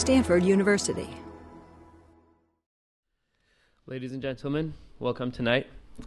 Stanford 0.00 0.42
University. 0.42 1.10
Ladies 3.86 4.12
and 4.12 4.22
gentlemen, 4.22 4.72
welcome 4.98 5.30
tonight 5.30 5.66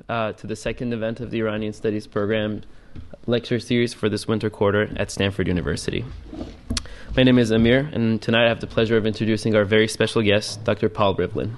uh, 0.10 0.32
to 0.32 0.48
the 0.48 0.56
second 0.56 0.94
event 0.94 1.20
of 1.20 1.30
the 1.30 1.38
Iranian 1.38 1.74
Studies 1.74 2.08
Program 2.08 2.64
lecture 3.28 3.60
series 3.60 3.94
for 3.94 4.10
this 4.10 4.28
winter 4.28 4.50
quarter 4.50 4.90
at 4.96 5.12
Stanford 5.12 5.48
University. 5.48 6.04
My 7.16 7.22
name 7.22 7.38
is 7.38 7.52
Amir, 7.52 7.88
and 7.94 8.20
tonight 8.20 8.46
I 8.46 8.50
have 8.50 8.62
the 8.62 8.68
pleasure 8.68 8.98
of 8.98 9.06
introducing 9.06 9.56
our 9.56 9.64
very 9.64 9.88
special 9.88 10.24
guest, 10.24 10.64
Dr. 10.64 10.90
Paul 10.90 11.16
Rivlin. 11.16 11.52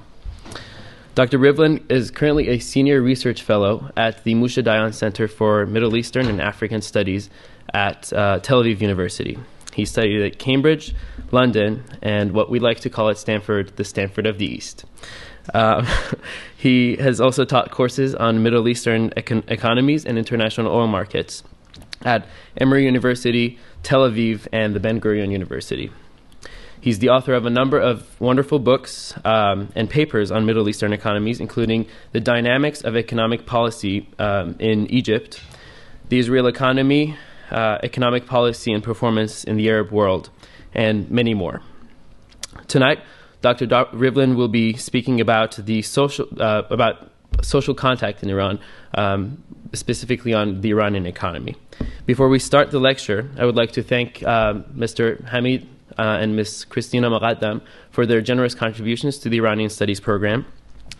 Dr. 1.15 1.39
Rivlin 1.39 1.89
is 1.89 2.11
currently 2.11 2.49
a 2.49 2.59
senior 2.59 3.01
research 3.01 3.43
fellow 3.43 3.93
at 3.95 4.25
the 4.25 4.35
Moshe 4.35 4.61
Dayan 4.61 4.93
Center 4.93 5.29
for 5.29 5.65
Middle 5.65 5.95
Eastern 5.95 6.27
and 6.27 6.41
African 6.41 6.81
Studies 6.81 7.29
at 7.73 8.11
uh, 8.11 8.39
Tel 8.39 8.61
Aviv 8.61 8.81
University. 8.81 9.39
He 9.75 9.83
studied 9.83 10.21
at 10.21 10.39
Cambridge, 10.39 10.95
London, 11.31 11.83
and 12.01 12.31
what 12.31 12.49
we 12.49 12.59
like 12.59 12.79
to 12.79 12.89
call 12.89 13.09
at 13.09 13.17
Stanford, 13.17 13.75
the 13.75 13.83
Stanford 13.83 14.25
of 14.25 14.37
the 14.37 14.45
East. 14.45 14.85
Uh, 15.53 15.85
he 16.57 16.95
has 16.95 17.19
also 17.19 17.43
taught 17.43 17.71
courses 17.71 18.15
on 18.15 18.41
Middle 18.41 18.69
Eastern 18.69 19.09
econ- 19.11 19.43
economies 19.51 20.05
and 20.05 20.17
international 20.17 20.71
oil 20.71 20.87
markets 20.87 21.43
at 22.03 22.25
Emory 22.55 22.85
University, 22.85 23.59
Tel 23.83 24.09
Aviv, 24.09 24.47
and 24.53 24.73
the 24.73 24.79
Ben 24.79 25.01
Gurion 25.01 25.31
University. 25.31 25.91
He's 26.79 26.99
the 26.99 27.09
author 27.09 27.33
of 27.33 27.45
a 27.45 27.49
number 27.49 27.77
of 27.77 28.19
wonderful 28.21 28.59
books 28.59 29.13
um, 29.25 29.73
and 29.75 29.89
papers 29.89 30.31
on 30.31 30.45
Middle 30.45 30.69
Eastern 30.69 30.93
economies, 30.93 31.41
including 31.41 31.87
The 32.13 32.21
Dynamics 32.21 32.81
of 32.81 32.95
Economic 32.95 33.45
Policy 33.45 34.07
um, 34.19 34.55
in 34.57 34.87
Egypt, 34.89 35.41
The 36.07 36.19
Israel 36.19 36.47
Economy, 36.47 37.17
uh, 37.51 37.77
Economic 37.83 38.25
Policy 38.25 38.71
and 38.71 38.83
Performance 38.83 39.43
in 39.43 39.57
the 39.57 39.69
Arab 39.69 39.91
World, 39.91 40.29
and 40.73 41.09
many 41.09 41.33
more. 41.33 41.61
Tonight, 42.67 42.99
Dr. 43.41 43.67
Rivlin 43.67 44.35
will 44.35 44.47
be 44.47 44.73
speaking 44.73 45.21
about 45.21 45.55
the 45.55 45.81
social 45.81 46.27
uh, 46.39 46.63
about 46.69 47.11
social 47.41 47.73
contact 47.73 48.23
in 48.23 48.29
Iran, 48.29 48.59
um, 48.95 49.43
specifically 49.73 50.33
on 50.33 50.61
the 50.61 50.69
Iranian 50.71 51.05
economy. 51.05 51.55
Before 52.05 52.29
we 52.29 52.39
start 52.39 52.71
the 52.71 52.79
lecture, 52.79 53.29
I 53.37 53.45
would 53.45 53.55
like 53.55 53.71
to 53.73 53.83
thank 53.83 54.23
uh, 54.23 54.53
Mr. 54.75 55.23
Hamid 55.25 55.67
and 55.97 56.35
Ms. 56.35 56.65
Christina 56.65 57.09
Moqaddam 57.09 57.61
for 57.91 58.05
their 58.05 58.21
generous 58.21 58.55
contributions 58.55 59.17
to 59.19 59.29
the 59.29 59.37
Iranian 59.37 59.69
Studies 59.69 59.99
program 59.99 60.45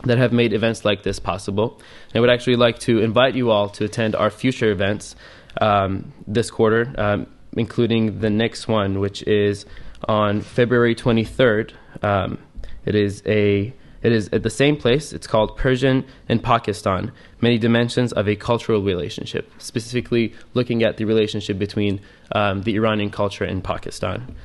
that 0.04 0.18
have 0.18 0.32
made 0.32 0.54
events 0.54 0.86
like 0.86 1.04
this 1.04 1.20
possible. 1.20 1.80
I 2.14 2.20
would 2.20 2.30
actually 2.30 2.56
like 2.56 2.80
to 2.80 3.00
invite 3.00 3.36
you 3.36 3.52
all 3.52 3.70
to 3.70 3.86
attend 3.86 4.16
our 4.16 4.30
future 4.30 4.72
events 4.72 5.16
um, 5.62 6.14
this 6.28 6.52
quarter, 6.52 6.94
um, 6.98 7.28
including 7.54 8.20
the 8.20 8.30
next 8.30 8.68
one, 8.68 9.00
which 9.00 9.24
is 9.24 9.66
on 10.08 10.42
February 10.42 10.96
23rd. 10.96 11.72
Um, 12.04 12.40
it 12.86 12.96
is 12.96 13.24
a 13.26 13.74
it 14.02 14.12
is 14.12 14.30
at 14.32 14.44
the 14.44 14.52
same 14.52 14.78
place. 14.78 15.14
It's 15.14 15.26
called 15.26 15.58
Persian 15.58 16.06
and 16.30 16.44
Pakistan: 16.44 17.12
Many 17.42 17.58
Dimensions 17.58 18.14
of 18.14 18.28
a 18.28 18.36
Cultural 18.36 18.82
Relationship. 18.82 19.52
Specifically, 19.58 20.34
looking 20.54 20.84
at 20.84 20.98
the 20.98 21.06
relationship 21.06 21.58
between 21.58 22.00
um, 22.32 22.62
the 22.62 22.76
Iranian 22.76 23.10
culture 23.10 23.44
and 23.44 23.64
Pakistan. 23.64 24.36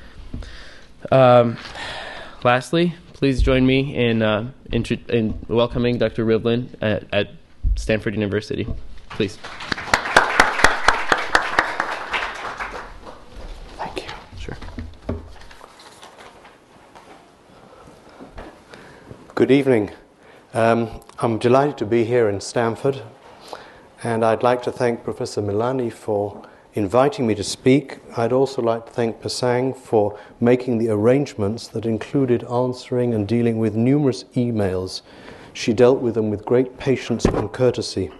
Um, 1.11 1.57
lastly, 2.43 2.95
please 3.13 3.41
join 3.41 3.65
me 3.65 3.95
in, 3.95 4.23
uh, 4.23 4.51
in, 4.71 4.83
in 5.09 5.37
welcoming 5.47 5.99
Dr. 5.99 6.25
Rivlin 6.25 6.69
at, 6.81 7.03
at 7.13 7.29
Stanford 7.75 8.15
University. 8.15 8.67
Please. 9.09 9.37
Good 19.41 19.49
evening. 19.49 19.89
Um, 20.53 21.01
I'm 21.17 21.39
delighted 21.39 21.75
to 21.79 21.85
be 21.87 22.03
here 22.03 22.29
in 22.29 22.39
Stanford, 22.41 23.01
and 24.03 24.23
I'd 24.23 24.43
like 24.43 24.61
to 24.61 24.71
thank 24.71 25.03
Professor 25.03 25.41
Milani 25.41 25.91
for 25.91 26.47
inviting 26.75 27.25
me 27.25 27.33
to 27.33 27.43
speak. 27.43 27.97
I'd 28.15 28.33
also 28.33 28.61
like 28.61 28.85
to 28.85 28.91
thank 28.91 29.19
Pasang 29.19 29.75
for 29.75 30.15
making 30.39 30.77
the 30.77 30.89
arrangements 30.89 31.67
that 31.69 31.87
included 31.87 32.43
answering 32.43 33.15
and 33.15 33.27
dealing 33.27 33.57
with 33.57 33.73
numerous 33.73 34.25
emails. 34.35 35.01
She 35.53 35.73
dealt 35.73 36.01
with 36.01 36.13
them 36.13 36.29
with 36.29 36.45
great 36.45 36.77
patience 36.77 37.25
and 37.25 37.51
courtesy. 37.51 38.11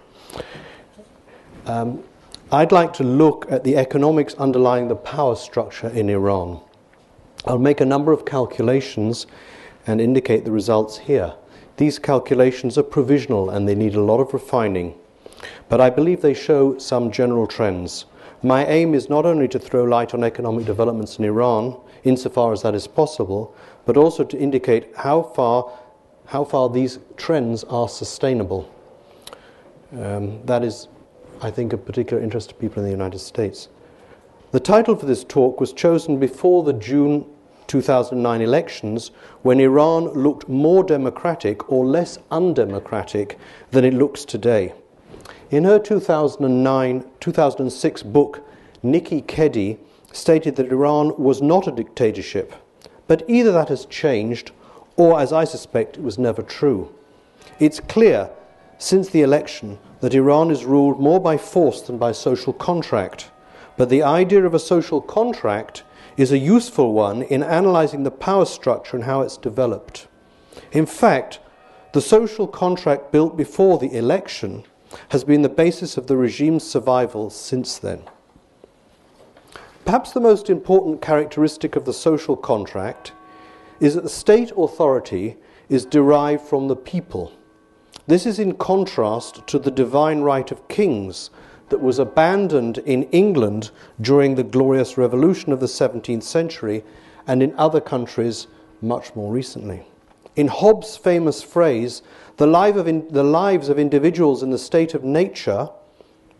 Um, 1.66 2.02
I'd 2.50 2.72
like 2.72 2.92
to 2.94 3.04
look 3.04 3.46
at 3.48 3.62
the 3.62 3.76
economics 3.76 4.34
underlying 4.34 4.88
the 4.88 4.96
power 4.96 5.36
structure 5.36 5.86
in 5.86 6.10
Iran. 6.10 6.60
I'll 7.46 7.58
make 7.58 7.80
a 7.80 7.86
number 7.86 8.10
of 8.10 8.24
calculations 8.24 9.28
and 9.86 10.00
indicate 10.00 10.44
the 10.44 10.52
results 10.52 10.98
here. 10.98 11.34
These 11.76 11.98
calculations 11.98 12.76
are 12.78 12.82
provisional 12.82 13.50
and 13.50 13.68
they 13.68 13.74
need 13.74 13.94
a 13.94 14.02
lot 14.02 14.20
of 14.20 14.32
refining, 14.32 14.94
but 15.68 15.80
I 15.80 15.90
believe 15.90 16.20
they 16.20 16.34
show 16.34 16.78
some 16.78 17.10
general 17.10 17.46
trends. 17.46 18.04
My 18.42 18.66
aim 18.66 18.94
is 18.94 19.08
not 19.08 19.24
only 19.24 19.48
to 19.48 19.58
throw 19.58 19.84
light 19.84 20.14
on 20.14 20.24
economic 20.24 20.66
developments 20.66 21.18
in 21.18 21.24
Iran, 21.24 21.76
insofar 22.04 22.52
as 22.52 22.62
that 22.62 22.74
is 22.74 22.86
possible, 22.86 23.54
but 23.86 23.96
also 23.96 24.24
to 24.24 24.38
indicate 24.38 24.90
how 24.96 25.22
far, 25.22 25.70
how 26.26 26.44
far 26.44 26.68
these 26.68 26.98
trends 27.16 27.64
are 27.64 27.88
sustainable. 27.88 28.68
Um, 29.92 30.44
that 30.46 30.64
is, 30.64 30.88
I 31.40 31.50
think, 31.50 31.72
of 31.72 31.84
particular 31.84 32.22
interest 32.22 32.48
to 32.50 32.54
people 32.54 32.82
in 32.82 32.84
the 32.84 32.90
United 32.90 33.18
States. 33.20 33.68
The 34.50 34.60
title 34.60 34.96
for 34.96 35.06
this 35.06 35.24
talk 35.24 35.60
was 35.60 35.72
chosen 35.72 36.18
before 36.18 36.62
the 36.62 36.72
June 36.72 37.24
2009 37.66 38.40
elections 38.40 39.10
when 39.42 39.60
Iran 39.60 40.04
looked 40.14 40.48
more 40.48 40.84
democratic 40.84 41.70
or 41.70 41.84
less 41.84 42.18
undemocratic 42.30 43.38
than 43.70 43.84
it 43.84 43.94
looks 43.94 44.24
today. 44.24 44.72
In 45.50 45.64
her 45.64 45.78
2009 45.78 47.04
2006 47.20 48.02
book, 48.04 48.46
Nikki 48.82 49.22
Keddie 49.22 49.78
stated 50.12 50.56
that 50.56 50.72
Iran 50.72 51.14
was 51.18 51.42
not 51.42 51.66
a 51.66 51.72
dictatorship, 51.72 52.54
but 53.06 53.22
either 53.28 53.52
that 53.52 53.68
has 53.68 53.86
changed 53.86 54.52
or, 54.96 55.20
as 55.20 55.32
I 55.32 55.44
suspect, 55.44 55.96
it 55.96 56.02
was 56.02 56.18
never 56.18 56.42
true. 56.42 56.94
It's 57.58 57.80
clear 57.80 58.30
since 58.78 59.08
the 59.08 59.22
election 59.22 59.78
that 60.00 60.14
Iran 60.14 60.50
is 60.50 60.64
ruled 60.64 61.00
more 61.00 61.20
by 61.20 61.36
force 61.36 61.82
than 61.82 61.98
by 61.98 62.12
social 62.12 62.52
contract. 62.52 63.30
But 63.76 63.88
the 63.88 64.02
idea 64.02 64.44
of 64.44 64.54
a 64.54 64.58
social 64.58 65.00
contract 65.00 65.84
is 66.16 66.32
a 66.32 66.38
useful 66.38 66.92
one 66.92 67.22
in 67.22 67.42
analyzing 67.42 68.02
the 68.02 68.10
power 68.10 68.44
structure 68.44 68.96
and 68.96 69.04
how 69.04 69.22
it's 69.22 69.36
developed. 69.36 70.08
In 70.72 70.86
fact, 70.86 71.40
the 71.92 72.00
social 72.00 72.46
contract 72.46 73.12
built 73.12 73.36
before 73.36 73.78
the 73.78 73.96
election 73.96 74.64
has 75.10 75.24
been 75.24 75.42
the 75.42 75.48
basis 75.48 75.96
of 75.96 76.06
the 76.06 76.16
regime's 76.16 76.64
survival 76.64 77.30
since 77.30 77.78
then. 77.78 78.02
Perhaps 79.84 80.12
the 80.12 80.20
most 80.20 80.48
important 80.48 81.02
characteristic 81.02 81.76
of 81.76 81.84
the 81.84 81.92
social 81.92 82.36
contract 82.36 83.12
is 83.80 83.94
that 83.94 84.04
the 84.04 84.08
state 84.08 84.52
authority 84.56 85.36
is 85.68 85.84
derived 85.84 86.42
from 86.42 86.68
the 86.68 86.76
people. 86.76 87.32
This 88.06 88.26
is 88.26 88.38
in 88.38 88.54
contrast 88.54 89.46
to 89.48 89.58
the 89.58 89.70
divine 89.70 90.20
right 90.20 90.50
of 90.50 90.68
kings 90.68 91.30
that 91.72 91.80
was 91.80 91.98
abandoned 91.98 92.76
in 92.78 93.04
England 93.04 93.70
during 93.98 94.34
the 94.34 94.44
Glorious 94.44 94.98
Revolution 94.98 95.52
of 95.52 95.60
the 95.60 95.66
17th 95.66 96.22
century 96.22 96.84
and 97.26 97.42
in 97.42 97.54
other 97.56 97.80
countries 97.80 98.46
much 98.82 99.16
more 99.16 99.32
recently. 99.32 99.86
In 100.36 100.48
Hobbes' 100.48 100.98
famous 100.98 101.42
phrase, 101.42 102.02
the, 102.36 102.46
life 102.46 102.76
of 102.76 102.86
in, 102.86 103.08
the 103.08 103.24
lives 103.24 103.70
of 103.70 103.78
individuals 103.78 104.42
in 104.42 104.50
the 104.50 104.58
state 104.58 104.92
of 104.92 105.02
nature 105.02 105.70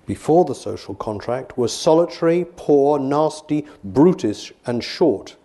before 0.04 0.44
the 0.44 0.54
social 0.54 0.94
contract 0.94 1.56
were 1.56 1.68
solitary, 1.68 2.44
poor, 2.56 2.98
nasty, 2.98 3.64
brutish, 3.82 4.52
and 4.66 4.84
short. 4.84 5.36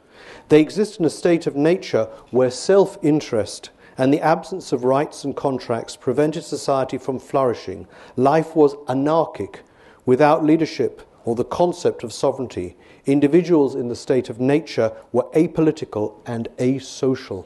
They 0.50 0.60
exist 0.60 1.00
in 1.00 1.06
a 1.06 1.10
state 1.10 1.48
of 1.48 1.56
nature 1.56 2.10
where 2.32 2.52
self 2.52 2.98
interest 3.02 3.70
and 3.98 4.14
the 4.14 4.22
absence 4.22 4.74
of 4.74 4.84
rights 4.84 5.24
and 5.24 5.34
contracts 5.34 5.96
prevented 5.96 6.44
society 6.44 6.98
from 6.98 7.20
flourishing. 7.20 7.88
Life 8.18 8.54
was 8.54 8.76
anarchic, 8.90 9.64
Without 10.08 10.44
leadership 10.44 11.02
or 11.26 11.36
the 11.36 11.44
concept 11.44 12.02
of 12.02 12.14
sovereignty, 12.14 12.78
individuals 13.06 13.76
in 13.76 13.90
the 13.90 13.96
state 13.96 14.30
of 14.30 14.40
nature 14.40 14.94
were 15.12 15.26
apolitical 15.36 16.16
and 16.26 16.48
asocial. 16.58 17.46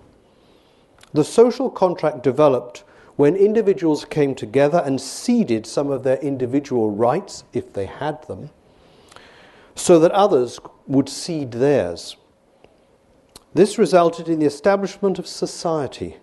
The 1.12 1.24
social 1.24 1.72
contract 1.72 2.22
developed 2.22 2.84
when 3.16 3.36
individuals 3.36 4.06
came 4.06 4.36
together 4.36 4.82
and 4.86 5.02
ceded 5.02 5.66
some 5.66 5.90
of 5.90 6.04
their 6.04 6.18
individual 6.18 6.92
rights, 6.92 7.44
if 7.52 7.74
they 7.74 7.88
had 7.88 8.26
them, 8.28 8.52
so 9.74 9.98
that 9.98 10.12
others 10.12 10.60
would 10.86 11.10
cede 11.10 11.54
theirs. 11.54 12.16
This 13.56 13.80
resulted 13.80 14.30
in 14.30 14.38
the 14.38 14.46
establishment 14.46 15.18
of 15.18 15.26
society, 15.26 16.18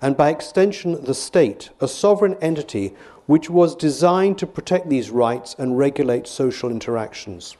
and 0.00 0.16
by 0.16 0.30
extension, 0.30 1.04
the 1.04 1.14
state, 1.14 1.68
a 1.80 1.86
sovereign 1.86 2.38
entity 2.40 2.94
which 3.32 3.48
was 3.48 3.74
designed 3.74 4.36
to 4.36 4.46
protect 4.46 4.90
these 4.90 5.08
rights 5.08 5.56
and 5.58 5.78
regulate 5.78 6.26
social 6.26 6.70
interactions. 6.70 7.56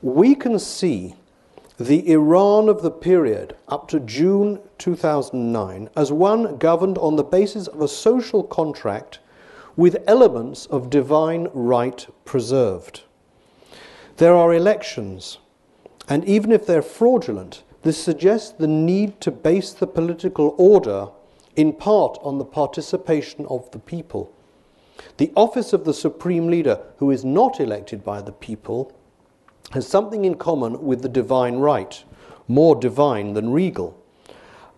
We 0.00 0.36
can 0.36 0.60
see 0.60 1.16
the 1.76 2.08
Iran 2.08 2.68
of 2.68 2.80
the 2.80 2.90
period 2.92 3.56
up 3.66 3.88
to 3.88 3.98
June 3.98 4.60
2009 4.78 5.90
as 5.96 6.12
one 6.12 6.56
governed 6.58 6.98
on 6.98 7.16
the 7.16 7.24
basis 7.24 7.66
of 7.66 7.80
a 7.80 7.88
social 7.88 8.44
contract 8.44 9.18
with 9.74 10.04
elements 10.06 10.66
of 10.66 10.88
divine 10.88 11.48
right 11.52 12.06
preserved. 12.24 13.02
There 14.18 14.36
are 14.36 14.54
elections, 14.54 15.38
and 16.08 16.24
even 16.26 16.52
if 16.52 16.64
they're 16.64 16.80
fraudulent, 16.80 17.64
this 17.82 17.98
suggests 17.98 18.52
the 18.52 18.68
need 18.68 19.20
to 19.22 19.32
base 19.32 19.72
the 19.72 19.88
political 19.88 20.54
order 20.56 21.08
in 21.56 21.72
part 21.72 22.18
on 22.22 22.38
the 22.38 22.44
participation 22.44 23.46
of 23.46 23.68
the 23.72 23.80
people. 23.80 24.30
The 25.16 25.32
office 25.36 25.72
of 25.72 25.84
the 25.84 25.94
supreme 25.94 26.48
leader, 26.48 26.80
who 26.98 27.10
is 27.10 27.24
not 27.24 27.60
elected 27.60 28.04
by 28.04 28.22
the 28.22 28.32
people, 28.32 28.92
has 29.72 29.86
something 29.86 30.24
in 30.24 30.34
common 30.34 30.84
with 30.84 31.02
the 31.02 31.08
divine 31.08 31.56
right, 31.56 32.04
more 32.48 32.76
divine 32.76 33.34
than 33.34 33.50
regal. 33.50 34.00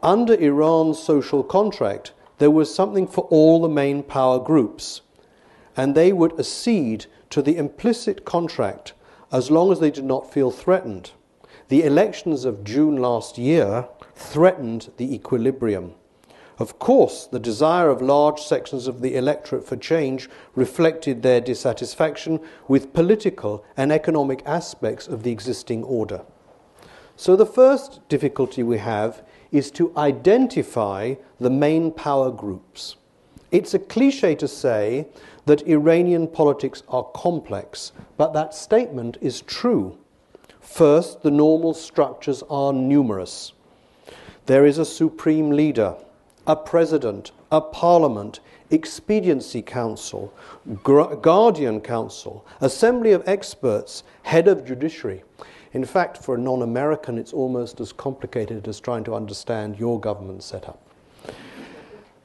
Under 0.03 0.35
Iran's 0.35 0.99
social 0.99 1.43
contract, 1.43 2.13
there 2.39 2.51
was 2.51 2.75
something 2.75 3.07
for 3.07 3.25
all 3.25 3.61
the 3.61 3.69
main 3.69 4.03
power 4.03 4.39
groups, 4.39 5.01
and 5.77 5.95
they 5.95 6.13
would 6.13 6.39
accede 6.39 7.07
to 7.31 7.43
the 7.43 7.57
implicit 7.57 8.25
contract 8.25 8.93
as 9.33 9.51
long 9.51 9.73
as 9.73 9.81
they 9.81 9.91
did 9.91 10.05
not 10.05 10.33
feel 10.33 10.51
threatened. 10.51 11.11
The 11.69 11.83
elections 11.83 12.45
of 12.45 12.63
June 12.63 12.97
last 12.97 13.39
year 13.39 13.89
threatened 14.15 14.91
the 14.99 15.13
equilibrium. 15.13 15.95
Of 16.59 16.79
course, 16.79 17.27
the 17.27 17.39
desire 17.39 17.91
of 17.91 18.01
large 18.01 18.41
sections 18.41 18.87
of 18.87 19.03
the 19.03 19.15
electorate 19.15 19.67
for 19.67 19.77
change 19.77 20.31
reflected 20.55 21.23
their 21.23 21.41
dissatisfaction 21.41 22.41
with 22.67 22.95
political 22.95 23.63
and 23.77 23.93
economic 23.93 24.43
aspects 24.47 25.07
of 25.07 25.23
the 25.23 25.31
existing 25.31 25.85
order. 25.85 26.23
So, 27.15 27.37
the 27.37 27.47
first 27.47 28.01
difficulty 28.09 28.63
we 28.63 28.79
have 28.79 29.23
is 29.53 29.71
to 29.73 29.93
identify 29.97 31.15
the 31.39 31.51
main 31.51 31.91
power 31.91 32.31
groups. 32.31 32.97
It's 33.51 33.75
a 33.75 33.79
cliche 33.79 34.35
to 34.37 34.49
say 34.49 35.09
that 35.45 35.67
Iranian 35.69 36.27
politics 36.27 36.83
are 36.89 37.05
complex, 37.15 37.93
but 38.17 38.33
that 38.33 38.55
statement 38.55 39.19
is 39.21 39.43
true. 39.43 39.99
First, 40.61 41.23
the 41.23 41.31
normal 41.31 41.75
structures 41.75 42.43
are 42.51 42.73
numerous. 42.73 43.53
There 44.47 44.67
is 44.67 44.79
a 44.79 44.85
supreme 44.85 45.51
leader 45.51 45.97
a 46.47 46.57
president, 46.57 47.33
a 47.51 47.61
parliament, 47.61 48.41
expediency 48.71 49.63
council, 49.63 50.33
guardian 50.83 51.81
council, 51.81 52.47
assembly 52.61 53.13
of 53.13 53.23
experts, 53.27 54.05
head 54.23 54.49
of 54.49 54.65
judiciary. 54.65 55.23
In 55.73 55.85
fact, 55.85 56.19
for 56.19 56.37
a 56.37 56.39
non 56.39 56.63
American, 56.63 57.19
it's 57.19 57.33
almost 57.33 57.81
as 57.81 57.93
complicated 57.93 58.67
as 58.67 58.81
trying 58.81 59.05
to 59.05 59.15
understand 59.15 59.79
your 59.79 60.01
government 60.01 60.43
setup. 60.43 60.81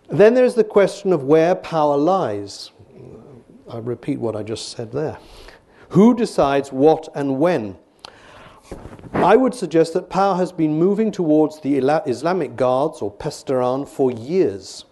Then 0.09 0.33
there's 0.33 0.56
the 0.56 0.63
question 0.63 1.13
of 1.13 1.24
where 1.24 1.56
power 1.56 1.97
lies. 1.97 2.71
I 3.69 3.77
repeat 3.77 4.19
what 4.19 4.35
I 4.35 4.44
just 4.44 4.69
said 4.69 4.91
there. 4.91 5.17
Who 5.89 6.15
decides 6.15 6.71
what 6.71 7.09
and 7.15 7.39
when? 7.39 7.77
I 9.13 9.35
would 9.35 9.53
suggest 9.53 9.94
that 9.94 10.09
power 10.09 10.35
has 10.35 10.51
been 10.51 10.79
moving 10.79 11.12
towards 11.12 11.59
the 11.59 11.77
Islamic 11.77 12.56
Guards 12.56 13.01
or 13.01 13.12
Pasdaran 13.12 13.88
for 13.88 14.12
years. 14.12 14.85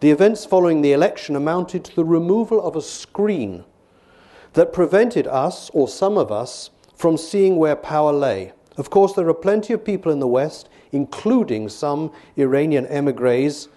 The 0.00 0.10
events 0.10 0.44
following 0.44 0.82
the 0.82 0.92
election 0.92 1.36
amounted 1.36 1.84
to 1.84 1.94
the 1.94 2.04
removal 2.04 2.60
of 2.60 2.74
a 2.74 2.82
screen 2.82 3.64
that 4.54 4.72
prevented 4.72 5.26
us, 5.26 5.70
or 5.72 5.86
some 5.86 6.16
of 6.16 6.32
us, 6.32 6.70
from 6.94 7.16
seeing 7.16 7.56
where 7.56 7.76
power 7.76 8.12
lay. 8.12 8.52
Of 8.76 8.90
course, 8.90 9.12
there 9.12 9.28
are 9.28 9.34
plenty 9.34 9.72
of 9.72 9.84
people 9.84 10.10
in 10.10 10.18
the 10.18 10.26
West, 10.26 10.68
including 10.90 11.68
some 11.68 12.10
Iranian 12.36 12.86
emigres 12.86 13.68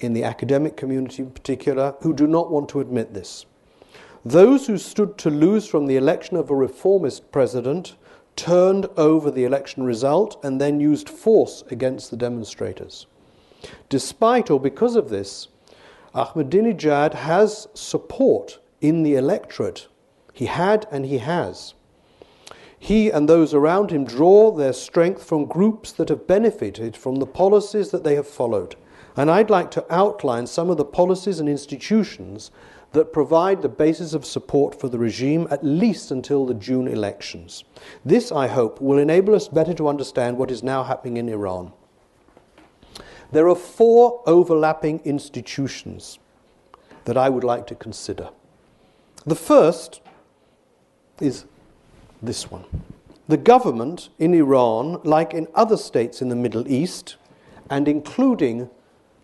in 0.00 0.12
the 0.12 0.24
academic 0.24 0.76
community 0.76 1.22
in 1.22 1.30
particular, 1.30 1.96
who 2.00 2.14
do 2.14 2.26
not 2.26 2.50
want 2.50 2.68
to 2.70 2.80
admit 2.80 3.12
this. 3.12 3.44
Those 4.24 4.66
who 4.66 4.78
stood 4.78 5.18
to 5.18 5.30
lose 5.30 5.66
from 5.66 5.86
the 5.86 5.96
election 5.96 6.36
of 6.36 6.50
a 6.50 6.54
reformist 6.54 7.30
president 7.32 7.96
turned 8.38 8.86
over 8.96 9.30
the 9.30 9.44
election 9.44 9.82
result 9.82 10.42
and 10.44 10.60
then 10.60 10.80
used 10.80 11.10
force 11.10 11.64
against 11.70 12.10
the 12.10 12.16
demonstrators. 12.16 13.06
Despite 13.88 14.48
or 14.48 14.60
because 14.60 14.94
of 14.96 15.10
this, 15.10 15.48
Ahmadinejad 16.14 17.14
has 17.14 17.66
support 17.74 18.60
in 18.80 19.02
the 19.02 19.16
electorate. 19.16 19.88
He 20.32 20.46
had 20.46 20.86
and 20.90 21.04
he 21.04 21.18
has. 21.18 21.74
He 22.78 23.10
and 23.10 23.28
those 23.28 23.52
around 23.52 23.90
him 23.90 24.04
draw 24.04 24.52
their 24.52 24.72
strength 24.72 25.24
from 25.24 25.46
groups 25.46 25.90
that 25.92 26.08
have 26.08 26.28
benefited 26.28 26.96
from 26.96 27.16
the 27.16 27.26
policies 27.26 27.90
that 27.90 28.04
they 28.04 28.14
have 28.14 28.28
followed. 28.28 28.76
And 29.16 29.32
I'd 29.32 29.50
like 29.50 29.72
to 29.72 29.84
outline 29.92 30.46
some 30.46 30.70
of 30.70 30.76
the 30.76 30.84
policies 30.84 31.40
and 31.40 31.48
institutions 31.48 32.52
that 32.92 33.12
provide 33.12 33.60
the 33.62 33.68
basis 33.68 34.14
of 34.14 34.24
support 34.24 34.78
for 34.78 34.88
the 34.88 34.98
regime 34.98 35.46
at 35.50 35.64
least 35.64 36.10
until 36.10 36.46
the 36.46 36.54
June 36.54 36.88
elections. 36.88 37.64
This, 38.04 38.32
I 38.32 38.46
hope, 38.46 38.80
will 38.80 38.98
enable 38.98 39.34
us 39.34 39.48
better 39.48 39.74
to 39.74 39.88
understand 39.88 40.38
what 40.38 40.50
is 40.50 40.62
now 40.62 40.82
happening 40.84 41.18
in 41.18 41.28
Iran. 41.28 41.72
There 43.30 43.48
are 43.48 43.54
four 43.54 44.22
overlapping 44.26 45.00
institutions 45.00 46.18
that 47.04 47.18
I 47.18 47.28
would 47.28 47.44
like 47.44 47.66
to 47.66 47.74
consider. 47.74 48.30
The 49.26 49.34
first 49.34 50.00
is 51.20 51.44
this 52.22 52.50
one. 52.50 52.64
The 53.28 53.36
government 53.36 54.08
in 54.18 54.32
Iran, 54.32 55.00
like 55.04 55.34
in 55.34 55.46
other 55.54 55.76
states 55.76 56.22
in 56.22 56.30
the 56.30 56.36
Middle 56.36 56.66
East, 56.66 57.16
and 57.68 57.86
including 57.86 58.70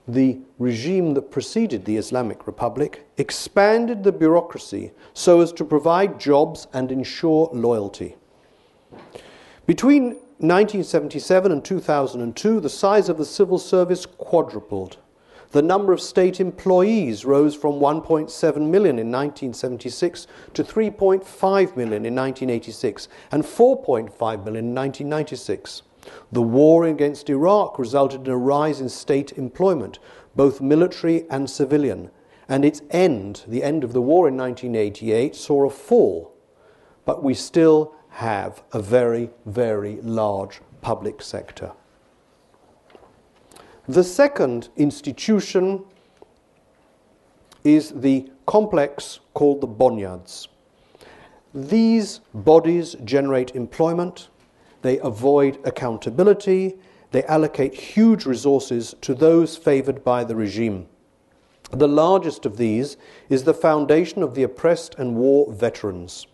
the 0.07 0.39
regime 0.59 1.15
that 1.15 1.31
preceded 1.31 1.85
the 1.85 1.97
Islamic 1.97 2.47
Republic 2.47 3.07
expanded 3.17 4.05
the 4.05 4.13
bureaucracy 4.13 4.93
so 5.15 5.41
as 5.41 5.53
to 5.53 5.65
provide 5.65 6.21
jobs 6.21 6.67
and 6.73 6.93
ensure 6.93 7.49
loyalty. 7.53 8.17
Between 9.67 10.17
1977 10.39 11.53
and 11.53 11.65
2002, 11.65 12.61
the 12.61 12.69
size 12.69 13.09
of 13.09 13.17
the 13.17 13.25
civil 13.25 13.59
service 13.59 14.05
quadrupled. 14.05 14.99
The 15.53 15.63
number 15.63 15.93
of 15.93 16.01
state 16.01 16.41
employees 16.41 17.25
rose 17.25 17.55
from 17.55 17.75
1.7 17.75 18.31
million 18.69 18.99
in 18.99 19.11
1976 19.11 20.27
to 20.53 20.65
3.5 20.65 21.77
million 21.77 22.05
in 22.05 22.15
1986 22.15 23.09
and 23.31 23.45
4.5 23.45 24.45
million 24.45 24.65
in 24.67 24.75
1996. 24.75 25.83
The 26.33 26.43
war 26.43 26.85
against 26.85 27.31
Iraq 27.31 27.79
resulted 27.79 28.27
in 28.27 28.33
a 28.33 28.37
rise 28.37 28.81
in 28.81 28.89
state 28.89 29.33
employment, 29.33 29.99
both 30.37 30.61
military 30.61 31.29
and 31.31 31.49
civilian, 31.49 32.11
and 32.49 32.65
its 32.65 32.83
end, 32.91 33.45
the 33.47 33.63
end 33.63 33.85
of 33.85 33.93
the 33.93 34.03
war 34.03 34.29
in 34.29 34.37
1988, 34.37 35.35
saw 35.35 35.67
a 35.67 35.71
fall. 35.71 36.35
But 37.05 37.23
we 37.23 37.35
still 37.35 37.95
have 38.11 38.63
a 38.73 38.81
very, 38.81 39.31
very 39.47 40.01
large 40.03 40.61
public 40.81 41.23
sector. 41.23 41.73
The 43.89 44.05
second 44.05 44.69
institution 44.77 45.85
is 47.65 47.91
the 47.91 48.31
complex 48.47 49.21
called 49.33 49.61
the 49.61 49.67
bonyads. 49.67 50.49
These 51.55 52.21
bodies 52.33 52.97
generate 53.05 53.55
employment, 53.55 54.29
they 54.85 54.99
avoid 54.99 55.59
accountability. 55.65 56.77
They 57.11 57.25
allocate 57.25 57.75
huge 57.75 58.27
resources 58.27 58.95
to 59.01 59.15
those 59.15 59.57
favored 59.57 60.05
by 60.05 60.25
the 60.25 60.37
regime. 60.37 60.89
The 61.71 61.89
largest 61.89 62.45
of 62.45 62.59
these 62.59 62.99
is 63.31 63.45
the 63.45 63.55
Foundation 63.55 64.23
of 64.23 64.35
the 64.35 64.43
Oppressed 64.43 64.95
and 64.97 65.17
War 65.17 65.51
Veterans, 65.51 66.27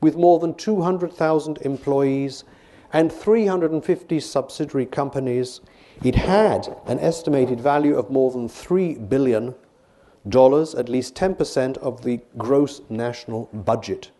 with 0.00 0.16
more 0.16 0.38
than 0.38 0.54
200,000 0.54 1.58
employees 1.58 2.44
and 2.94 3.12
350 3.12 4.20
subsidiary 4.20 4.86
companies. 4.86 5.60
It 6.02 6.14
had 6.14 6.74
an 6.86 6.98
estimated 6.98 7.60
value 7.60 7.98
of 7.98 8.10
more 8.10 8.30
than 8.30 8.48
$3 8.48 9.06
billion, 9.06 9.54
at 10.24 10.88
least 10.88 11.14
10% 11.14 11.76
of 11.76 12.02
the 12.04 12.20
gross 12.38 12.80
national 12.88 13.50
budget. 13.52 14.12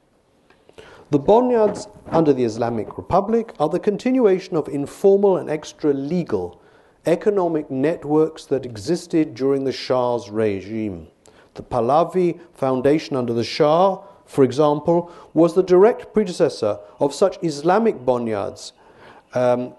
The 1.13 1.19
bonyads 1.19 1.89
under 2.07 2.33
the 2.33 2.45
Islamic 2.45 2.97
Republic 2.97 3.53
are 3.61 3.69
the 3.69 3.79
continuation 3.79 4.57
of 4.57 4.67
informal 4.67 5.37
and 5.37 5.51
extra 5.51 5.93
legal 5.93 6.59
economic 7.05 7.71
networks 7.71 8.47
that 8.47 8.65
existed 8.65 9.35
during 9.35 9.65
the 9.65 9.73
Shah's 9.73 10.31
regime. 10.31 11.09
The 11.53 11.65
Pahlavi 11.65 12.41
Foundation 12.55 13.15
under 13.15 13.35
the 13.35 13.45
Shah, 13.45 14.01
for 14.25 14.43
example, 14.43 15.13
was 15.35 15.53
the 15.53 15.63
direct 15.63 16.15
predecessor 16.15 16.79
of 16.99 17.13
such 17.13 17.37
Islamic 17.43 18.07
bonyads 18.07 18.73
um, 19.35 19.75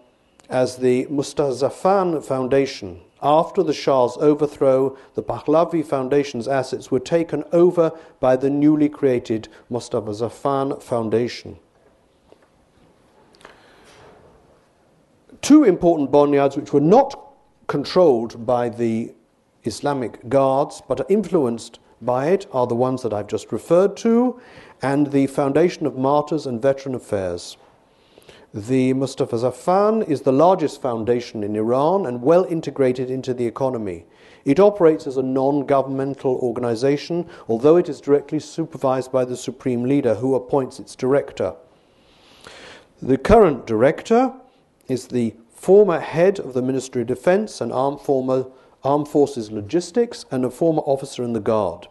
as 0.51 0.77
the 0.77 1.07
Mustazafan 1.07 2.23
Foundation 2.23 3.01
after 3.23 3.63
the 3.63 3.73
Shah's 3.73 4.17
overthrow, 4.17 4.97
the 5.15 5.23
Pahlavi 5.23 5.83
Foundation's 5.85 6.47
assets 6.47 6.91
were 6.91 6.99
taken 6.99 7.43
over 7.51 7.91
by 8.19 8.35
the 8.35 8.49
newly 8.49 8.89
created 8.89 9.47
Mostazafan 9.71 10.83
Foundation. 10.83 11.57
Two 15.41 15.63
important 15.63 16.11
bonyads 16.11 16.55
which 16.55 16.73
were 16.73 16.81
not 16.81 17.33
controlled 17.67 18.45
by 18.45 18.69
the 18.69 19.13
Islamic 19.63 20.29
guards 20.29 20.81
but 20.87 20.99
are 20.99 21.05
influenced 21.09 21.79
by 22.01 22.27
it 22.27 22.45
are 22.51 22.67
the 22.67 22.75
ones 22.75 23.01
that 23.03 23.13
I've 23.13 23.27
just 23.27 23.51
referred 23.51 23.95
to 23.97 24.39
and 24.81 25.11
the 25.11 25.27
Foundation 25.27 25.85
of 25.85 25.97
Martyrs 25.97 26.45
and 26.45 26.61
Veteran 26.61 26.95
Affairs. 26.95 27.57
The 28.55 28.93
Mostazafan 28.93 30.07
is 30.07 30.21
the 30.21 30.31
largest 30.31 30.79
foundation 30.79 31.43
in 31.43 31.55
Iran 31.55 32.05
and 32.05 32.21
well 32.21 32.43
integrated 32.43 33.09
into 33.09 33.33
the 33.33 33.47
economy. 33.47 34.05
It 34.45 34.59
operates 34.59 35.07
as 35.07 35.17
a 35.17 35.23
non 35.23 35.65
governmental 35.65 36.35
organization, 36.35 37.27
although 37.47 37.77
it 37.77 37.89
is 37.89 37.99
directly 37.99 38.39
supervised 38.39 39.11
by 39.11 39.25
the 39.25 39.35
Supreme 39.35 39.85
Leader, 39.85 40.13
who 40.13 40.35
appoints 40.35 40.79
its 40.79 40.95
director. 40.95 41.55
The 43.01 43.17
current 43.17 43.65
director 43.65 44.33
is 44.87 45.07
the 45.07 45.33
former 45.49 45.99
head 45.99 46.37
of 46.37 46.53
the 46.53 46.61
Ministry 46.61 47.01
of 47.01 47.07
Defense 47.07 47.59
and 47.59 47.73
Armed, 47.73 48.01
former, 48.01 48.45
Armed 48.83 49.07
Forces 49.07 49.49
Logistics 49.49 50.25
and 50.29 50.45
a 50.45 50.51
former 50.51 50.81
officer 50.81 51.23
in 51.23 51.33
the 51.33 51.39
Guard. 51.39 51.87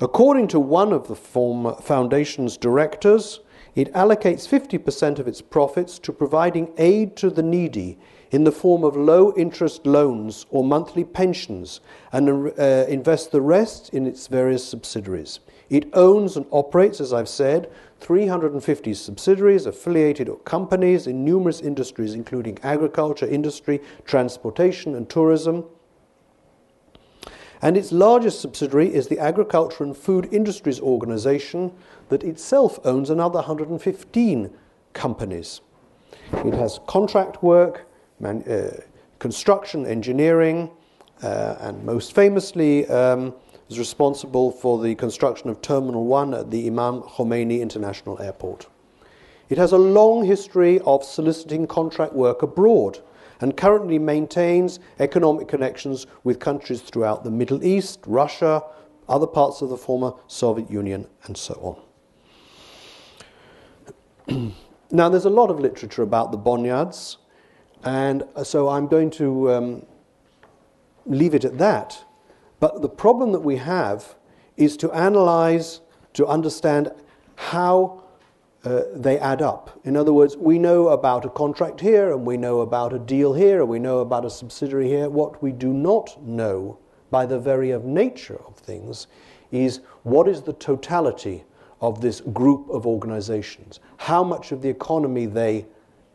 According 0.00 0.48
to 0.48 0.58
one 0.58 0.92
of 0.92 1.06
the 1.06 1.14
former 1.14 1.74
foundation's 1.74 2.56
directors, 2.56 3.38
it 3.78 3.92
allocates 3.92 4.48
50% 4.48 5.20
of 5.20 5.28
its 5.28 5.40
profits 5.40 6.00
to 6.00 6.12
providing 6.12 6.72
aid 6.78 7.14
to 7.14 7.30
the 7.30 7.44
needy 7.44 7.96
in 8.32 8.42
the 8.42 8.50
form 8.50 8.82
of 8.82 8.96
low 8.96 9.32
interest 9.36 9.86
loans 9.86 10.46
or 10.50 10.64
monthly 10.64 11.04
pensions 11.04 11.80
and 12.10 12.52
uh, 12.58 12.86
invests 12.88 13.28
the 13.28 13.40
rest 13.40 13.94
in 13.94 14.04
its 14.04 14.26
various 14.26 14.66
subsidiaries. 14.66 15.38
It 15.70 15.88
owns 15.92 16.36
and 16.36 16.46
operates, 16.50 17.00
as 17.00 17.12
I've 17.12 17.28
said, 17.28 17.70
350 18.00 18.94
subsidiaries, 18.94 19.64
affiliated 19.64 20.28
companies 20.44 21.06
in 21.06 21.24
numerous 21.24 21.60
industries, 21.60 22.14
including 22.14 22.58
agriculture, 22.64 23.28
industry, 23.28 23.80
transportation, 24.04 24.96
and 24.96 25.08
tourism. 25.08 25.64
And 27.60 27.76
its 27.76 27.90
largest 27.90 28.40
subsidiary 28.40 28.94
is 28.94 29.08
the 29.08 29.18
Agriculture 29.18 29.84
and 29.84 29.96
Food 29.96 30.28
Industries 30.32 30.80
Organization, 30.80 31.72
that 32.08 32.22
itself 32.22 32.78
owns 32.84 33.10
another 33.10 33.36
115 33.38 34.50
companies. 34.92 35.60
It 36.32 36.54
has 36.54 36.80
contract 36.86 37.42
work, 37.42 37.86
man, 38.20 38.42
uh, 38.44 38.80
construction, 39.18 39.86
engineering, 39.86 40.70
uh, 41.22 41.56
and 41.60 41.84
most 41.84 42.14
famously 42.14 42.86
um, 42.86 43.34
is 43.68 43.78
responsible 43.78 44.50
for 44.50 44.80
the 44.80 44.94
construction 44.94 45.50
of 45.50 45.60
Terminal 45.60 46.06
1 46.06 46.34
at 46.34 46.50
the 46.50 46.66
Imam 46.66 47.02
Khomeini 47.02 47.60
International 47.60 48.20
Airport. 48.20 48.68
It 49.48 49.58
has 49.58 49.72
a 49.72 49.78
long 49.78 50.24
history 50.24 50.78
of 50.80 51.02
soliciting 51.02 51.66
contract 51.66 52.12
work 52.12 52.42
abroad 52.42 53.00
and 53.40 53.56
currently 53.56 53.98
maintains 53.98 54.80
economic 54.98 55.48
connections 55.48 56.06
with 56.24 56.38
countries 56.40 56.80
throughout 56.80 57.24
the 57.24 57.30
Middle 57.30 57.64
East, 57.64 58.00
Russia, 58.06 58.62
other 59.08 59.26
parts 59.26 59.62
of 59.62 59.68
the 59.68 59.76
former 59.76 60.12
Soviet 60.26 60.70
Union, 60.70 61.06
and 61.24 61.36
so 61.36 61.78
on. 64.28 64.52
now, 64.90 65.08
there's 65.08 65.24
a 65.24 65.30
lot 65.30 65.50
of 65.50 65.60
literature 65.60 66.02
about 66.02 66.32
the 66.32 66.38
Bonyads, 66.38 67.16
and 67.84 68.24
so 68.42 68.68
I'm 68.68 68.86
going 68.86 69.10
to 69.12 69.52
um, 69.52 69.86
leave 71.06 71.34
it 71.34 71.44
at 71.44 71.58
that. 71.58 72.04
But 72.60 72.82
the 72.82 72.88
problem 72.88 73.32
that 73.32 73.40
we 73.40 73.56
have 73.56 74.16
is 74.56 74.76
to 74.78 74.92
analyze, 74.92 75.80
to 76.14 76.26
understand 76.26 76.90
how 77.36 78.02
uh, 78.68 78.84
they 78.94 79.18
add 79.18 79.40
up. 79.40 79.80
In 79.84 79.96
other 79.96 80.12
words, 80.12 80.36
we 80.36 80.58
know 80.58 80.88
about 80.88 81.24
a 81.24 81.30
contract 81.30 81.80
here, 81.80 82.12
and 82.12 82.26
we 82.26 82.36
know 82.36 82.60
about 82.60 82.92
a 82.92 82.98
deal 82.98 83.32
here, 83.32 83.60
and 83.60 83.68
we 83.68 83.78
know 83.78 84.00
about 84.00 84.26
a 84.26 84.30
subsidiary 84.30 84.88
here. 84.88 85.08
What 85.08 85.42
we 85.42 85.52
do 85.52 85.72
not 85.72 86.22
know, 86.22 86.78
by 87.10 87.24
the 87.24 87.38
very 87.38 87.70
of 87.70 87.86
nature 87.86 88.38
of 88.46 88.56
things, 88.56 89.06
is 89.50 89.80
what 90.02 90.28
is 90.28 90.42
the 90.42 90.52
totality 90.52 91.44
of 91.80 92.02
this 92.02 92.20
group 92.20 92.68
of 92.68 92.86
organizations, 92.86 93.80
how 93.96 94.22
much 94.22 94.52
of 94.52 94.60
the 94.60 94.68
economy 94.68 95.24
they 95.24 95.64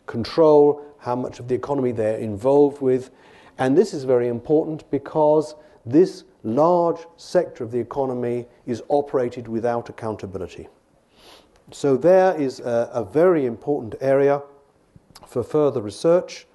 control, 0.06 0.86
how 1.00 1.16
much 1.16 1.40
of 1.40 1.48
the 1.48 1.56
economy 1.56 1.92
they're 1.92 2.18
involved 2.18 2.82
with. 2.82 3.10
And 3.58 3.76
this 3.76 3.96
is 3.96 4.04
very 4.04 4.28
important 4.28 4.90
because 4.92 5.56
this 5.86 6.24
large 6.44 7.00
sector 7.18 7.64
of 7.64 7.72
the 7.72 7.80
economy 7.80 8.46
is 8.68 8.84
operated 8.90 9.48
without 9.48 9.90
accountability. 9.90 10.68
So, 11.74 11.98
there 11.98 12.40
is 12.40 12.60
a, 12.60 12.90
a 12.94 13.04
very 13.04 13.48
important 13.48 13.96
area 14.00 14.44
for 15.26 15.44
further 15.44 15.82
research 15.82 16.46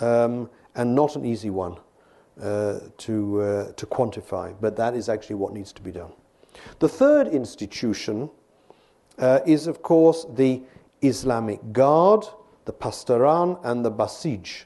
um, 0.00 0.50
and 0.74 0.96
not 0.96 1.14
an 1.14 1.24
easy 1.24 1.48
one 1.48 1.76
uh, 2.42 2.80
to, 2.98 3.40
uh, 3.40 3.72
to 3.72 3.86
quantify, 3.86 4.52
but 4.60 4.74
that 4.74 4.94
is 4.94 5.08
actually 5.08 5.36
what 5.36 5.52
needs 5.52 5.72
to 5.74 5.80
be 5.80 5.92
done. 5.92 6.10
The 6.80 6.88
third 6.88 7.28
institution 7.28 8.30
uh, 9.18 9.40
is, 9.46 9.68
of 9.68 9.80
course, 9.82 10.26
the 10.34 10.62
Islamic 11.02 11.72
Guard, 11.72 12.24
the 12.64 12.72
Pasdaran, 12.72 13.60
and 13.62 13.84
the 13.84 13.92
Basij. 13.92 14.64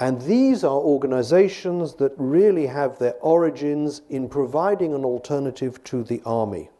And 0.00 0.20
these 0.22 0.64
are 0.64 0.76
organizations 0.76 1.94
that 1.94 2.12
really 2.16 2.66
have 2.66 2.98
their 2.98 3.14
origins 3.20 4.02
in 4.08 4.28
providing 4.28 4.92
an 4.92 5.04
alternative 5.04 5.84
to 5.84 6.02
the 6.02 6.20
army. 6.26 6.70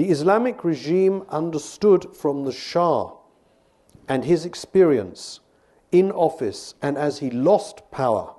The 0.00 0.08
Islamic 0.08 0.64
regime 0.64 1.24
understood 1.28 2.16
from 2.16 2.44
the 2.44 2.52
Shah 2.52 3.12
and 4.08 4.24
his 4.24 4.46
experience 4.46 5.40
in 5.92 6.10
office 6.10 6.74
and 6.80 6.96
as 6.96 7.18
he 7.18 7.30
lost 7.30 7.82
power 7.90 8.34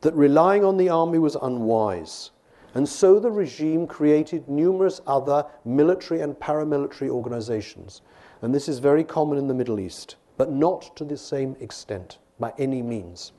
that 0.00 0.14
relying 0.14 0.64
on 0.64 0.78
the 0.78 0.88
army 0.88 1.18
was 1.18 1.36
unwise. 1.36 2.30
And 2.72 2.88
so 2.88 3.20
the 3.20 3.30
regime 3.30 3.86
created 3.86 4.48
numerous 4.48 5.02
other 5.06 5.44
military 5.66 6.22
and 6.22 6.36
paramilitary 6.36 7.10
organizations. 7.10 8.00
And 8.40 8.54
this 8.54 8.66
is 8.66 8.78
very 8.78 9.04
common 9.04 9.36
in 9.36 9.46
the 9.46 9.52
Middle 9.52 9.80
East, 9.80 10.16
but 10.38 10.50
not 10.50 10.96
to 10.96 11.04
the 11.04 11.18
same 11.18 11.54
extent 11.60 12.16
by 12.40 12.54
any 12.58 12.80
means. 12.80 13.32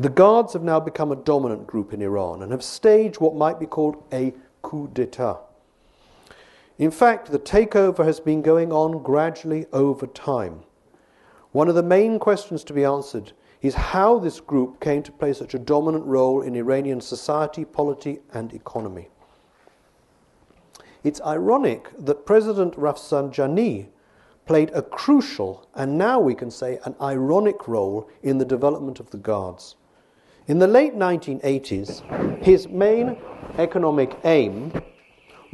The 0.00 0.08
Guards 0.08 0.54
have 0.54 0.64
now 0.64 0.80
become 0.80 1.12
a 1.12 1.26
dominant 1.30 1.68
group 1.68 1.92
in 1.92 2.02
Iran 2.02 2.42
and 2.42 2.50
have 2.50 2.64
staged 2.64 3.20
what 3.20 3.36
might 3.36 3.60
be 3.60 3.66
called 3.66 4.02
a 4.12 4.34
coup 4.62 4.90
d'etat. 4.92 5.38
In 6.78 6.90
fact, 6.90 7.30
the 7.30 7.38
takeover 7.38 8.04
has 8.04 8.18
been 8.18 8.42
going 8.42 8.72
on 8.72 9.02
gradually 9.02 9.66
over 9.72 10.06
time. 10.08 10.64
One 11.52 11.68
of 11.68 11.76
the 11.76 11.84
main 11.84 12.18
questions 12.18 12.64
to 12.64 12.72
be 12.72 12.84
answered 12.84 13.32
is 13.62 13.74
how 13.74 14.18
this 14.18 14.40
group 14.40 14.80
came 14.80 15.02
to 15.04 15.12
play 15.12 15.32
such 15.32 15.54
a 15.54 15.58
dominant 15.58 16.04
role 16.04 16.42
in 16.42 16.56
Iranian 16.56 17.00
society, 17.00 17.64
polity, 17.64 18.18
and 18.32 18.52
economy. 18.52 19.08
It's 21.04 21.20
ironic 21.20 21.90
that 21.98 22.26
President 22.26 22.74
Rafsanjani 22.74 23.88
played 24.44 24.70
a 24.74 24.82
crucial, 24.82 25.68
and 25.74 25.96
now 25.96 26.18
we 26.18 26.34
can 26.34 26.50
say 26.50 26.80
an 26.84 26.96
ironic 27.00 27.68
role 27.68 28.10
in 28.22 28.38
the 28.38 28.44
development 28.44 28.98
of 28.98 29.10
the 29.10 29.18
Guards. 29.18 29.76
In 30.48 30.58
the 30.58 30.66
late 30.66 30.94
1980s, 30.94 32.42
his 32.42 32.68
main 32.68 33.16
economic 33.58 34.18
aim 34.24 34.72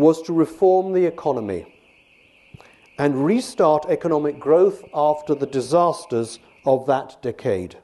was 0.00 0.22
to 0.22 0.32
reform 0.32 0.92
the 0.92 1.04
economy 1.04 1.76
and 2.98 3.24
restart 3.24 3.86
economic 3.88 4.38
growth 4.38 4.84
after 4.94 5.34
the 5.34 5.46
disasters 5.46 6.38
of 6.66 6.86
that 6.86 7.16
decade. 7.22 7.76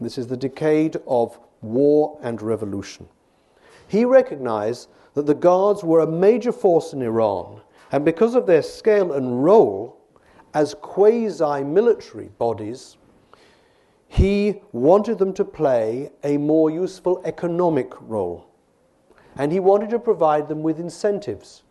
This 0.00 0.16
is 0.16 0.26
the 0.26 0.36
decade 0.36 0.96
of 1.06 1.38
war 1.60 2.18
and 2.22 2.40
revolution. 2.40 3.08
He 3.88 4.04
recognized 4.04 4.88
that 5.14 5.26
the 5.26 5.34
Guards 5.34 5.82
were 5.82 6.00
a 6.00 6.06
major 6.06 6.52
force 6.52 6.92
in 6.92 7.02
Iran, 7.02 7.60
and 7.90 8.04
because 8.04 8.34
of 8.34 8.46
their 8.46 8.62
scale 8.62 9.12
and 9.12 9.42
role 9.42 9.98
as 10.54 10.74
quasi 10.74 11.64
military 11.64 12.28
bodies, 12.38 12.96
he 14.06 14.62
wanted 14.72 15.18
them 15.18 15.34
to 15.34 15.44
play 15.44 16.10
a 16.24 16.38
more 16.38 16.70
useful 16.70 17.20
economic 17.24 17.92
role. 18.00 18.47
And 19.38 19.52
he 19.52 19.60
wanted 19.60 19.90
to 19.90 19.98
provide 19.98 20.48
them 20.48 20.62
with 20.62 20.78
incentives. 20.78 21.62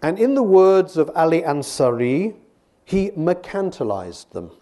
And 0.00 0.18
in 0.18 0.34
the 0.34 0.42
words 0.42 0.96
of 0.96 1.10
Ali 1.14 1.42
Ansari, 1.42 2.34
he 2.84 3.10
mercantilized 3.10 4.30
them. 4.30 4.52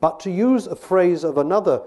But 0.00 0.20
to 0.20 0.30
use 0.30 0.66
a 0.66 0.76
phrase 0.76 1.24
of 1.24 1.38
another 1.38 1.82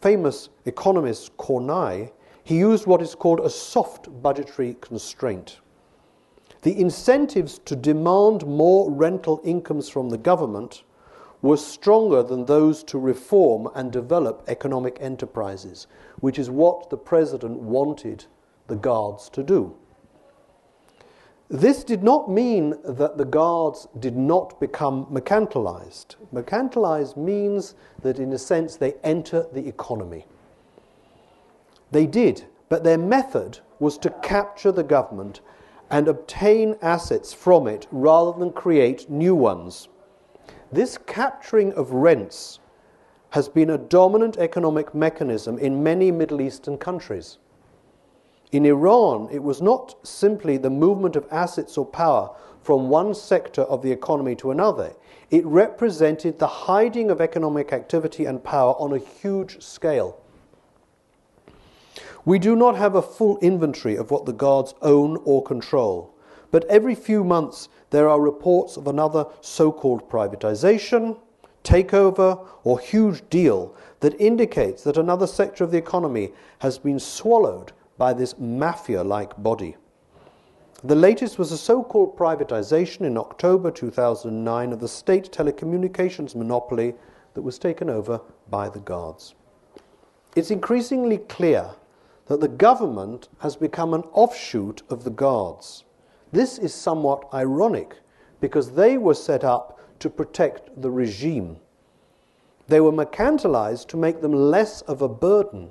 famous 0.00 0.48
economist, 0.66 1.36
Kornai, 1.36 2.12
he 2.42 2.58
used 2.58 2.86
what 2.86 3.02
is 3.02 3.14
called 3.14 3.40
a 3.40 3.50
soft 3.50 4.22
budgetary 4.22 4.76
constraint. 4.80 5.60
The 6.62 6.78
incentives 6.78 7.58
to 7.60 7.74
demand 7.74 8.46
more 8.46 8.90
rental 8.90 9.40
incomes 9.44 9.88
from 9.88 10.10
the 10.10 10.18
government 10.18 10.84
were 11.44 11.58
stronger 11.58 12.22
than 12.22 12.46
those 12.46 12.82
to 12.82 12.98
reform 12.98 13.68
and 13.74 13.92
develop 13.92 14.42
economic 14.48 14.96
enterprises, 14.98 15.86
which 16.20 16.38
is 16.38 16.48
what 16.48 16.88
the 16.88 16.96
president 16.96 17.58
wanted 17.58 18.24
the 18.66 18.76
guards 18.76 19.28
to 19.28 19.42
do. 19.42 19.76
This 21.50 21.84
did 21.84 22.02
not 22.02 22.30
mean 22.30 22.74
that 22.82 23.18
the 23.18 23.26
guards 23.26 23.86
did 23.98 24.16
not 24.16 24.58
become 24.58 25.04
mercantilized. 25.12 26.16
Mercantilized 26.32 27.18
means 27.18 27.74
that, 28.00 28.18
in 28.18 28.32
a 28.32 28.38
sense, 28.38 28.76
they 28.76 28.94
enter 29.04 29.46
the 29.52 29.68
economy. 29.68 30.24
They 31.90 32.06
did, 32.06 32.46
but 32.70 32.84
their 32.84 32.96
method 32.96 33.58
was 33.78 33.98
to 33.98 34.08
capture 34.22 34.72
the 34.72 34.82
government 34.82 35.42
and 35.90 36.08
obtain 36.08 36.76
assets 36.80 37.34
from 37.34 37.66
it 37.68 37.86
rather 37.90 38.38
than 38.38 38.50
create 38.50 39.10
new 39.10 39.34
ones. 39.34 39.88
This 40.74 40.98
capturing 40.98 41.72
of 41.74 41.92
rents 41.92 42.58
has 43.30 43.48
been 43.48 43.70
a 43.70 43.78
dominant 43.78 44.38
economic 44.38 44.92
mechanism 44.92 45.56
in 45.56 45.84
many 45.84 46.10
Middle 46.10 46.40
Eastern 46.40 46.78
countries. 46.78 47.38
In 48.50 48.66
Iran, 48.66 49.28
it 49.30 49.44
was 49.44 49.62
not 49.62 49.94
simply 50.04 50.56
the 50.56 50.70
movement 50.70 51.14
of 51.14 51.28
assets 51.30 51.78
or 51.78 51.86
power 51.86 52.34
from 52.60 52.88
one 52.88 53.14
sector 53.14 53.62
of 53.62 53.82
the 53.82 53.92
economy 53.92 54.34
to 54.34 54.50
another, 54.50 54.94
it 55.30 55.46
represented 55.46 56.40
the 56.40 56.66
hiding 56.66 57.08
of 57.08 57.20
economic 57.20 57.72
activity 57.72 58.24
and 58.24 58.42
power 58.42 58.74
on 58.80 58.92
a 58.92 58.98
huge 58.98 59.62
scale. 59.62 60.20
We 62.24 62.40
do 62.40 62.56
not 62.56 62.74
have 62.74 62.96
a 62.96 63.02
full 63.02 63.38
inventory 63.38 63.94
of 63.94 64.10
what 64.10 64.26
the 64.26 64.32
guards 64.32 64.74
own 64.82 65.20
or 65.24 65.40
control, 65.40 66.12
but 66.50 66.64
every 66.64 66.96
few 66.96 67.22
months 67.22 67.68
there 67.94 68.08
are 68.08 68.20
reports 68.20 68.76
of 68.76 68.88
another 68.88 69.24
so 69.40 69.70
called 69.70 70.10
privatization, 70.10 71.16
takeover, 71.62 72.44
or 72.64 72.80
huge 72.80 73.22
deal 73.30 73.72
that 74.00 74.20
indicates 74.20 74.82
that 74.82 74.96
another 74.96 75.28
sector 75.28 75.62
of 75.62 75.70
the 75.70 75.78
economy 75.78 76.32
has 76.58 76.76
been 76.76 76.98
swallowed 76.98 77.70
by 77.96 78.12
this 78.12 78.36
mafia 78.36 79.04
like 79.04 79.40
body. 79.40 79.76
The 80.82 80.96
latest 80.96 81.38
was 81.38 81.52
a 81.52 81.56
so 81.56 81.84
called 81.84 82.18
privatization 82.18 83.02
in 83.02 83.16
October 83.16 83.70
2009 83.70 84.72
of 84.72 84.80
the 84.80 84.88
state 84.88 85.30
telecommunications 85.30 86.34
monopoly 86.34 86.96
that 87.34 87.42
was 87.42 87.60
taken 87.60 87.88
over 87.88 88.20
by 88.50 88.68
the 88.68 88.80
guards. 88.80 89.36
It's 90.34 90.50
increasingly 90.50 91.18
clear 91.18 91.70
that 92.26 92.40
the 92.40 92.48
government 92.48 93.28
has 93.38 93.54
become 93.54 93.94
an 93.94 94.02
offshoot 94.12 94.82
of 94.90 95.04
the 95.04 95.10
guards. 95.10 95.84
This 96.34 96.58
is 96.58 96.74
somewhat 96.74 97.28
ironic 97.32 97.94
because 98.40 98.72
they 98.72 98.98
were 98.98 99.14
set 99.14 99.44
up 99.44 99.78
to 100.00 100.10
protect 100.10 100.68
the 100.82 100.90
regime. 100.90 101.58
They 102.66 102.80
were 102.80 102.90
mercantilized 102.90 103.86
to 103.90 103.96
make 103.96 104.20
them 104.20 104.32
less 104.32 104.82
of 104.82 105.00
a 105.00 105.08
burden 105.08 105.70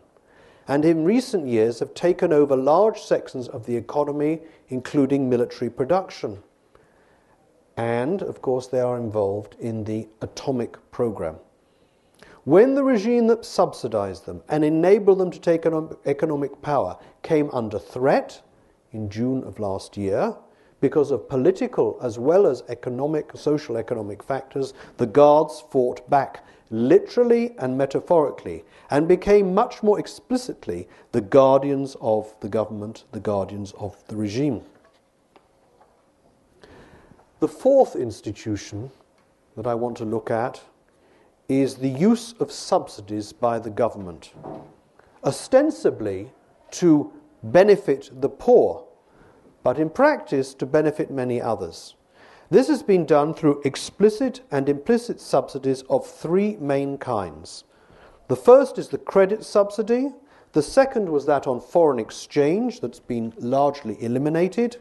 and 0.65 0.85
in 0.85 1.03
recent 1.03 1.47
years 1.47 1.79
have 1.79 1.93
taken 1.93 2.31
over 2.31 2.55
large 2.55 3.01
sections 3.01 3.49
of 3.49 3.65
the 3.65 3.75
economy, 3.75 4.39
including 4.69 5.29
military 5.29 5.69
production. 5.69 6.41
And, 7.75 8.21
of 8.21 8.41
course, 8.41 8.67
they 8.67 8.79
are 8.79 8.95
involved 8.95 9.57
in 9.59 9.83
the 9.83 10.07
atomic 10.21 10.77
program. 10.91 11.39
When 12.45 12.73
the 12.75 12.85
regime 12.85 13.27
that 13.27 13.43
subsidized 13.43 14.25
them 14.25 14.41
and 14.47 14.63
enabled 14.63 15.17
them 15.17 15.31
to 15.31 15.41
take 15.41 15.65
economic 16.05 16.61
power 16.61 16.97
came 17.21 17.49
under 17.51 17.79
threat 17.79 18.41
in 18.93 19.09
June 19.09 19.43
of 19.43 19.59
last 19.59 19.97
year, 19.97 20.37
because 20.83 21.11
of 21.11 21.29
political 21.29 21.97
as 22.01 22.19
well 22.19 22.45
as 22.45 22.61
economic, 22.67 23.31
social 23.35 23.77
economic 23.77 24.21
factors, 24.21 24.73
the 24.97 25.05
guards 25.05 25.63
fought 25.71 26.09
back 26.09 26.45
literally 26.71 27.55
and 27.57 27.77
metaphorically, 27.77 28.65
and 28.89 29.07
became 29.07 29.53
much 29.53 29.81
more 29.81 29.97
explicitly 29.97 30.85
the 31.13 31.21
guardians 31.21 31.95
of 32.01 32.35
the 32.41 32.49
government, 32.49 33.05
the 33.13 33.19
guardians 33.21 33.71
of 33.79 33.95
the 34.09 34.15
regime. 34.17 34.61
The 37.39 37.47
fourth 37.47 37.95
institution 37.95 38.91
that 39.55 39.65
I 39.65 39.75
want 39.75 39.95
to 39.97 40.05
look 40.05 40.29
at 40.29 40.59
is 41.47 41.75
the 41.75 41.87
use 41.87 42.33
of 42.41 42.51
subsidies 42.51 43.31
by 43.31 43.57
the 43.57 43.69
government, 43.69 44.33
ostensibly 45.23 46.33
to 46.71 47.13
benefit 47.41 48.09
the 48.19 48.27
poor, 48.27 48.82
but 49.63 49.79
in 49.79 49.89
practice 49.89 50.53
to 50.53 50.65
benefit 50.65 51.09
many 51.09 51.41
others. 51.41 51.95
This 52.49 52.67
has 52.67 52.83
been 52.83 53.05
done 53.05 53.33
through 53.33 53.61
explicit 53.65 54.41
and 54.51 54.69
implicit 54.69 55.19
subsidies 55.19 55.81
of 55.89 56.05
three 56.05 56.57
main 56.57 56.97
kinds. 56.97 57.63
The 58.27 58.35
first 58.35 58.77
is 58.77 58.89
the 58.89 58.97
credit 58.97 59.43
subsidy, 59.43 60.11
the 60.51 60.61
second 60.61 61.09
was 61.09 61.25
that 61.25 61.47
on 61.47 61.59
foreign 61.59 61.97
exchange, 61.97 62.79
that's 62.79 62.99
been 62.99 63.33
largely 63.39 63.97
eliminated, 64.03 64.77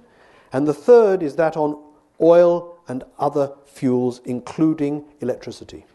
and 0.52 0.66
the 0.66 0.74
third 0.74 1.22
is 1.22 1.36
that 1.36 1.56
on 1.56 1.82
oil 2.20 2.78
and 2.88 3.04
other 3.18 3.54
fuels, 3.64 4.20
including 4.24 5.04
electricity. 5.20 5.86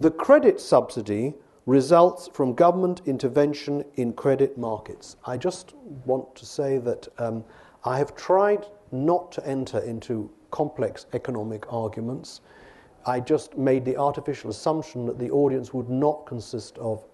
The 0.00 0.10
credit 0.10 0.60
subsidy 0.60 1.34
results 1.66 2.28
from 2.32 2.54
government 2.54 3.02
intervention 3.06 3.84
in 3.94 4.12
credit 4.12 4.58
markets. 4.58 5.16
I 5.24 5.36
just 5.36 5.74
want 6.04 6.34
to 6.34 6.46
say 6.46 6.78
that 6.78 7.08
um, 7.18 7.44
I 7.84 7.98
have 7.98 8.16
tried 8.16 8.66
not 8.90 9.32
to 9.32 9.46
enter 9.46 9.78
into 9.78 10.30
complex 10.50 11.06
economic 11.12 11.72
arguments. 11.72 12.40
I 13.06 13.20
just 13.20 13.56
made 13.56 13.84
the 13.84 13.96
artificial 13.96 14.50
assumption 14.50 15.06
that 15.06 15.18
the 15.18 15.30
audience 15.30 15.72
would 15.72 15.88
not 15.88 16.26
consist 16.26 16.78
of 16.78 17.04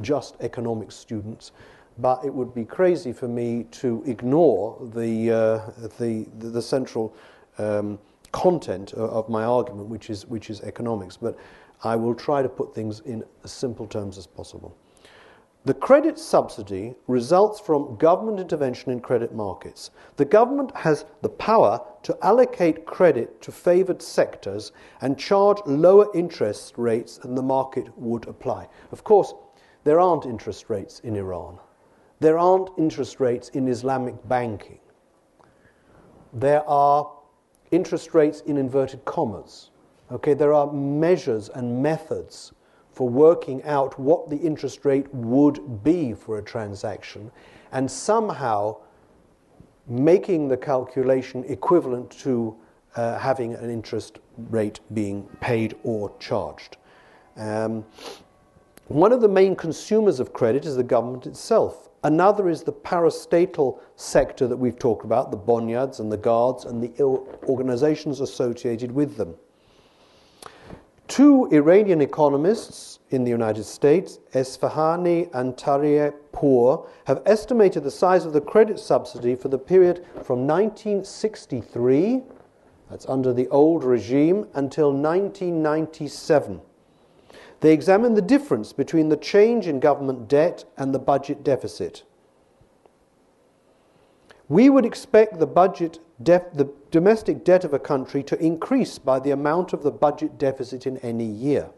just 0.00 0.36
economics 0.40 0.94
students, 0.94 1.52
but 1.98 2.24
it 2.24 2.32
would 2.32 2.54
be 2.54 2.64
crazy 2.64 3.12
for 3.12 3.28
me 3.28 3.64
to 3.70 4.02
ignore 4.06 4.76
the, 4.94 5.30
uh, 5.30 5.70
the, 5.98 6.26
the, 6.38 6.48
the, 6.48 6.62
central 6.62 7.14
um, 7.58 7.98
content 8.32 8.92
of 8.94 9.28
my 9.28 9.44
argument, 9.44 9.88
which 9.88 10.10
is, 10.10 10.26
which 10.26 10.50
is 10.50 10.60
economics. 10.62 11.16
But 11.16 11.38
I 11.82 11.96
will 11.96 12.14
try 12.14 12.42
to 12.42 12.48
put 12.48 12.74
things 12.74 13.00
in 13.00 13.24
as 13.42 13.52
simple 13.52 13.86
terms 13.86 14.16
as 14.18 14.26
possible. 14.26 14.76
The 15.66 15.72
credit 15.72 16.18
subsidy 16.18 16.94
results 17.06 17.58
from 17.58 17.96
government 17.96 18.38
intervention 18.38 18.92
in 18.92 19.00
credit 19.00 19.34
markets. 19.34 19.90
The 20.16 20.26
government 20.26 20.76
has 20.76 21.06
the 21.22 21.30
power 21.30 21.80
to 22.02 22.18
allocate 22.22 22.84
credit 22.84 23.40
to 23.40 23.50
favored 23.50 24.02
sectors 24.02 24.72
and 25.00 25.18
charge 25.18 25.56
lower 25.64 26.14
interest 26.14 26.74
rates 26.76 27.16
than 27.16 27.34
the 27.34 27.42
market 27.42 27.96
would 27.96 28.28
apply. 28.28 28.68
Of 28.92 29.04
course, 29.04 29.32
there 29.84 30.00
aren't 30.00 30.26
interest 30.26 30.68
rates 30.68 31.00
in 31.00 31.16
Iran. 31.16 31.58
There 32.20 32.38
aren't 32.38 32.68
interest 32.76 33.18
rates 33.18 33.48
in 33.50 33.66
Islamic 33.66 34.16
banking. 34.28 34.80
There 36.34 36.68
are 36.68 37.10
interest 37.70 38.12
rates 38.12 38.42
in 38.42 38.58
inverted 38.58 39.04
commas. 39.06 39.70
Okay, 40.12 40.34
there 40.34 40.52
are 40.52 40.70
measures 40.70 41.48
and 41.48 41.82
methods 41.82 42.52
for 42.92 43.08
working 43.08 43.62
out 43.64 43.98
what 43.98 44.28
the 44.28 44.36
interest 44.36 44.84
rate 44.84 45.12
would 45.14 45.82
be 45.82 46.12
for 46.12 46.38
a 46.38 46.42
transaction 46.42 47.30
and 47.72 47.90
somehow 47.90 48.76
making 49.86 50.48
the 50.48 50.56
calculation 50.56 51.44
equivalent 51.48 52.10
to 52.10 52.54
uh, 52.96 53.18
having 53.18 53.54
an 53.54 53.70
interest 53.70 54.18
rate 54.50 54.80
being 54.92 55.24
paid 55.40 55.74
or 55.82 56.12
charged. 56.20 56.76
Um, 57.36 57.84
one 58.88 59.12
of 59.12 59.22
the 59.22 59.28
main 59.28 59.56
consumers 59.56 60.20
of 60.20 60.32
credit 60.32 60.66
is 60.66 60.76
the 60.76 60.84
government 60.84 61.26
itself. 61.26 61.88
Another 62.04 62.50
is 62.50 62.62
the 62.62 62.72
parastatal 62.72 63.80
sector 63.96 64.46
that 64.46 64.56
we've 64.56 64.78
talked 64.78 65.06
about, 65.06 65.30
the 65.30 65.38
bonyads 65.38 65.98
and 65.98 66.12
the 66.12 66.18
guards 66.18 66.66
and 66.66 66.82
the 66.82 67.02
organizations 67.02 68.20
associated 68.20 68.92
with 68.92 69.16
them. 69.16 69.34
Two 71.06 71.46
Iranian 71.52 72.00
economists 72.00 72.98
in 73.10 73.24
the 73.24 73.30
United 73.30 73.64
States, 73.64 74.20
Esfahani 74.32 75.28
and 75.34 75.54
Taheripour, 75.54 76.88
have 77.04 77.22
estimated 77.26 77.84
the 77.84 77.90
size 77.90 78.24
of 78.24 78.32
the 78.32 78.40
credit 78.40 78.78
subsidy 78.78 79.34
for 79.34 79.48
the 79.48 79.58
period 79.58 80.04
from 80.24 80.46
1963, 80.46 82.22
that's 82.90 83.06
under 83.06 83.32
the 83.34 83.48
old 83.48 83.84
regime, 83.84 84.46
until 84.54 84.92
1997. 84.92 86.62
They 87.60 87.72
examined 87.72 88.16
the 88.16 88.22
difference 88.22 88.72
between 88.72 89.10
the 89.10 89.16
change 89.16 89.66
in 89.66 89.80
government 89.80 90.28
debt 90.28 90.64
and 90.76 90.94
the 90.94 90.98
budget 90.98 91.44
deficit. 91.44 92.04
We 94.48 94.68
would 94.68 94.84
expect 94.84 95.38
the 95.38 95.46
budget 95.46 96.00
def- 96.22 96.52
the 96.52 96.70
domestic 96.90 97.44
debt 97.44 97.64
of 97.64 97.72
a 97.72 97.78
country 97.78 98.22
to 98.24 98.38
increase 98.38 98.98
by 98.98 99.18
the 99.20 99.30
amount 99.30 99.72
of 99.72 99.82
the 99.82 99.90
budget 99.90 100.38
deficit 100.38 100.86
in 100.86 100.98
any 100.98 101.24
year. 101.24 101.70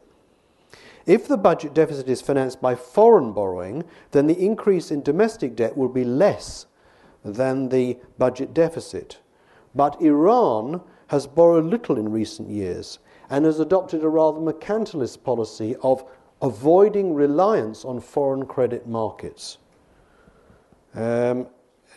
If 1.07 1.29
the 1.29 1.37
budget 1.37 1.73
deficit 1.73 2.09
is 2.09 2.21
financed 2.21 2.61
by 2.61 2.75
foreign 2.75 3.33
borrowing, 3.33 3.85
then 4.11 4.27
the 4.27 4.45
increase 4.45 4.91
in 4.91 5.03
domestic 5.03 5.55
debt 5.55 5.77
will 5.77 5.89
be 5.89 6.05
less 6.05 6.67
than 7.25 7.69
the 7.69 7.99
budget 8.19 8.53
deficit. 8.53 9.21
But 9.75 10.01
Iran 10.03 10.81
has 11.09 11.29
borrowed 11.29 11.67
little 11.67 11.97
in 11.97 12.11
recent 12.11 12.51
years 12.51 12.99
and 13.31 13.45
has 13.45 13.61
adopted 13.61 14.03
a 14.03 14.09
rather 14.09 14.41
mercantilist 14.41 15.23
policy 15.23 15.77
of 15.83 16.05
avoiding 16.43 17.15
reliance 17.15 17.85
on 17.85 18.01
foreign 18.01 18.47
credit 18.47 18.89
markets. 18.89 19.59
Um, 20.95 21.47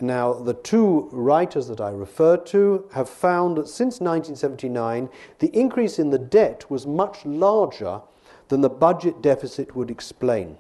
Now, 0.02 0.34
the 0.34 0.54
two 0.54 1.10
writers 1.12 1.68
that 1.68 1.82
I 1.82 1.92
referred 1.92 2.46
to 2.48 2.90
have 2.94 3.10
found 3.10 3.58
that 3.58 3.68
since 3.68 4.00
1979, 4.00 5.10
the 5.40 5.48
increase 5.48 6.00
in 6.00 6.10
the 6.10 6.20
debt 6.20 6.70
was 6.70 6.88
much 6.88 7.26
larger 7.26 8.02
than 8.48 8.62
the 8.62 8.70
budget 8.70 9.22
deficit 9.22 9.76
would 9.76 9.92
explain. 9.92 10.58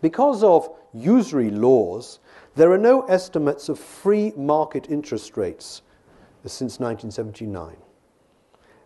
Because 0.00 0.42
of 0.42 0.70
usury 0.92 1.50
laws, 1.50 2.20
there 2.54 2.72
are 2.72 2.78
no 2.78 3.02
estimates 3.02 3.68
of 3.68 3.78
free 3.78 4.32
market 4.36 4.90
interest 4.90 5.36
rates 5.36 5.82
since 6.44 6.80
1979. 6.80 7.76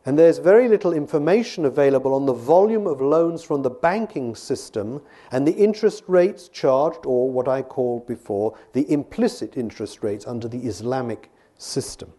And 0.05 0.19
there's 0.19 0.39
very 0.39 0.69
little 0.69 0.93
information 0.93 1.65
available 1.65 2.13
on 2.13 2.27
the 2.27 2.33
volume 2.33 2.89
of 2.89 3.01
loans 3.01 3.43
from 3.45 3.63
the 3.63 3.71
banking 3.71 4.35
system 4.35 5.01
and 5.31 5.47
the 5.47 5.53
interest 5.53 6.03
rates 6.09 6.49
charged, 6.49 7.07
or 7.07 7.31
what 7.31 7.47
I 7.47 7.63
called 7.63 8.07
before, 8.07 8.59
the 8.73 8.91
implicit 8.91 9.57
interest 9.57 10.03
rates 10.03 10.27
under 10.27 10.49
the 10.49 10.67
Islamic 10.67 11.31
system. 11.57 12.13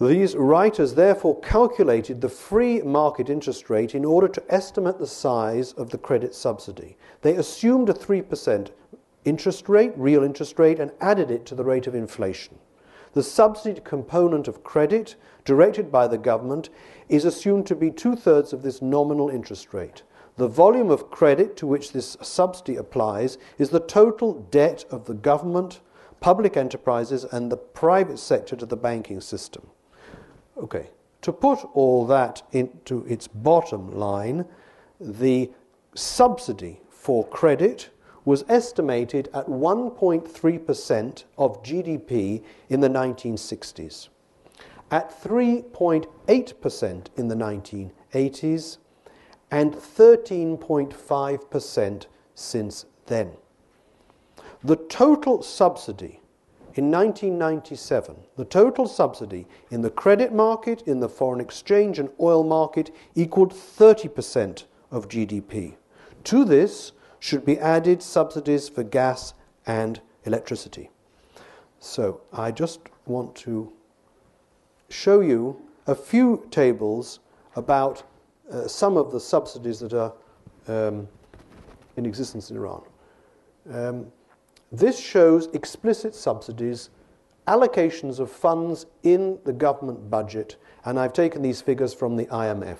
These 0.00 0.36
writers 0.36 0.94
therefore 0.94 1.40
calculated 1.40 2.20
the 2.20 2.28
free 2.28 2.82
market 2.82 3.28
interest 3.28 3.68
rate 3.68 3.96
in 3.96 4.04
order 4.04 4.28
to 4.28 4.44
estimate 4.48 5.00
the 5.00 5.08
size 5.08 5.72
of 5.72 5.90
the 5.90 5.98
credit 5.98 6.36
subsidy. 6.36 6.96
They 7.22 7.34
assumed 7.34 7.88
a 7.88 7.94
3% 7.94 8.70
interest 9.24 9.68
rate, 9.68 9.92
real 9.96 10.22
interest 10.22 10.56
rate, 10.60 10.78
and 10.78 10.92
added 11.00 11.32
it 11.32 11.44
to 11.46 11.56
the 11.56 11.64
rate 11.64 11.88
of 11.88 11.96
inflation. 11.96 12.58
The 13.14 13.24
subsidy 13.24 13.80
component 13.80 14.46
of 14.46 14.62
credit 14.62 15.16
directed 15.48 15.90
by 15.90 16.06
the 16.06 16.18
government 16.18 16.68
is 17.08 17.24
assumed 17.24 17.66
to 17.66 17.74
be 17.74 17.90
two 17.90 18.14
thirds 18.14 18.52
of 18.52 18.62
this 18.62 18.82
nominal 18.82 19.30
interest 19.30 19.72
rate. 19.72 20.02
The 20.36 20.46
volume 20.46 20.90
of 20.90 21.10
credit 21.10 21.56
to 21.56 21.66
which 21.66 21.92
this 21.92 22.18
subsidy 22.20 22.76
applies 22.76 23.38
is 23.56 23.70
the 23.70 23.80
total 23.80 24.34
debt 24.50 24.84
of 24.90 25.06
the 25.06 25.14
government, 25.14 25.80
public 26.20 26.58
enterprises, 26.58 27.24
and 27.24 27.50
the 27.50 27.56
private 27.56 28.18
sector 28.18 28.56
to 28.56 28.66
the 28.66 28.76
banking 28.76 29.22
system. 29.22 29.66
Okay, 30.58 30.90
to 31.22 31.32
put 31.32 31.60
all 31.72 32.04
that 32.06 32.42
into 32.52 33.06
its 33.06 33.26
bottom 33.26 33.90
line, 33.96 34.44
the 35.00 35.50
subsidy 35.94 36.82
for 36.90 37.26
credit 37.28 37.88
was 38.26 38.44
estimated 38.50 39.30
at 39.32 39.46
1.3% 39.46 41.24
of 41.38 41.62
GDP 41.62 42.44
in 42.68 42.80
the 42.80 42.90
1960s, 42.90 44.08
at 44.90 45.22
3.8% 45.22 47.06
in 47.16 47.28
the 47.28 47.34
1980s, 47.34 48.78
and 49.50 49.74
13.5% 49.74 52.06
since 52.34 52.84
then. 53.06 53.32
The 54.62 54.76
total 54.76 55.42
subsidy 55.42 56.20
in 56.74 56.90
1997, 56.90 58.16
the 58.36 58.44
total 58.44 58.86
subsidy 58.86 59.46
in 59.70 59.80
the 59.82 59.90
credit 59.90 60.32
market, 60.32 60.82
in 60.82 61.00
the 61.00 61.08
foreign 61.08 61.40
exchange 61.40 61.98
and 61.98 62.10
oil 62.20 62.44
market 62.44 62.94
equaled 63.14 63.52
30% 63.52 64.64
of 64.90 65.08
GDP. 65.08 65.76
To 66.24 66.44
this, 66.44 66.92
should 67.18 67.44
be 67.44 67.58
added 67.58 68.02
subsidies 68.02 68.68
for 68.68 68.84
gas 68.84 69.34
and 69.66 70.00
electricity. 70.24 70.90
So 71.80 72.20
I 72.32 72.50
just 72.50 72.80
want 73.06 73.34
to 73.36 73.72
show 74.88 75.20
you 75.20 75.60
a 75.86 75.94
few 75.94 76.46
tables 76.50 77.20
about 77.56 78.02
uh, 78.50 78.66
some 78.66 78.96
of 78.96 79.10
the 79.10 79.20
subsidies 79.20 79.80
that 79.80 79.92
are 79.92 80.12
um, 80.68 81.08
in 81.96 82.06
existence 82.06 82.50
in 82.50 82.56
Iran. 82.56 82.82
Um, 83.72 84.06
this 84.70 84.98
shows 84.98 85.48
explicit 85.54 86.14
subsidies, 86.14 86.90
allocations 87.46 88.18
of 88.18 88.30
funds 88.30 88.86
in 89.02 89.38
the 89.44 89.52
government 89.52 90.10
budget, 90.10 90.56
and 90.84 90.98
I've 90.98 91.12
taken 91.12 91.42
these 91.42 91.60
figures 91.60 91.94
from 91.94 92.16
the 92.16 92.26
IMF. 92.26 92.78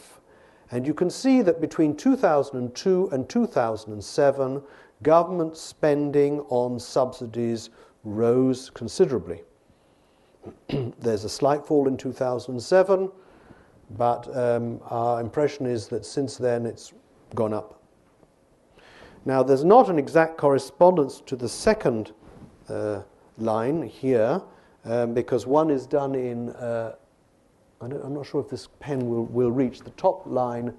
And 0.71 0.87
you 0.87 0.93
can 0.93 1.09
see 1.09 1.41
that 1.43 1.61
between 1.61 1.97
2002 1.97 3.09
and 3.11 3.29
2007, 3.29 4.63
government 5.03 5.57
spending 5.57 6.41
on 6.49 6.79
subsidies 6.79 7.71
rose 8.05 8.71
considerably. 8.71 9.43
There's 10.99 11.25
a 11.25 11.29
slight 11.29 11.65
fall 11.65 11.89
in 11.89 11.97
2007, 11.97 13.11
but 13.97 14.37
um, 14.37 14.81
our 14.87 15.21
impression 15.21 15.67
is 15.67 15.89
that 15.89 16.05
since 16.05 16.37
then 16.37 16.67
it's 16.67 16.93
gone 17.35 17.53
up. 17.53 17.81
Now, 19.25 19.43
there's 19.43 19.65
not 19.65 19.91
an 19.91 19.99
exact 19.99 20.39
correspondence 20.39 21.21
to 21.27 21.37
the 21.37 21.49
second 21.49 22.13
uh, 22.69 23.03
line 23.37 23.83
here, 23.83 24.41
um, 24.85 25.13
because 25.13 25.47
one 25.47 25.71
is 25.71 25.87
done 25.87 26.15
in 26.15 26.51
uh, 26.51 26.95
I'm 27.81 28.15
not 28.15 28.27
sure 28.27 28.41
if 28.41 28.49
this 28.49 28.69
pen 28.81 29.09
will, 29.09 29.25
will 29.27 29.53
reach 29.53 29.81
the 29.81 29.91
top 29.91 30.27
line. 30.27 30.75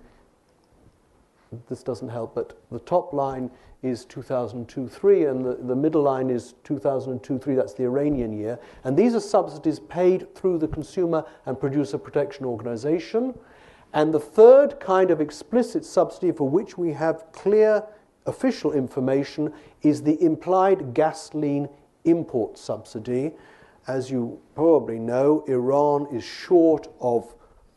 This 1.68 1.84
doesn't 1.84 2.10
help, 2.10 2.36
but 2.36 2.58
the 2.72 2.80
top 2.80 3.14
line 3.14 3.50
is 3.82 4.06
2002 4.06 4.88
3, 4.88 5.26
and 5.26 5.46
the, 5.46 5.56
the 5.56 5.76
middle 5.76 6.04
line 6.04 6.30
is 6.30 6.54
2002 6.64 7.40
3, 7.40 7.56
that's 7.56 7.74
the 7.74 7.84
Iranian 7.84 8.38
year. 8.38 8.60
And 8.84 8.96
these 8.96 9.16
are 9.16 9.20
subsidies 9.20 9.80
paid 9.80 10.34
through 10.36 10.60
the 10.60 10.68
Consumer 10.68 11.26
and 11.46 11.60
Producer 11.60 11.98
Protection 11.98 12.46
Organization. 12.46 13.34
And 13.94 14.14
the 14.14 14.20
third 14.20 14.80
kind 14.80 15.10
of 15.10 15.20
explicit 15.20 15.84
subsidy 15.84 16.32
for 16.32 16.48
which 16.48 16.78
we 16.78 16.94
have 16.94 17.26
clear 17.32 17.84
official 18.26 18.74
information 18.74 19.52
is 19.82 20.04
the 20.04 20.22
implied 20.24 20.94
gasoline 20.94 21.68
import 22.06 22.58
subsidy, 22.58 23.32
as 23.88 24.12
you 24.12 24.40
probably 24.56 25.00
know, 25.00 25.44
Iran 25.48 26.08
is 26.12 26.24
short 26.24 26.88
of 27.00 27.34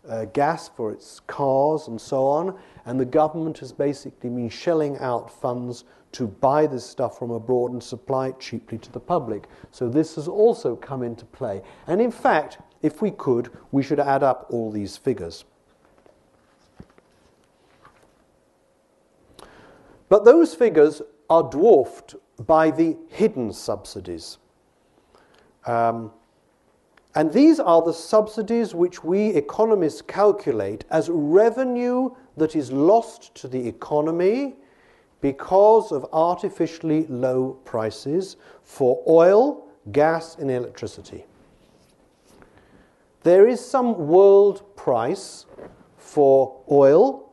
uh, 0.06 0.26
gas 0.26 0.68
for 0.68 0.92
its 0.92 1.20
cars 1.20 1.88
and 1.88 2.00
so 2.00 2.26
on, 2.26 2.58
and 2.84 2.98
the 2.98 3.04
government 3.04 3.58
has 3.58 3.72
basically 3.72 4.30
been 4.30 4.48
shelling 4.48 4.98
out 4.98 5.30
funds 5.30 5.84
to 6.12 6.26
buy 6.26 6.66
this 6.66 6.84
stuff 6.84 7.18
from 7.18 7.30
abroad 7.30 7.72
and 7.72 7.82
supply 7.82 8.28
it 8.28 8.38
cheaply 8.38 8.78
to 8.78 8.92
the 8.92 9.00
public. 9.00 9.44
So 9.70 9.88
this 9.88 10.16
has 10.16 10.28
also 10.28 10.76
come 10.76 11.02
into 11.02 11.24
play. 11.24 11.62
And 11.86 12.00
in 12.00 12.10
fact, 12.10 12.58
if 12.82 13.00
we 13.00 13.10
could, 13.10 13.50
we 13.70 13.82
should 13.82 14.00
add 14.00 14.22
up 14.22 14.46
all 14.50 14.70
these 14.70 14.96
figures. 14.96 15.44
But 20.08 20.24
those 20.26 20.54
figures 20.54 21.00
are 21.30 21.42
dwarfed 21.42 22.16
by 22.46 22.70
the 22.70 22.98
hidden 23.08 23.52
subsidies. 23.52 24.36
Um, 25.64 26.12
and 27.14 27.32
these 27.32 27.60
are 27.60 27.82
the 27.82 27.92
subsidies 27.92 28.74
which 28.74 29.04
we 29.04 29.28
economists 29.28 30.00
calculate 30.00 30.84
as 30.90 31.10
revenue 31.10 32.10
that 32.36 32.56
is 32.56 32.72
lost 32.72 33.34
to 33.34 33.48
the 33.48 33.68
economy 33.68 34.56
because 35.20 35.92
of 35.92 36.06
artificially 36.12 37.06
low 37.08 37.52
prices 37.64 38.36
for 38.62 39.02
oil, 39.06 39.68
gas, 39.92 40.36
and 40.36 40.50
electricity. 40.50 41.24
There 43.22 43.46
is 43.46 43.64
some 43.64 44.08
world 44.08 44.74
price 44.74 45.46
for 45.96 46.60
oil, 46.70 47.30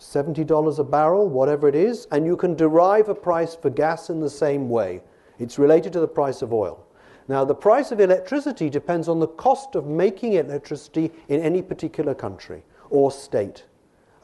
$70 0.00 0.78
a 0.78 0.84
barrel, 0.84 1.28
whatever 1.28 1.68
it 1.68 1.74
is, 1.74 2.06
and 2.10 2.26
you 2.26 2.36
can 2.36 2.54
derive 2.54 3.08
a 3.08 3.14
price 3.14 3.54
for 3.54 3.70
gas 3.70 4.10
in 4.10 4.18
the 4.18 4.30
same 4.30 4.68
way. 4.68 5.02
It's 5.38 5.58
related 5.58 5.92
to 5.92 6.00
the 6.00 6.08
price 6.08 6.42
of 6.42 6.52
oil. 6.52 6.84
Now, 7.30 7.44
the 7.44 7.54
price 7.54 7.92
of 7.92 8.00
electricity 8.00 8.68
depends 8.68 9.06
on 9.06 9.20
the 9.20 9.28
cost 9.28 9.76
of 9.76 9.86
making 9.86 10.32
electricity 10.32 11.12
in 11.28 11.40
any 11.40 11.62
particular 11.62 12.12
country 12.12 12.64
or 12.90 13.12
state. 13.12 13.66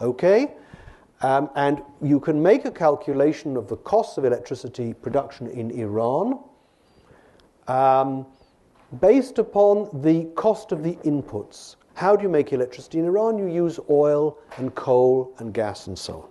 Okay? 0.01 0.55
Um, 1.21 1.49
and 1.55 1.83
you 2.03 2.19
can 2.19 2.43
make 2.43 2.65
a 2.65 2.71
calculation 2.73 3.57
of 3.57 3.69
the 3.69 3.77
cost 3.77 4.19
of 4.19 4.25
electricity 4.25 4.93
production 4.93 5.47
in 5.47 5.71
Iran 5.71 6.41
um, 7.69 8.27
based 9.01 9.39
upon 9.39 9.89
the 10.03 10.25
cost 10.35 10.73
of 10.73 10.83
the 10.83 10.97
inputs. 11.05 11.77
How 11.95 12.17
do 12.17 12.25
you 12.25 12.29
make 12.29 12.53
electricity 12.53 12.99
in 12.99 13.05
Iran? 13.05 13.39
You 13.39 13.47
use 13.47 13.79
oil 13.89 14.37
and 14.57 14.75
coal 14.75 15.33
and 15.39 15.55
gas 15.55 15.87
and 15.87 15.97
so 15.97 16.23
on. 16.23 16.29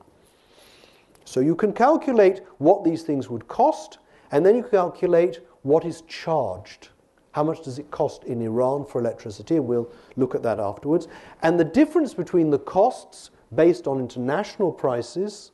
So 1.24 1.40
you 1.40 1.56
can 1.56 1.72
calculate 1.72 2.42
what 2.58 2.84
these 2.84 3.04
things 3.04 3.30
would 3.30 3.48
cost, 3.48 4.00
and 4.34 4.46
then 4.46 4.58
you 4.58 4.64
calculate 4.64 5.40
what 5.66 5.84
is 5.84 6.02
charged. 6.02 6.90
How 7.32 7.44
much 7.44 7.64
does 7.64 7.80
it 7.80 7.90
cost 7.92 8.24
in 8.24 8.42
Iran 8.42 8.86
for 8.86 9.02
electricity? 9.02 9.60
We'll 9.60 9.92
look 10.16 10.36
at 10.36 10.44
that 10.44 10.60
afterwards. 10.60 11.08
And 11.42 11.60
the 11.60 11.66
difference 11.66 12.14
between 12.14 12.52
the 12.52 12.60
costs 12.60 13.32
based 13.54 13.88
on 13.88 14.00
international 14.00 14.72
prices, 14.72 15.52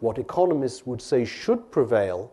what 0.00 0.18
economists 0.18 0.86
would 0.86 1.02
say 1.02 1.24
should 1.24 1.70
prevail, 1.70 2.32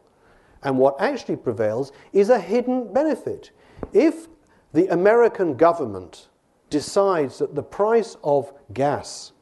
and 0.64 0.80
what 0.80 1.00
actually 1.00 1.36
prevails 1.36 1.92
is 2.14 2.30
a 2.30 2.40
hidden 2.40 2.92
benefit. 2.94 3.52
If 3.94 4.28
the 4.74 4.88
American 4.88 5.56
government 5.56 6.30
decides 6.70 7.40
that 7.40 7.56
the 7.56 7.64
price 7.64 8.16
of 8.24 8.54
gas 8.74 9.34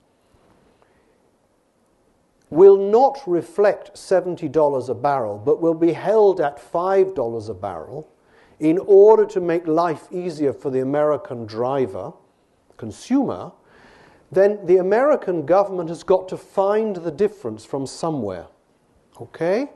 will 2.49 2.77
not 2.77 3.19
reflect 3.25 3.93
$70 3.95 4.89
a 4.89 4.93
barrel, 4.93 5.37
but 5.37 5.61
will 5.61 5.73
be 5.73 5.93
held 5.93 6.39
at 6.39 6.57
$5 6.57 7.49
a 7.49 7.53
barrel 7.53 8.07
in 8.59 8.77
order 8.79 9.25
to 9.25 9.41
make 9.41 9.67
life 9.67 10.07
easier 10.11 10.53
for 10.53 10.69
the 10.69 10.79
American 10.79 11.45
driver, 11.45 12.13
consumer, 12.77 13.51
then 14.31 14.65
the 14.65 14.77
American 14.77 15.45
government 15.45 15.89
has 15.89 16.03
got 16.03 16.27
to 16.29 16.37
find 16.37 16.95
the 16.97 17.11
difference 17.11 17.65
from 17.65 17.85
somewhere. 17.85 18.47
Okay? 19.19 19.69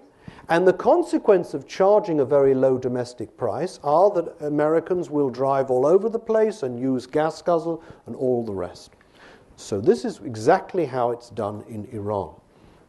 And 0.47 0.67
the 0.67 0.73
consequence 0.73 1.53
of 1.53 1.67
charging 1.67 2.19
a 2.19 2.25
very 2.25 2.53
low 2.53 2.77
domestic 2.77 3.37
price 3.37 3.79
are 3.83 4.09
that 4.11 4.41
Americans 4.41 5.09
will 5.09 5.29
drive 5.29 5.69
all 5.69 5.85
over 5.85 6.09
the 6.09 6.19
place 6.19 6.63
and 6.63 6.79
use 6.79 7.05
gas 7.05 7.41
guzzle 7.41 7.83
and 8.07 8.15
all 8.15 8.43
the 8.43 8.53
rest. 8.53 8.91
So, 9.57 9.81
this 9.81 10.05
is 10.05 10.19
exactly 10.23 10.85
how 10.85 11.11
it's 11.11 11.29
done 11.29 11.63
in 11.67 11.85
Iran. 11.91 12.33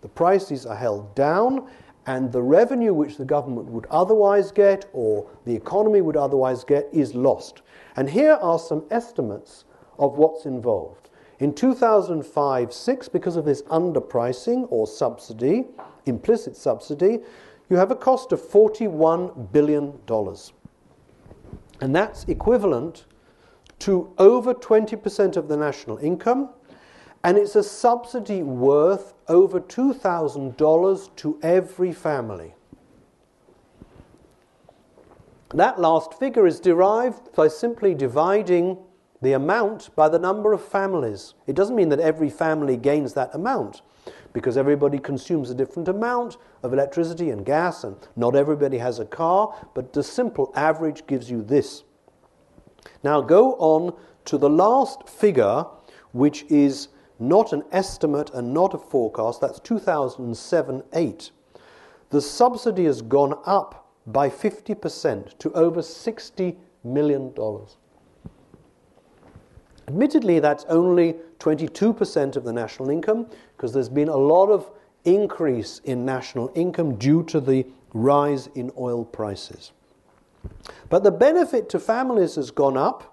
The 0.02 0.08
prices 0.08 0.66
are 0.66 0.76
held 0.76 1.14
down, 1.14 1.68
and 2.06 2.32
the 2.32 2.42
revenue 2.42 2.94
which 2.94 3.16
the 3.16 3.24
government 3.24 3.68
would 3.68 3.86
otherwise 3.90 4.50
get 4.50 4.86
or 4.92 5.30
the 5.44 5.54
economy 5.54 6.00
would 6.00 6.16
otherwise 6.16 6.64
get 6.64 6.88
is 6.92 7.14
lost. 7.14 7.62
And 7.96 8.08
here 8.08 8.38
are 8.40 8.58
some 8.58 8.84
estimates 8.90 9.64
of 9.98 10.16
what's 10.16 10.46
involved. 10.46 11.10
In 11.38 11.54
2005 11.54 12.72
6, 12.72 13.08
because 13.08 13.36
of 13.36 13.44
this 13.44 13.62
underpricing 13.62 14.66
or 14.70 14.86
subsidy, 14.86 15.66
implicit 16.06 16.56
subsidy, 16.56 17.20
you 17.68 17.76
have 17.76 17.90
a 17.90 17.96
cost 17.96 18.32
of 18.32 18.42
$41 18.42 19.52
billion. 19.52 19.98
And 21.80 21.94
that's 21.94 22.24
equivalent 22.24 23.06
to 23.80 24.12
over 24.18 24.52
20% 24.52 25.36
of 25.36 25.48
the 25.48 25.56
national 25.56 25.98
income 25.98 26.50
and 27.22 27.36
it's 27.36 27.56
a 27.56 27.62
subsidy 27.62 28.42
worth 28.42 29.14
over 29.28 29.60
$2,000 29.60 31.16
to 31.16 31.38
every 31.42 31.92
family. 31.92 32.54
That 35.54 35.80
last 35.80 36.14
figure 36.14 36.46
is 36.46 36.60
derived 36.60 37.32
by 37.34 37.48
simply 37.48 37.94
dividing 37.94 38.78
the 39.20 39.32
amount 39.32 39.94
by 39.96 40.08
the 40.08 40.18
number 40.18 40.52
of 40.52 40.64
families. 40.64 41.34
It 41.46 41.54
doesn't 41.56 41.76
mean 41.76 41.88
that 41.90 42.00
every 42.00 42.30
family 42.30 42.76
gains 42.76 43.14
that 43.14 43.34
amount 43.34 43.82
because 44.32 44.56
everybody 44.56 44.98
consumes 44.98 45.50
a 45.50 45.54
different 45.54 45.88
amount 45.88 46.36
of 46.62 46.72
electricity 46.72 47.30
and 47.30 47.44
gas, 47.44 47.84
and 47.84 47.96
not 48.16 48.36
everybody 48.36 48.78
has 48.78 48.98
a 48.98 49.04
car, 49.04 49.54
but 49.74 49.92
the 49.92 50.02
simple 50.02 50.52
average 50.54 51.06
gives 51.06 51.30
you 51.30 51.42
this. 51.42 51.82
Now 53.02 53.20
go 53.20 53.54
on 53.54 53.94
to 54.26 54.38
the 54.38 54.48
last 54.48 55.08
figure, 55.08 55.66
which 56.12 56.44
is 56.48 56.88
not 57.20 57.52
an 57.52 57.62
estimate 57.70 58.30
and 58.32 58.52
not 58.52 58.74
a 58.74 58.78
forecast. 58.78 59.40
That's 59.40 59.60
2007 59.60 60.82
8. 60.92 61.30
The 62.10 62.20
subsidy 62.20 62.84
has 62.84 63.02
gone 63.02 63.38
up 63.46 63.92
by 64.06 64.28
50% 64.28 65.38
to 65.38 65.52
over 65.52 65.80
$60 65.80 66.56
million. 66.82 67.34
Admittedly, 69.86 70.40
that's 70.40 70.64
only 70.68 71.16
22% 71.38 72.36
of 72.36 72.44
the 72.44 72.52
national 72.52 72.90
income 72.90 73.26
because 73.56 73.72
there's 73.72 73.88
been 73.88 74.08
a 74.08 74.16
lot 74.16 74.48
of 74.48 74.70
increase 75.04 75.80
in 75.84 76.04
national 76.04 76.52
income 76.54 76.96
due 76.96 77.22
to 77.24 77.40
the 77.40 77.66
rise 77.92 78.48
in 78.54 78.70
oil 78.78 79.04
prices. 79.04 79.72
But 80.88 81.02
the 81.02 81.10
benefit 81.10 81.68
to 81.70 81.78
families 81.78 82.36
has 82.36 82.50
gone 82.50 82.76
up 82.76 83.09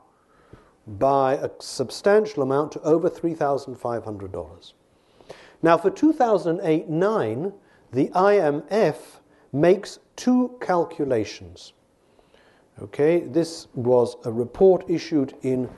by 0.87 1.33
a 1.33 1.49
substantial 1.59 2.43
amount 2.43 2.71
to 2.73 2.81
over 2.81 3.09
$3,500. 3.09 4.73
Now, 5.61 5.77
for 5.77 5.89
2008 5.89 6.89
9, 6.89 7.53
the 7.91 8.07
IMF 8.09 8.95
makes 9.51 9.99
two 10.15 10.57
calculations. 10.61 11.73
Okay, 12.81 13.21
this 13.21 13.67
was 13.73 14.17
a 14.25 14.31
report 14.31 14.87
issued 14.89 15.33
in 15.41 15.69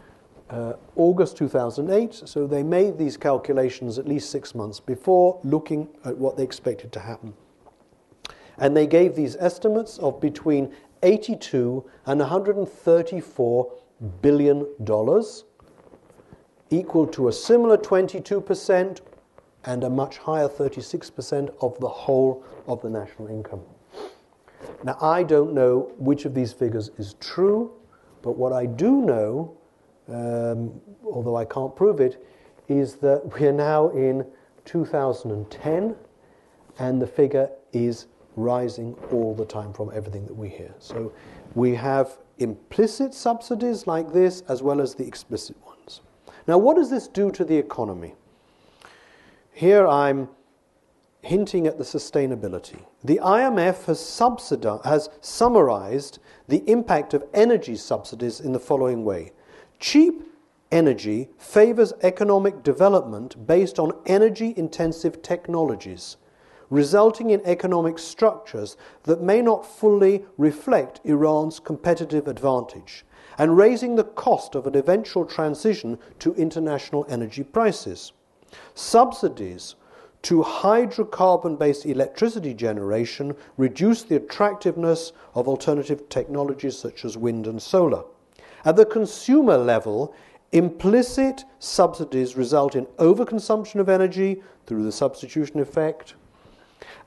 uh, 0.50 0.74
August 0.96 1.38
2008, 1.38 2.14
so 2.26 2.46
they 2.46 2.64
made 2.64 2.98
these 2.98 3.16
calculations 3.16 3.98
at 3.98 4.08
least 4.08 4.32
six 4.32 4.54
months 4.54 4.80
before, 4.80 5.40
looking 5.44 5.88
at 6.04 6.18
what 6.18 6.36
they 6.36 6.44
expected 6.44 6.92
to 6.92 7.00
happen. 7.00 7.34
And 8.58 8.76
they 8.76 8.88
gave 8.88 9.16
these 9.16 9.38
estimates 9.38 9.98
of 10.00 10.20
between 10.20 10.74
82 11.02 11.86
and 12.06 12.20
134 12.20 13.74
billion 14.22 14.66
dollars, 14.84 15.46
equal 16.70 17.08
to 17.08 17.28
a 17.28 17.34
similar 17.34 17.78
22% 17.78 19.02
and 19.66 19.84
a 19.84 19.90
much 19.90 20.18
higher 20.18 20.48
36% 20.48 21.54
of 21.62 21.80
the 21.80 21.88
whole 21.88 22.44
of 22.68 22.82
the 22.82 22.90
national 22.90 23.28
income. 23.28 23.62
Now, 24.84 24.98
I 25.02 25.24
don't 25.24 25.54
know 25.54 25.92
which 25.98 26.26
of 26.26 26.34
these 26.34 26.54
figures 26.54 26.92
is 26.98 27.16
true, 27.20 27.72
but 28.22 28.38
what 28.38 28.54
I 28.54 28.66
do 28.66 29.02
know, 29.02 29.58
um, 30.08 30.80
although 31.06 31.36
I 31.36 31.46
can't 31.46 31.76
prove 31.76 32.00
it, 32.00 32.26
is 32.68 32.96
that 32.96 33.22
we 33.40 33.48
are 33.48 33.54
now 33.54 33.90
in 33.90 34.26
2010 34.66 35.96
and 36.78 37.02
the 37.02 37.08
figure 37.08 37.50
is 37.74 38.08
rising 38.36 38.96
all 39.12 39.36
the 39.36 39.46
time 39.46 39.74
from 39.74 39.92
everything 39.94 40.26
that 40.26 40.34
we 40.34 40.48
hear. 40.48 40.74
So 40.80 41.12
we 41.56 41.76
have 41.76 42.18
implicit 42.42 43.14
subsidies 43.14 43.88
like 43.88 44.12
this 44.14 44.42
as 44.48 44.64
well 44.64 44.82
as 44.82 44.96
the 44.96 45.06
explicit 45.06 45.56
ones. 45.66 46.02
Now, 46.48 46.58
what 46.58 46.78
does 46.78 46.90
this 46.90 47.08
do 47.08 47.32
to 47.32 47.46
the 47.46 47.58
economy? 47.58 48.16
Here 49.52 49.88
I'm 49.88 50.30
hinting 51.22 51.68
at 51.68 51.78
the 51.78 51.84
sustainability. 51.84 52.80
The 53.04 53.20
IMF 53.22 53.86
has, 53.86 54.84
has 54.86 55.10
summarized 55.22 56.20
the 56.48 56.64
impact 56.70 57.14
of 57.14 57.24
energy 57.34 57.76
subsidies 57.76 58.40
in 58.40 58.54
the 58.54 58.60
following 58.60 59.04
way 59.04 59.32
cheap 59.80 60.24
energy 60.72 61.30
favors 61.38 61.94
economic 62.02 62.64
development 62.64 63.48
based 63.48 63.80
on 63.80 63.92
energy 64.06 64.54
intensive 64.58 65.22
technologies 65.22 66.18
resulting 66.70 67.30
in 67.30 67.42
economic 67.46 67.98
structures 67.98 68.78
that 69.04 69.22
may 69.22 69.42
not 69.42 69.66
fully 69.66 70.26
reflect 70.38 71.02
Iran's 71.04 71.60
competitive 71.60 72.28
advantage, 72.28 73.06
and 73.38 73.58
raising 73.58 73.96
the 73.96 74.04
cost 74.04 74.56
of 74.56 74.68
an 74.68 74.76
eventual 74.76 75.26
transition 75.26 75.98
to 76.20 76.36
international 76.36 77.06
energy 77.10 77.44
prices. 77.44 78.12
Subsidies 78.76 79.76
to 80.22 80.44
hydrocarbon 80.44 81.58
based 81.58 81.86
electricity 81.86 82.54
generation 82.54 83.36
reduce 83.58 84.04
the 84.04 84.18
attractiveness 84.18 85.14
of 85.34 85.48
alternative 85.48 86.10
technologies 86.10 86.78
such 86.78 87.06
as 87.06 87.18
wind 87.18 87.48
and 87.48 87.62
solar. 87.62 88.04
At 88.66 88.76
the 88.76 88.86
consumer 88.86 89.58
level, 89.58 90.14
implicit 90.52 91.46
subsidies 91.60 92.36
result 92.36 92.76
in 92.76 92.86
overconsumption 92.98 93.80
of 93.80 93.88
energy 93.88 94.42
through 94.66 94.84
the 94.84 94.92
substitution 94.92 95.60
effect, 95.60 96.16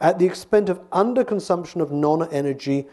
at 0.01 0.19
the 0.19 0.27
expense 0.27 0.71
of 0.71 0.89
underconsumption 0.91 1.81
of 1.81 1.93
non 1.93 2.29
energy 2.33 2.87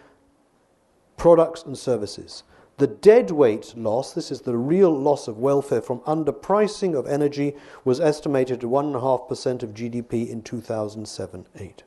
products 1.17 1.63
and 1.63 1.78
services. 1.78 2.43
The 2.78 2.88
deadweight 2.88 3.75
loss, 3.75 4.13
this 4.13 4.32
is 4.32 4.41
the 4.41 4.58
real 4.58 4.89
loss 4.89 5.28
of 5.28 5.38
welfare 5.38 5.82
from 5.82 5.99
underpricing 6.02 6.97
of 6.97 7.08
energy, 7.08 7.56
was 7.84 7.99
estimated 7.99 8.63
at 8.63 8.69
1.5% 8.69 9.63
of 9.63 9.73
GDP 9.73 10.30
in 10.30 10.41
2007 10.41 11.45
8. 11.60 11.84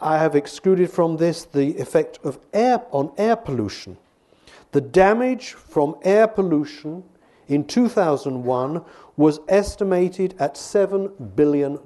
I 0.00 0.18
have 0.18 0.36
excluded 0.36 0.90
from 0.90 1.16
this 1.16 1.44
the 1.44 1.76
effect 1.78 2.20
of 2.22 2.38
air 2.52 2.82
on 2.92 3.12
air 3.18 3.34
pollution. 3.34 3.96
The 4.70 4.80
damage 4.80 5.54
from 5.54 5.96
air 6.02 6.28
pollution 6.28 7.02
in 7.48 7.64
2001 7.64 8.84
was 9.16 9.40
estimated 9.48 10.36
at 10.38 10.54
$7 10.54 11.34
billion. 11.34 11.78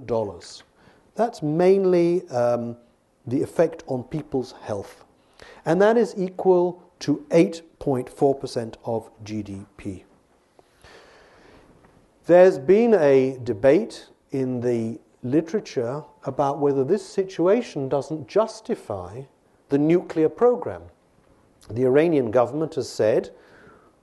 That's 1.14 1.42
mainly 1.42 2.28
um, 2.28 2.76
the 3.26 3.42
effect 3.42 3.84
on 3.86 4.04
people's 4.04 4.52
health. 4.62 5.04
And 5.64 5.80
that 5.82 5.96
is 5.96 6.14
equal 6.16 6.82
to 7.00 7.26
8.4% 7.30 8.74
of 8.84 9.10
GDP. 9.24 10.04
There's 12.26 12.58
been 12.58 12.94
a 12.94 13.38
debate 13.42 14.06
in 14.30 14.60
the 14.60 15.00
literature 15.22 16.04
about 16.24 16.58
whether 16.58 16.84
this 16.84 17.04
situation 17.04 17.88
doesn't 17.88 18.28
justify 18.28 19.22
the 19.68 19.78
nuclear 19.78 20.28
program. 20.28 20.82
The 21.70 21.84
Iranian 21.84 22.30
government 22.30 22.74
has 22.76 22.88
said 22.88 23.30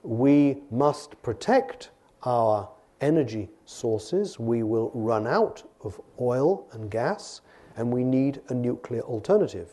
we 0.02 0.58
must 0.70 1.20
protect 1.22 1.90
our 2.22 2.68
energy 3.00 3.48
sources, 3.64 4.38
we 4.38 4.62
will 4.62 4.90
run 4.94 5.26
out 5.26 5.62
of 5.82 6.00
oil 6.20 6.66
and 6.72 6.90
gas, 6.90 7.40
and 7.76 7.92
we 7.92 8.04
need 8.04 8.40
a 8.48 8.54
nuclear 8.54 9.02
alternative. 9.02 9.68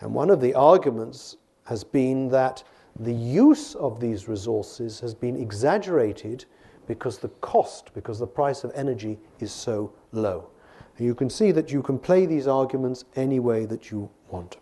And 0.00 0.12
one 0.12 0.30
of 0.30 0.40
the 0.40 0.54
arguments 0.54 1.36
has 1.64 1.84
been 1.84 2.28
that 2.30 2.62
the 2.98 3.12
use 3.12 3.74
of 3.76 4.00
these 4.00 4.28
resources 4.28 5.00
has 5.00 5.14
been 5.14 5.36
exaggerated 5.36 6.44
because 6.86 7.18
the 7.18 7.28
cost, 7.40 7.94
because 7.94 8.18
the 8.18 8.26
price 8.26 8.64
of 8.64 8.72
energy 8.74 9.18
is 9.40 9.52
so 9.52 9.92
low. 10.12 10.48
You 10.98 11.14
can 11.14 11.30
see 11.30 11.52
that 11.52 11.72
you 11.72 11.82
can 11.82 11.98
play 11.98 12.26
these 12.26 12.46
arguments 12.46 13.04
any 13.16 13.40
way 13.40 13.64
that 13.64 13.90
you 13.90 14.10
want. 14.28 14.58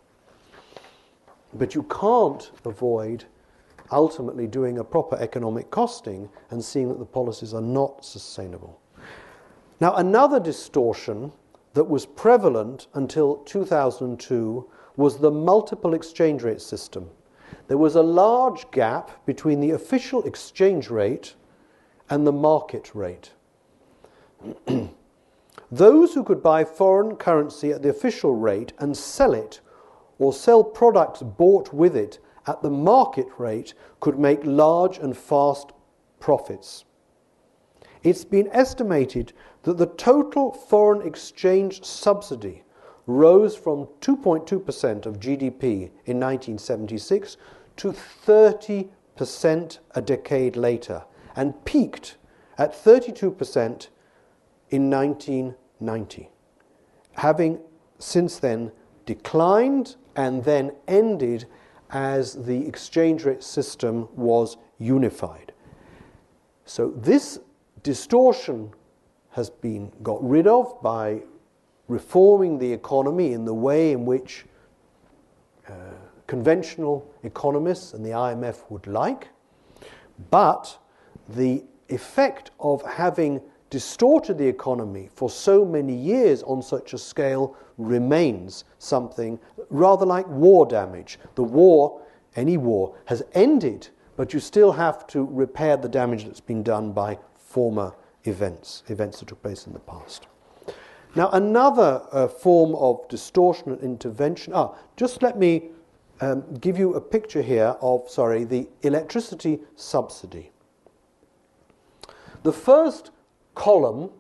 But 1.55 1.75
you 1.75 1.83
can't 1.85 2.51
avoid 2.65 3.25
ultimately 3.93 4.47
doing 4.47 4.79
a 4.79 4.85
proper 4.85 5.17
economic 5.17 5.71
costing 5.71 6.29
and 6.51 6.65
seeing 6.65 6.89
that 6.89 6.99
the 6.99 7.05
policies 7.05 7.55
are 7.55 7.61
not 7.61 8.05
sustainable. 8.05 8.81
Now, 9.81 9.95
another 9.95 10.39
distortion 10.39 11.33
that 11.75 11.85
was 11.85 12.05
prevalent 12.05 12.89
until 12.95 13.37
2002 13.39 14.69
was 14.97 15.19
the 15.19 15.31
multiple 15.31 15.95
exchange 15.95 16.43
rate 16.43 16.61
system. 16.61 17.09
There 17.69 17.79
was 17.79 17.95
a 17.95 18.03
large 18.03 18.71
gap 18.71 19.25
between 19.25 19.61
the 19.61 19.71
official 19.71 20.23
exchange 20.25 20.91
rate 20.91 21.35
and 22.11 22.27
the 22.27 22.33
market 22.33 22.95
rate. 22.95 23.31
Those 25.71 26.15
who 26.15 26.25
could 26.25 26.43
buy 26.43 26.65
foreign 26.65 27.17
currency 27.17 27.71
at 27.71 27.83
the 27.83 27.91
official 27.91 28.35
rate 28.35 28.73
and 28.79 28.97
sell 28.97 29.35
it 29.35 29.61
or 30.19 30.33
sell 30.33 30.65
products 30.65 31.23
bought 31.23 31.73
with 31.73 31.97
it 31.97 32.19
at 32.51 32.63
the 32.63 32.71
market 32.71 33.29
rate 33.39 33.75
could 34.01 34.19
make 34.19 34.41
large 34.45 34.99
and 34.99 35.17
fast 35.17 35.71
profits. 36.19 36.85
It's 38.03 38.25
been 38.25 38.49
estimated 38.51 39.33
that 39.63 39.79
the 39.79 39.87
total 39.87 40.53
foreign 40.53 41.07
exchange 41.07 41.85
subsidy 41.85 42.65
rose 43.07 43.57
from 43.57 43.87
2.2% 44.01 45.07
of 45.07 45.21
GDP 45.21 45.91
in 46.07 46.19
1976 46.19 47.37
to 47.77 47.93
30% 47.93 49.79
a 49.95 50.03
decade 50.03 50.57
later 50.57 51.05
and 51.37 51.65
peaked 51.65 52.17
at 52.59 52.73
32% 52.73 53.89
in 54.71 54.91
1990, 54.91 56.31
having 57.13 57.61
since 57.99 58.41
then 58.41 58.73
declined 59.07 59.95
and 60.17 60.45
then 60.45 60.73
ended 60.89 61.47
as 61.93 62.45
the 62.45 62.67
exchange 62.67 63.25
rate 63.25 63.43
system 63.43 64.09
was 64.15 64.57
unified. 64.79 65.53
So 66.65 66.91
this 66.97 67.41
distortion 67.83 68.73
has 69.31 69.51
been 69.51 69.93
got 70.03 70.23
rid 70.23 70.47
of 70.47 70.81
by 70.83 71.23
reforming 71.89 72.59
the 72.59 72.73
economy 72.73 73.33
in 73.33 73.45
the 73.45 73.55
way 73.55 73.93
in 73.93 74.07
which 74.07 74.45
uh, 75.69 75.73
conventional 76.27 77.13
economists 77.25 77.93
and 77.93 78.05
the 78.05 78.11
IMF 78.11 78.71
would 78.71 78.87
like. 78.87 79.29
But 80.31 80.79
the 81.29 81.65
effect 81.89 82.51
of 82.61 82.83
having 82.85 83.41
distorted 83.69 84.39
the 84.39 84.47
economy 84.47 85.09
for 85.15 85.31
so 85.31 85.65
many 85.65 85.95
years 85.95 86.43
on 86.43 86.63
such 86.63 86.93
a 86.93 86.99
scale 86.99 87.57
remains 87.87 88.65
something 88.79 89.39
rather 89.69 90.07
like 90.07 90.27
war 90.29 90.67
damage. 90.67 91.19
The 91.35 91.45
war, 91.45 92.03
any 92.37 92.57
war, 92.57 92.95
has 93.07 93.23
ended, 93.33 93.89
but 94.17 94.33
you 94.33 94.41
still 94.41 94.73
have 94.73 95.07
to 95.09 95.25
repair 95.25 95.77
the 95.77 95.89
damage 95.89 96.25
that's 96.25 96.41
been 96.41 96.63
done 96.63 96.93
by 96.93 97.19
former 97.37 97.95
events, 98.25 98.83
events 98.89 99.21
that 99.21 99.29
took 99.29 99.43
place 99.43 99.67
in 99.67 99.73
the 99.73 99.79
past. 99.81 100.27
Now, 101.17 101.29
another 101.31 102.03
uh, 102.13 102.29
form 102.29 102.75
of 102.77 103.09
distortion 103.09 103.73
and 103.73 103.81
intervention. 103.81 104.53
Ah, 104.55 104.75
just 104.97 105.23
let 105.23 105.39
me 105.39 105.71
um, 106.21 106.45
give 106.61 106.79
you 106.79 106.95
a 106.95 107.01
picture 107.01 107.43
here 107.43 107.77
of, 107.81 108.09
sorry, 108.09 108.45
the 108.45 108.69
electricity 108.83 109.59
subsidy. 109.75 110.53
The 112.43 112.53
first 112.53 113.11
column, 113.55 114.11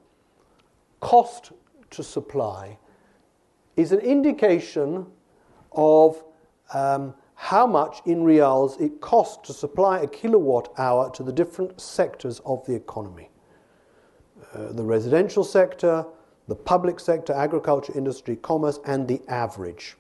cost 1.01 1.53
to 1.91 2.03
supply, 2.03 2.79
is 3.81 3.93
an 3.93 4.01
indication 4.01 5.07
of 5.73 6.23
um, 6.75 7.15
how 7.35 7.67
much 7.67 8.03
in 8.05 8.23
rials 8.23 8.79
it 8.81 9.01
costs 9.01 9.47
to 9.47 9.53
supply 9.53 10.01
a 10.01 10.07
kilowatt 10.07 10.73
hour 10.79 11.11
to 11.13 11.23
the 11.23 11.33
different 11.33 11.81
sectors 11.81 12.41
of 12.45 12.65
the 12.67 12.75
economy. 12.75 13.31
Uh, 14.53 14.73
the 14.73 14.83
residential 14.83 15.43
sector, 15.43 16.05
the 16.49 16.55
public 16.55 17.01
sector, 17.01 17.33
agriculture, 17.33 17.93
industry, 17.97 18.37
commerce, 18.37 18.79
and 18.85 19.09
the 19.09 19.21
average. 19.29 19.97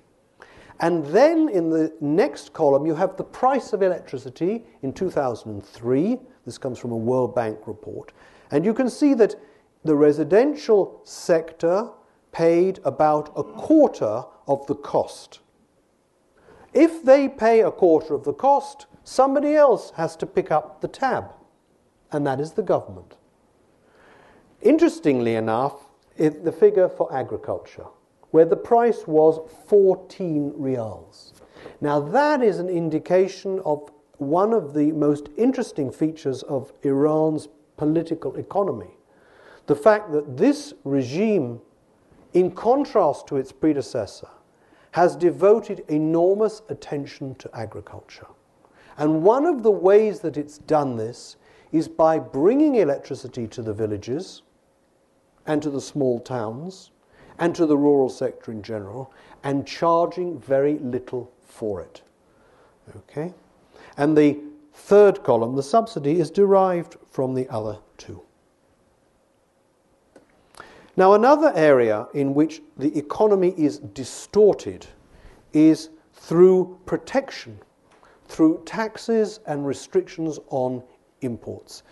And 0.80 1.04
then 1.06 1.48
in 1.48 1.70
the 1.70 1.92
next 2.00 2.52
column, 2.52 2.86
you 2.86 2.94
have 2.94 3.16
the 3.16 3.24
price 3.24 3.72
of 3.72 3.82
electricity 3.82 4.64
in 4.82 4.92
2003. 4.92 6.18
This 6.46 6.58
comes 6.58 6.78
from 6.78 6.92
a 6.92 6.96
World 6.96 7.34
Bank 7.34 7.58
report. 7.66 8.12
And 8.50 8.64
you 8.64 8.74
can 8.74 8.88
see 8.88 9.14
that 9.14 9.34
the 9.84 9.94
residential 9.94 11.00
sector 11.04 11.90
paid 12.32 12.78
about 12.84 13.32
a 13.36 13.42
quarter 13.42 14.24
of 14.46 14.66
the 14.66 14.74
cost. 14.74 15.40
If 16.72 17.04
they 17.04 17.28
pay 17.28 17.60
a 17.62 17.70
quarter 17.70 18.14
of 18.14 18.24
the 18.24 18.32
cost, 18.32 18.86
somebody 19.02 19.54
else 19.54 19.92
has 19.96 20.14
to 20.16 20.26
pick 20.26 20.50
up 20.50 20.80
the 20.80 20.88
tab, 20.88 21.32
and 22.12 22.26
that 22.26 22.40
is 22.40 22.52
the 22.52 22.62
government. 22.62 23.16
Interestingly 24.62 25.34
enough, 25.34 25.86
the 26.16 26.52
figure 26.52 26.88
for 26.88 27.12
agriculture, 27.14 27.86
where 28.30 28.44
the 28.44 28.56
price 28.56 29.06
was 29.06 29.40
14 29.66 30.52
rials. 30.54 31.32
Now, 31.80 31.98
that 31.98 32.42
is 32.42 32.58
an 32.58 32.68
indication 32.68 33.60
of 33.64 33.90
one 34.18 34.52
of 34.52 34.74
the 34.74 34.92
most 34.92 35.30
interesting 35.38 35.90
features 35.90 36.42
of 36.42 36.72
Iran's 36.82 37.48
political 37.78 38.36
economy. 38.36 38.98
The 39.66 39.74
fact 39.74 40.12
that 40.12 40.36
this 40.36 40.74
regime, 40.84 41.62
in 42.32 42.50
contrast 42.50 43.26
to 43.28 43.36
its 43.36 43.52
predecessor, 43.52 44.28
has 44.92 45.16
devoted 45.16 45.84
enormous 45.88 46.62
attention 46.68 47.34
to 47.36 47.50
agriculture. 47.54 48.26
And 48.96 49.22
one 49.22 49.46
of 49.46 49.62
the 49.62 49.70
ways 49.70 50.20
that 50.20 50.36
it's 50.36 50.58
done 50.58 50.96
this 50.96 51.36
is 51.72 51.88
by 51.88 52.18
bringing 52.18 52.74
electricity 52.76 53.46
to 53.48 53.62
the 53.62 53.72
villages 53.72 54.42
and 55.46 55.62
to 55.62 55.70
the 55.70 55.80
small 55.80 56.20
towns 56.20 56.90
and 57.38 57.54
to 57.54 57.66
the 57.66 57.76
rural 57.76 58.08
sector 58.08 58.52
in 58.52 58.62
general 58.62 59.12
and 59.44 59.66
charging 59.66 60.38
very 60.38 60.78
little 60.78 61.32
for 61.46 61.80
it. 61.80 62.02
Okay? 62.96 63.32
And 63.96 64.16
the 64.16 64.38
third 64.74 65.22
column, 65.22 65.56
the 65.56 65.62
subsidy, 65.62 66.20
is 66.20 66.30
derived 66.30 66.96
from 67.10 67.34
the 67.34 67.48
other 67.48 67.78
two. 67.96 68.22
Now, 71.00 71.14
another 71.14 71.50
area 71.54 72.08
in 72.12 72.34
which 72.34 72.60
the 72.76 72.94
economy 72.98 73.54
is 73.56 73.78
distorted 73.78 74.86
is 75.54 75.88
through 76.12 76.78
protection, 76.84 77.58
through 78.28 78.64
taxes 78.66 79.40
and 79.46 79.66
restrictions 79.66 80.38
on 80.50 80.82
imports. 81.22 81.84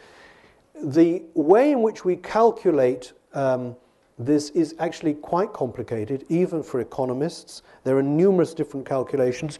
The 0.82 1.22
way 1.32 1.72
in 1.72 1.80
which 1.80 2.04
we 2.04 2.16
calculate 2.16 3.14
um, 3.32 3.76
this 4.18 4.50
is 4.50 4.74
actually 4.78 5.14
quite 5.14 5.54
complicated, 5.54 6.26
even 6.28 6.62
for 6.62 6.80
economists. 6.80 7.62
There 7.84 7.96
are 7.96 8.02
numerous 8.02 8.52
different 8.52 8.84
calculations. 8.84 9.58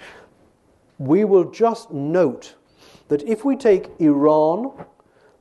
We 0.99 1.25
will 1.25 1.51
just 1.51 1.91
note 1.91 2.55
that 3.09 3.23
if 3.23 3.47
we 3.47 3.57
take 3.57 3.89
Iran, 3.99 4.85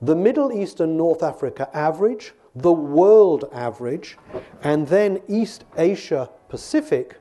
the 0.01 0.15
Middle 0.15 0.53
East 0.53 0.79
and 0.79 0.95
North 0.95 1.23
Africa 1.23 1.69
average, 1.73 2.31
the 2.61 2.71
world 2.71 3.49
average, 3.51 4.17
and 4.63 4.87
then 4.87 5.21
East 5.27 5.65
Asia 5.77 6.29
Pacific, 6.49 7.17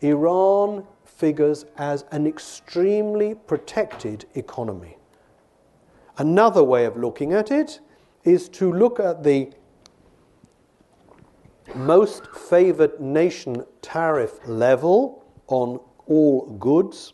Iran 0.00 0.84
figures 1.04 1.66
as 1.76 2.04
an 2.10 2.26
extremely 2.26 3.34
protected 3.34 4.24
economy. 4.34 4.96
Another 6.16 6.64
way 6.64 6.84
of 6.84 6.96
looking 6.96 7.32
at 7.32 7.50
it 7.50 7.80
is 8.24 8.48
to 8.48 8.72
look 8.72 8.98
at 8.98 9.22
the 9.22 9.52
most 11.74 12.26
favored 12.34 12.98
nation 13.00 13.64
tariff 13.82 14.38
level 14.46 15.24
on 15.48 15.80
all 16.06 16.46
goods. 16.58 17.12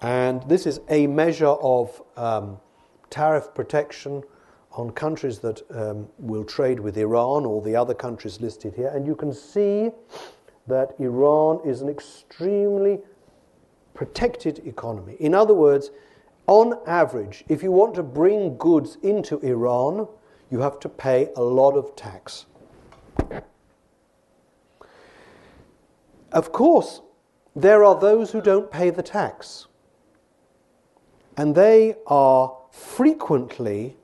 And 0.00 0.42
this 0.48 0.66
is 0.66 0.80
a 0.88 1.06
measure 1.06 1.46
of 1.46 2.02
um, 2.16 2.58
tariff 3.08 3.54
protection 3.54 4.24
on 4.74 4.90
countries 4.90 5.38
that 5.40 5.62
um, 5.70 6.08
will 6.18 6.44
trade 6.44 6.80
with 6.80 6.96
Iran 6.96 7.44
or 7.44 7.60
the 7.62 7.76
other 7.76 7.94
countries 7.94 8.40
listed 8.40 8.74
here. 8.74 8.88
And 8.88 9.06
you 9.06 9.14
can 9.14 9.32
see 9.32 9.90
that 10.66 10.94
Iran 10.98 11.60
is 11.64 11.82
an 11.82 11.88
extremely 11.88 13.00
protected 13.94 14.66
economy. 14.66 15.16
In 15.20 15.34
other 15.34 15.54
words, 15.54 15.90
on 16.46 16.78
average, 16.86 17.44
if 17.48 17.62
you 17.62 17.70
want 17.70 17.94
to 17.94 18.02
bring 18.02 18.56
goods 18.56 18.96
into 19.02 19.38
Iran, 19.40 20.08
you 20.50 20.60
have 20.60 20.80
to 20.80 20.88
pay 20.88 21.28
a 21.36 21.42
lot 21.42 21.76
of 21.76 21.94
tax. 21.96 22.46
Of 26.32 26.50
course, 26.52 27.02
there 27.54 27.84
are 27.84 27.98
those 27.98 28.32
who 28.32 28.40
don't 28.40 28.70
pay 28.70 28.88
the 28.90 29.02
tax, 29.02 29.66
and 31.36 31.54
they 31.54 31.96
are 32.06 32.56
frequently 32.70 33.96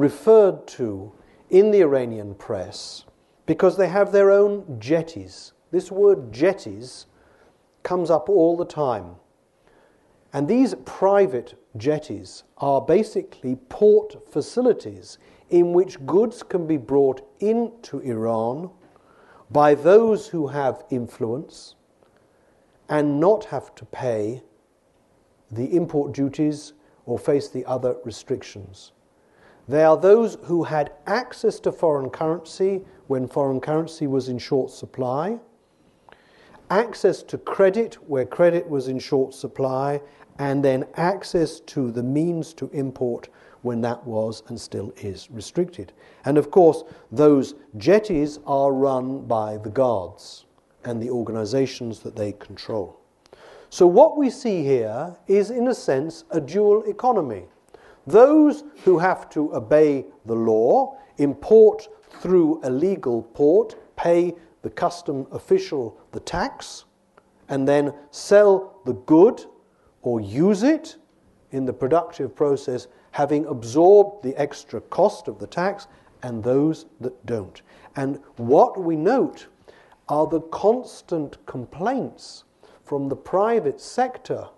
referred 0.00 0.66
to 0.66 1.12
in 1.50 1.70
the 1.70 1.82
Iranian 1.82 2.34
press 2.34 3.04
because 3.44 3.76
they 3.76 3.88
have 3.88 4.12
their 4.12 4.30
own 4.30 4.78
jetties. 4.80 5.52
This 5.72 5.92
word 5.92 6.32
jetties 6.32 7.04
comes 7.82 8.10
up 8.10 8.30
all 8.30 8.56
the 8.56 8.64
time. 8.64 9.16
And 10.32 10.48
these 10.48 10.74
private 10.86 11.54
jetties 11.76 12.44
are 12.56 12.80
basically 12.80 13.56
port 13.68 14.16
facilities 14.32 15.18
in 15.50 15.74
which 15.74 16.04
goods 16.06 16.42
can 16.42 16.66
be 16.66 16.78
brought 16.78 17.20
into 17.40 17.98
Iran 17.98 18.70
by 19.50 19.74
those 19.74 20.28
who 20.28 20.46
have 20.46 20.84
influence 20.88 21.74
and 22.88 23.20
not 23.20 23.44
have 23.46 23.74
to 23.74 23.84
pay 23.84 24.40
the 25.50 25.76
import 25.76 26.12
duties 26.12 26.72
or 27.04 27.18
face 27.18 27.48
the 27.48 27.66
other 27.66 27.96
restrictions. 28.02 28.92
They 29.70 29.84
are 29.84 29.96
those 29.96 30.36
who 30.42 30.64
had 30.64 30.90
access 31.06 31.60
to 31.60 31.70
foreign 31.70 32.10
currency 32.10 32.82
when 33.06 33.28
foreign 33.28 33.60
currency 33.60 34.08
was 34.08 34.28
in 34.28 34.36
short 34.36 34.72
supply, 34.72 35.38
access 36.70 37.22
to 37.22 37.38
credit 37.38 37.94
where 38.08 38.26
credit 38.26 38.68
was 38.68 38.88
in 38.88 38.98
short 38.98 39.32
supply, 39.32 40.00
and 40.40 40.64
then 40.64 40.86
access 40.96 41.60
to 41.60 41.92
the 41.92 42.02
means 42.02 42.52
to 42.54 42.68
import 42.72 43.28
when 43.62 43.80
that 43.82 44.04
was 44.04 44.42
and 44.48 44.60
still 44.60 44.92
is 44.96 45.30
restricted. 45.30 45.92
And 46.24 46.36
of 46.36 46.50
course, 46.50 46.82
those 47.12 47.54
jetties 47.76 48.40
are 48.48 48.72
run 48.72 49.20
by 49.28 49.56
the 49.56 49.70
guards 49.70 50.46
and 50.84 51.00
the 51.00 51.10
organizations 51.10 52.00
that 52.00 52.16
they 52.16 52.32
control. 52.32 52.98
So, 53.68 53.86
what 53.86 54.16
we 54.16 54.30
see 54.30 54.64
here 54.64 55.16
is, 55.28 55.52
in 55.52 55.68
a 55.68 55.74
sense, 55.76 56.24
a 56.32 56.40
dual 56.40 56.82
economy. 56.90 57.44
Those 58.06 58.64
who 58.84 58.98
have 58.98 59.28
to 59.30 59.54
obey 59.54 60.06
the 60.26 60.34
law, 60.34 60.98
import 61.18 61.88
through 62.20 62.60
a 62.62 62.70
legal 62.70 63.22
port, 63.22 63.76
pay 63.96 64.34
the 64.62 64.70
custom 64.70 65.26
official 65.32 65.98
the 66.12 66.20
tax, 66.20 66.84
and 67.48 67.66
then 67.66 67.92
sell 68.10 68.80
the 68.84 68.94
good 68.94 69.44
or 70.02 70.20
use 70.20 70.62
it 70.62 70.96
in 71.50 71.64
the 71.64 71.72
productive 71.72 72.34
process, 72.34 72.86
having 73.10 73.44
absorbed 73.46 74.22
the 74.22 74.36
extra 74.36 74.80
cost 74.80 75.28
of 75.28 75.38
the 75.38 75.46
tax, 75.46 75.86
and 76.22 76.42
those 76.42 76.86
that 77.00 77.26
don't. 77.26 77.62
And 77.96 78.20
what 78.36 78.80
we 78.80 78.96
note 78.96 79.48
are 80.08 80.26
the 80.26 80.40
constant 80.40 81.44
complaints 81.46 82.44
from 82.84 83.08
the 83.08 83.16
private 83.16 83.80
sector 83.80 84.48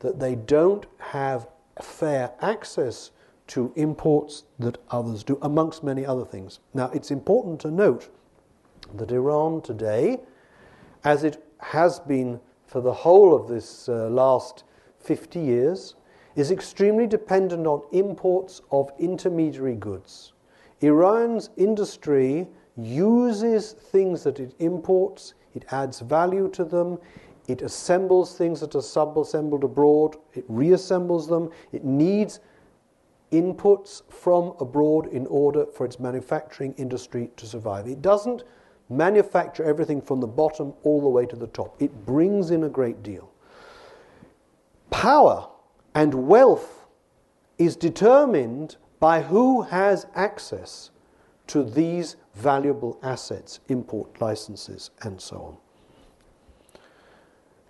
that 0.00 0.18
they 0.18 0.34
don't 0.34 0.86
have 0.98 1.48
fair 1.80 2.32
access 2.40 3.10
to 3.48 3.72
imports 3.76 4.44
that 4.58 4.78
others 4.90 5.22
do, 5.22 5.38
amongst 5.42 5.84
many 5.84 6.04
other 6.04 6.24
things. 6.24 6.60
Now, 6.74 6.90
it's 6.90 7.10
important 7.10 7.60
to 7.60 7.70
note 7.70 8.08
that 8.94 9.10
Iran 9.12 9.60
today, 9.62 10.20
as 11.04 11.24
it 11.24 11.42
has 11.58 12.00
been 12.00 12.40
for 12.66 12.80
the 12.80 12.92
whole 12.92 13.34
of 13.34 13.48
this 13.48 13.88
uh, 13.88 14.08
last 14.08 14.64
50 14.98 15.38
years, 15.38 15.94
is 16.34 16.50
extremely 16.50 17.06
dependent 17.06 17.66
on 17.66 17.82
imports 17.92 18.60
of 18.70 18.90
intermediary 18.98 19.76
goods. 19.76 20.32
Iran's 20.80 21.50
industry 21.56 22.46
uses 22.76 23.72
things 23.72 24.22
that 24.24 24.38
it 24.38 24.54
imports, 24.58 25.34
it 25.54 25.64
adds 25.70 26.00
value 26.00 26.50
to 26.50 26.64
them, 26.64 26.98
it 27.48 27.62
assembles 27.62 28.36
things 28.36 28.60
that 28.60 28.74
are 28.74 28.82
sub-assembled 28.82 29.64
abroad, 29.64 30.16
it 30.34 30.50
reassembles 30.50 31.28
them, 31.28 31.50
it 31.72 31.84
needs 31.84 32.40
inputs 33.32 34.02
from 34.10 34.54
abroad 34.60 35.06
in 35.08 35.26
order 35.26 35.66
for 35.66 35.84
its 35.84 35.98
manufacturing 35.98 36.72
industry 36.74 37.30
to 37.36 37.46
survive. 37.46 37.86
It 37.86 38.02
doesn't 38.02 38.44
manufacture 38.88 39.64
everything 39.64 40.00
from 40.00 40.20
the 40.20 40.26
bottom 40.26 40.72
all 40.82 41.00
the 41.00 41.08
way 41.08 41.26
to 41.26 41.36
the 41.36 41.48
top. 41.48 41.80
It 41.82 42.06
brings 42.06 42.50
in 42.50 42.64
a 42.64 42.68
great 42.68 43.02
deal. 43.02 43.32
Power 44.90 45.48
and 45.94 46.14
wealth 46.28 46.86
is 47.58 47.74
determined 47.74 48.76
by 49.00 49.22
who 49.22 49.62
has 49.62 50.06
access 50.14 50.90
to 51.48 51.62
these 51.62 52.16
valuable 52.34 52.98
assets, 53.02 53.60
import 53.68 54.20
licenses, 54.20 54.90
and 55.02 55.20
so 55.20 55.36
on. 55.36 55.56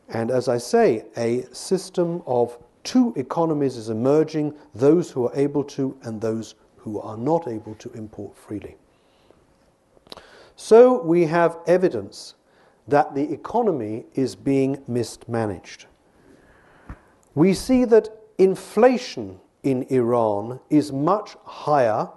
And 0.09 0.31
as 0.31 0.49
I 0.49 0.59
say, 0.59 1.05
a 1.17 1.43
system 1.53 2.23
of 2.27 2.59
two 2.85 3.13
economies 3.17 3.77
is 3.77 3.89
emerging 3.91 4.55
those 4.75 5.11
who 5.11 5.27
are 5.27 5.35
able 5.35 5.65
to 5.65 5.97
and 6.03 6.21
those 6.21 6.55
who 6.77 7.01
are 7.01 7.17
not 7.17 7.49
able 7.49 7.75
to 7.75 7.91
import 7.93 8.37
freely. 8.37 8.77
So 10.55 11.03
we 11.03 11.27
have 11.27 11.59
evidence 11.67 12.35
that 12.89 13.15
the 13.15 13.33
economy 13.33 14.07
is 14.15 14.37
being 14.37 14.83
mismanaged. 14.87 15.87
We 17.35 17.53
see 17.53 17.85
that 17.87 18.09
inflation 18.39 19.41
in 19.65 19.83
Iran 19.91 20.61
is 20.71 20.93
much 20.93 21.37
higher 21.45 22.09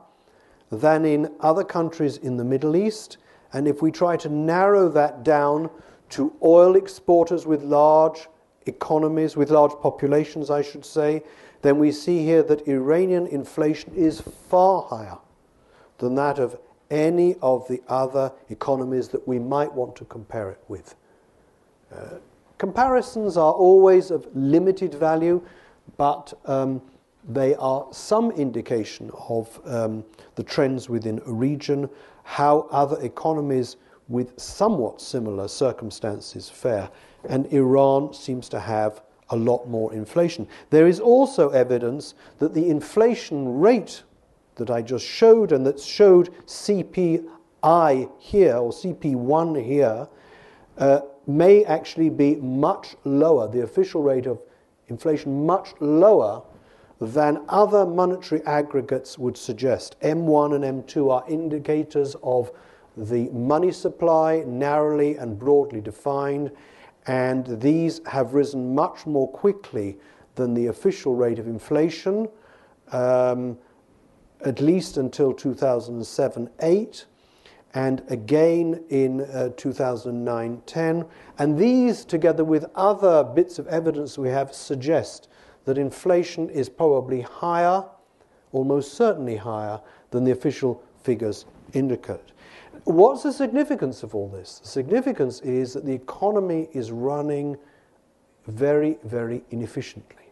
than 0.71 1.03
in 1.03 1.33
other 1.39 1.63
countries 1.63 2.17
in 2.17 2.37
the 2.37 2.43
Middle 2.43 2.75
East, 2.75 3.17
and 3.51 3.67
if 3.67 3.81
we 3.81 3.91
try 3.91 4.15
to 4.17 4.29
narrow 4.29 4.87
that 4.89 5.23
down 5.23 5.71
to 6.09 6.33
oil 6.43 6.75
exporters 6.75 7.45
with 7.45 7.63
large 7.63 8.27
economies, 8.65 9.35
with 9.35 9.51
large 9.51 9.73
populations, 9.81 10.49
I 10.49 10.61
should 10.61 10.85
say, 10.85 11.23
then 11.61 11.77
we 11.77 11.91
see 11.91 12.23
here 12.23 12.43
that 12.43 12.67
Iranian 12.67 13.27
inflation 13.27 13.93
is 13.93 14.21
far 14.21 14.83
higher 14.83 15.17
than 15.97 16.15
that 16.15 16.39
of 16.39 16.57
any 16.89 17.35
of 17.41 17.67
the 17.67 17.81
other 17.87 18.31
economies 18.49 19.09
that 19.09 19.27
we 19.27 19.39
might 19.39 19.71
want 19.71 19.95
to 19.97 20.05
compare 20.05 20.49
it 20.49 20.59
with. 20.67 20.95
Uh, 21.93 22.15
comparisons 22.57 23.37
are 23.37 23.53
always 23.53 24.09
of 24.09 24.27
limited 24.33 24.93
value, 24.93 25.41
but 25.97 26.33
um, 26.45 26.81
they 27.27 27.55
are 27.55 27.85
some 27.91 28.31
indication 28.31 29.11
of 29.27 29.59
um, 29.65 30.03
the 30.35 30.43
trends 30.43 30.89
within 30.89 31.21
a 31.27 31.31
region, 31.31 31.89
how 32.23 32.67
other 32.71 32.99
economies 33.01 33.75
with 34.09 34.37
somewhat 34.39 34.99
similar 34.99 35.47
circumstances 35.47 36.49
fare. 36.49 36.89
And 37.29 37.45
Iran 37.53 38.13
seems 38.13 38.49
to 38.49 38.59
have 38.59 39.01
a 39.29 39.37
lot 39.37 39.69
more 39.69 39.93
inflation. 39.93 40.47
There 40.71 40.87
is 40.87 40.99
also 40.99 41.49
evidence 41.49 42.15
that 42.39 42.53
the 42.53 42.69
inflation 42.69 43.59
rate 43.59 44.03
that 44.55 44.69
I 44.69 44.81
just 44.81 45.05
showed 45.05 45.51
and 45.51 45.65
that 45.65 45.79
showed 45.79 46.29
CPI 46.47 48.11
here 48.19 48.57
or 48.57 48.71
CP1 48.71 49.63
here 49.63 50.07
uh, 50.77 51.01
may 51.27 51.63
actually 51.65 52.09
be 52.09 52.35
much 52.35 52.95
lower, 53.03 53.47
the 53.47 53.61
official 53.61 54.01
rate 54.01 54.25
of 54.25 54.41
inflation 54.87 55.45
much 55.45 55.73
lower 55.79 56.41
than 56.99 57.43
other 57.47 57.85
monetary 57.85 58.43
aggregates 58.45 59.17
would 59.17 59.37
suggest. 59.37 59.99
M1 60.01 60.55
and 60.55 60.83
M2 60.83 61.11
are 61.11 61.23
indicators 61.29 62.15
of 62.23 62.51
the 63.07 63.29
money 63.29 63.71
supply, 63.71 64.43
narrowly 64.45 65.15
and 65.17 65.37
broadly 65.37 65.81
defined, 65.81 66.51
and 67.07 67.59
these 67.61 68.01
have 68.07 68.33
risen 68.33 68.75
much 68.75 69.05
more 69.05 69.27
quickly 69.27 69.97
than 70.35 70.53
the 70.53 70.67
official 70.67 71.15
rate 71.15 71.39
of 71.39 71.47
inflation. 71.47 72.27
Um, 72.91 73.57
at 74.41 74.61
least 74.61 74.97
until 74.97 75.33
2007 75.33 76.49
8, 76.61 77.05
and 77.73 78.01
again 78.09 78.83
in 78.89 79.21
uh, 79.21 79.49
2009 79.57 80.61
10. 80.65 81.05
And 81.37 81.57
these, 81.57 82.05
together 82.05 82.43
with 82.43 82.65
other 82.75 83.23
bits 83.23 83.59
of 83.59 83.67
evidence 83.67 84.17
we 84.17 84.29
have, 84.29 84.53
suggest 84.53 85.27
that 85.65 85.77
inflation 85.77 86.49
is 86.49 86.69
probably 86.69 87.21
higher, 87.21 87.83
almost 88.51 88.93
certainly 88.93 89.35
higher, 89.35 89.79
than 90.11 90.23
the 90.23 90.31
official 90.31 90.81
figures 91.03 91.45
indicate. 91.73 92.31
What's 92.85 93.23
the 93.23 93.33
significance 93.33 94.03
of 94.03 94.15
all 94.15 94.29
this? 94.29 94.59
The 94.59 94.67
significance 94.67 95.41
is 95.41 95.73
that 95.73 95.85
the 95.85 95.93
economy 95.93 96.69
is 96.73 96.91
running 96.91 97.57
very, 98.47 98.97
very 99.03 99.43
inefficiently, 99.51 100.31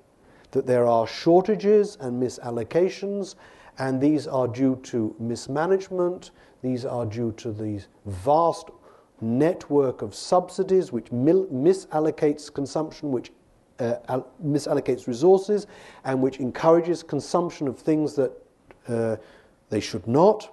that 0.51 0.65
there 0.65 0.85
are 0.85 1.05
shortages 1.05 1.97
and 1.99 2.21
misallocations 2.21 3.35
and 3.79 4.01
these 4.01 4.27
are 4.27 4.47
due 4.47 4.79
to 4.83 5.15
mismanagement, 5.19 6.31
these 6.61 6.85
are 6.85 7.05
due 7.05 7.31
to 7.33 7.51
the 7.51 7.81
vast 8.05 8.69
network 9.21 10.01
of 10.01 10.15
subsidies 10.15 10.91
which 10.91 11.05
misallocates 11.05 12.51
consumption, 12.53 13.11
which 13.11 13.31
uh, 13.79 14.21
misallocates 14.43 15.07
resources, 15.07 15.67
and 16.05 16.19
which 16.21 16.39
encourages 16.39 17.03
consumption 17.03 17.67
of 17.67 17.77
things 17.77 18.15
that 18.15 18.31
uh, 18.87 19.15
they 19.69 19.79
should 19.79 20.07
not. 20.07 20.51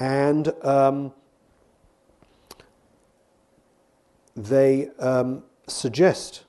And 0.00 0.52
um, 0.62 1.12
they 4.44 4.88
um, 4.98 5.42
suggest 5.66 6.44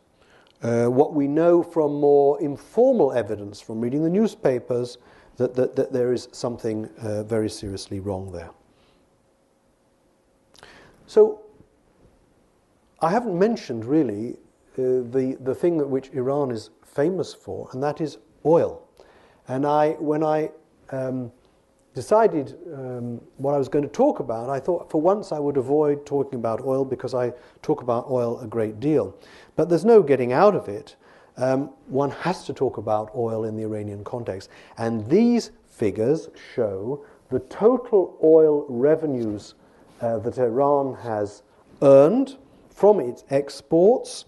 uh, 0.62 0.86
what 0.86 1.14
we 1.14 1.28
know 1.28 1.64
from 1.64 2.00
more 2.00 2.40
informal 2.42 3.14
evidence 3.14 3.60
from 3.60 3.82
reading 3.82 4.04
the 4.04 4.10
newspapers 4.10 4.98
that, 5.38 5.56
that, 5.56 5.76
that 5.76 5.92
there 5.92 6.14
is 6.14 6.28
something 6.32 6.90
uh, 7.02 7.24
very 7.24 7.50
seriously 7.50 8.00
wrong 8.00 8.32
there. 8.32 8.52
So, 11.08 11.42
I 13.02 13.10
haven't 13.10 13.40
mentioned 13.40 13.86
really 13.86 14.34
uh, 14.78 15.08
the, 15.10 15.38
the 15.40 15.56
thing 15.56 15.78
that 15.78 15.88
which 15.88 16.10
Iran 16.10 16.52
is 16.52 16.70
famous 16.86 17.34
for, 17.34 17.70
and 17.72 17.82
that 17.82 18.02
is 18.02 18.18
oil. 18.46 18.86
And 19.48 19.66
I, 19.66 19.92
when 19.94 20.24
I 20.24 20.52
um, 20.92 21.32
decided 21.94 22.58
um, 22.74 23.20
what 23.38 23.54
I 23.54 23.58
was 23.58 23.70
going 23.70 23.84
to 23.84 23.90
talk 23.90 24.20
about, 24.20 24.50
I 24.50 24.60
thought 24.60 24.90
for 24.90 25.02
once 25.02 25.32
I 25.32 25.40
would 25.40 25.58
avoid 25.58 26.06
talking 26.06 26.40
about 26.40 26.62
oil 26.66 26.86
because 26.86 27.14
I 27.14 27.34
talk 27.62 27.82
about 27.82 28.10
oil 28.10 28.40
a 28.40 28.48
great 28.48 28.80
deal. 28.80 29.16
But 29.56 29.70
there's 29.70 29.86
no 29.86 30.02
getting 30.04 30.32
out 30.32 30.56
of 30.56 30.68
it. 30.68 30.96
Um, 31.38 31.72
one 31.88 32.12
has 32.12 32.46
to 32.46 32.54
talk 32.54 32.78
about 32.78 33.12
oil 33.16 33.46
in 33.46 33.56
the 33.56 33.64
Iranian 33.64 34.04
context. 34.04 34.50
And 34.78 35.08
these 35.10 35.52
figures 35.70 36.30
show 36.54 37.06
the 37.30 37.40
total 37.40 38.18
oil 38.24 38.66
revenues 38.68 39.56
uh, 40.02 40.20
that 40.20 40.38
Iran 40.38 40.96
has 40.96 41.44
earned 41.82 42.38
from 42.70 43.00
its 43.00 43.24
exports 43.30 44.26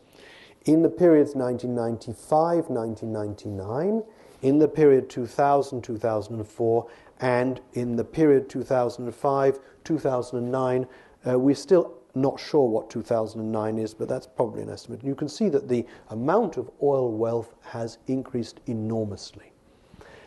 in 0.66 0.82
the 0.82 0.90
periods 0.90 1.36
1995 1.36 2.70
1999, 2.70 4.04
in 4.42 4.60
the 4.60 4.68
period 4.68 5.10
2000 5.10 5.82
2004, 5.82 6.88
and 7.22 7.62
in 7.74 7.96
the 7.96 8.04
period 8.04 8.50
2005 8.50 9.60
2009. 9.84 10.88
Uh, 11.28 11.40
we're 11.40 11.56
still 11.56 11.98
not 12.14 12.40
sure 12.40 12.68
what 12.68 12.90
2009 12.90 13.78
is, 13.78 13.94
but 13.94 14.10
that's 14.10 14.28
probably 14.28 14.62
an 14.62 14.70
estimate. 14.70 15.00
And 15.00 15.08
you 15.08 15.16
can 15.16 15.30
see 15.30 15.48
that 15.50 15.70
the 15.70 15.86
amount 16.10 16.58
of 16.58 16.70
oil 16.82 17.12
wealth 17.12 17.56
has 17.62 18.00
increased 18.08 18.60
enormously. 18.66 19.54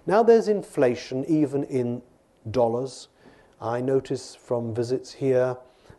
Now 0.07 0.23
there's 0.23 0.49
inflation 0.49 1.25
even 1.27 1.65
in 1.65 2.03
dollars. 2.51 3.09
I 3.61 3.81
notice 3.81 4.35
from 4.35 4.75
visits 4.75 5.13
here 5.13 5.57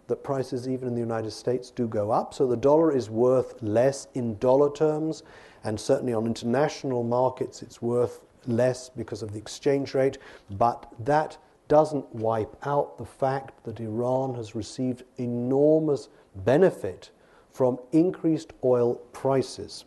that 0.08 0.24
prices 0.24 0.68
even 0.68 0.88
in 0.88 0.94
the 0.94 1.02
United 1.02 1.32
States 1.32 1.72
do 1.72 1.88
go 1.88 2.12
up. 2.12 2.34
So 2.34 2.46
the 2.46 2.58
dollar 2.58 2.96
is 2.96 3.10
worth 3.10 3.62
less 3.62 4.08
in 4.14 4.38
dollar 4.38 4.72
terms, 4.72 5.24
and 5.64 5.80
certainly 5.80 6.14
on 6.14 6.26
international 6.28 7.04
markets 7.04 7.64
it's 7.64 7.82
worth 7.82 8.22
less 8.48 8.90
because 8.90 9.22
of 9.22 9.32
the 9.32 9.38
exchange 9.38 9.94
rate. 9.94 10.18
But 10.52 10.92
that 11.00 11.38
doesn't 11.68 12.14
wipe 12.14 12.56
out 12.66 12.98
the 12.98 13.06
fact 13.06 13.64
that 13.64 13.80
Iran 13.80 14.36
has 14.36 14.56
received 14.56 15.04
enormous 15.18 16.10
benefit 16.36 17.10
from 17.52 17.80
increased 17.92 18.54
oil 18.64 18.96
prices. 19.14 19.86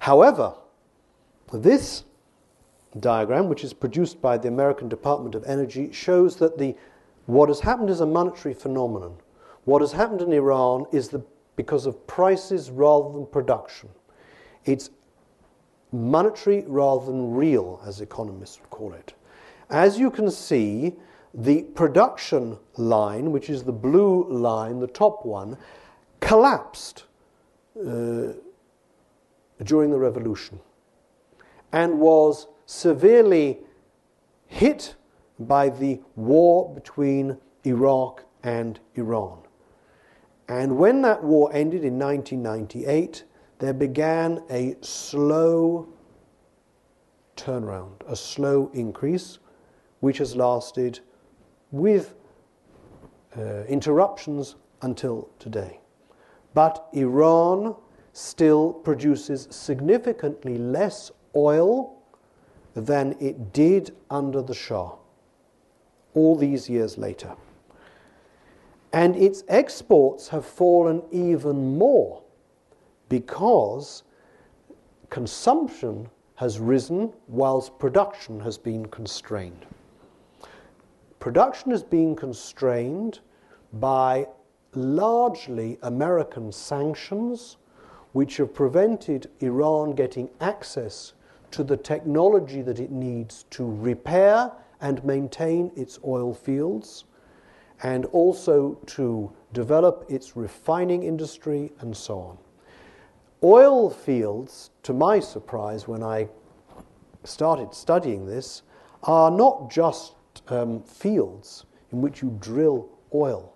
However, 0.00 0.54
this 1.52 2.04
diagram, 3.00 3.48
which 3.48 3.64
is 3.64 3.72
produced 3.72 4.20
by 4.20 4.36
the 4.36 4.48
American 4.48 4.88
Department 4.88 5.34
of 5.34 5.44
Energy, 5.44 5.92
shows 5.92 6.36
that 6.36 6.58
the, 6.58 6.76
what 7.26 7.48
has 7.48 7.60
happened 7.60 7.90
is 7.90 8.00
a 8.00 8.06
monetary 8.06 8.54
phenomenon. 8.54 9.16
What 9.64 9.80
has 9.80 9.92
happened 9.92 10.20
in 10.20 10.32
Iran 10.32 10.86
is 10.92 11.08
the, 11.08 11.24
because 11.56 11.86
of 11.86 12.06
prices 12.06 12.70
rather 12.70 13.12
than 13.12 13.26
production. 13.26 13.88
It's 14.64 14.90
monetary 15.92 16.64
rather 16.66 17.06
than 17.06 17.34
real, 17.34 17.80
as 17.86 18.00
economists 18.00 18.60
would 18.60 18.70
call 18.70 18.92
it. 18.94 19.14
As 19.70 19.98
you 19.98 20.10
can 20.10 20.30
see, 20.30 20.94
the 21.34 21.62
production 21.62 22.58
line, 22.76 23.32
which 23.32 23.48
is 23.48 23.62
the 23.62 23.72
blue 23.72 24.26
line, 24.30 24.80
the 24.80 24.86
top 24.86 25.24
one, 25.24 25.56
collapsed 26.20 27.04
uh, 27.78 28.32
during 29.62 29.90
the 29.90 29.98
revolution 29.98 30.60
and 31.72 31.98
was 31.98 32.46
severely 32.66 33.58
hit 34.46 34.94
by 35.38 35.68
the 35.68 36.00
war 36.16 36.72
between 36.72 37.38
Iraq 37.64 38.24
and 38.42 38.78
Iran. 38.94 39.38
And 40.48 40.76
when 40.76 41.02
that 41.02 41.24
war 41.24 41.50
ended 41.54 41.84
in 41.84 41.98
1998, 41.98 43.24
there 43.62 43.72
began 43.72 44.42
a 44.50 44.74
slow 44.80 45.88
turnaround, 47.36 47.92
a 48.08 48.16
slow 48.16 48.68
increase, 48.74 49.38
which 50.00 50.18
has 50.18 50.34
lasted 50.34 50.98
with 51.70 52.16
uh, 53.38 53.62
interruptions 53.68 54.56
until 54.82 55.28
today. 55.38 55.78
But 56.54 56.88
Iran 56.92 57.76
still 58.12 58.72
produces 58.72 59.46
significantly 59.52 60.58
less 60.58 61.12
oil 61.36 62.02
than 62.74 63.14
it 63.20 63.52
did 63.52 63.94
under 64.10 64.42
the 64.42 64.54
Shah, 64.54 64.96
all 66.14 66.34
these 66.34 66.68
years 66.68 66.98
later. 66.98 67.36
And 68.92 69.14
its 69.14 69.44
exports 69.46 70.26
have 70.30 70.44
fallen 70.44 71.04
even 71.12 71.78
more 71.78 72.22
because 73.12 74.04
consumption 75.10 76.08
has 76.36 76.58
risen 76.58 77.12
whilst 77.28 77.78
production 77.78 78.40
has 78.40 78.56
been 78.56 78.86
constrained. 78.86 79.66
Production 81.18 81.72
has 81.72 81.82
been 81.82 82.16
constrained 82.16 83.20
by 83.74 84.26
largely 84.72 85.76
American 85.82 86.50
sanctions, 86.50 87.58
which 88.12 88.38
have 88.38 88.54
prevented 88.54 89.28
Iran 89.40 89.92
getting 89.92 90.30
access 90.40 91.12
to 91.50 91.62
the 91.62 91.76
technology 91.76 92.62
that 92.62 92.80
it 92.80 92.90
needs 92.90 93.44
to 93.50 93.70
repair 93.70 94.50
and 94.80 95.04
maintain 95.04 95.70
its 95.76 95.98
oil 96.02 96.32
fields, 96.32 97.04
and 97.82 98.06
also 98.06 98.78
to 98.86 99.30
develop 99.52 100.06
its 100.08 100.34
refining 100.34 101.02
industry 101.02 101.72
and 101.80 101.94
so 101.94 102.18
on. 102.18 102.38
Oil 103.44 103.90
fields, 103.90 104.70
to 104.84 104.92
my 104.92 105.18
surprise, 105.18 105.88
when 105.88 106.00
I 106.00 106.28
started 107.24 107.74
studying 107.74 108.24
this, 108.24 108.62
are 109.02 109.32
not 109.32 109.68
just 109.68 110.14
um, 110.46 110.80
fields 110.84 111.66
in 111.90 112.00
which 112.00 112.22
you 112.22 112.36
drill 112.40 112.88
oil. 113.12 113.52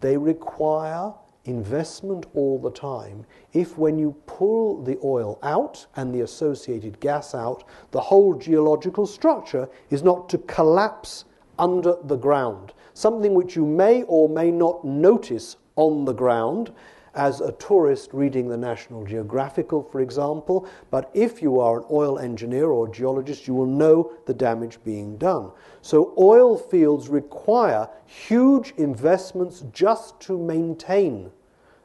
They 0.00 0.18
require 0.18 1.14
investment 1.46 2.26
all 2.34 2.58
the 2.58 2.70
time 2.70 3.24
if, 3.54 3.78
when 3.78 3.98
you 3.98 4.14
pull 4.26 4.82
the 4.82 4.98
oil 5.02 5.38
out 5.42 5.86
and 5.96 6.14
the 6.14 6.20
associated 6.20 7.00
gas 7.00 7.34
out, 7.34 7.64
the 7.92 8.00
whole 8.00 8.34
geological 8.34 9.06
structure 9.06 9.70
is 9.88 10.02
not 10.02 10.28
to 10.28 10.38
collapse 10.38 11.24
under 11.58 11.96
the 12.04 12.16
ground, 12.16 12.74
something 12.92 13.32
which 13.32 13.56
you 13.56 13.64
may 13.64 14.02
or 14.02 14.28
may 14.28 14.50
not 14.50 14.84
notice 14.84 15.56
on 15.76 16.04
the 16.04 16.12
ground 16.12 16.72
as 17.14 17.40
a 17.40 17.52
tourist 17.52 18.10
reading 18.12 18.48
the 18.48 18.56
National 18.56 19.04
Geographical, 19.04 19.82
for 19.82 20.00
example, 20.00 20.68
but 20.90 21.10
if 21.14 21.42
you 21.42 21.60
are 21.60 21.80
an 21.80 21.86
oil 21.90 22.18
engineer 22.18 22.66
or 22.66 22.88
geologist, 22.88 23.46
you 23.46 23.54
will 23.54 23.66
know 23.66 24.12
the 24.26 24.34
damage 24.34 24.78
being 24.84 25.16
done. 25.16 25.50
So, 25.82 26.14
oil 26.18 26.56
fields 26.56 27.08
require 27.08 27.88
huge 28.06 28.72
investments 28.76 29.64
just 29.72 30.20
to 30.20 30.38
maintain 30.38 31.30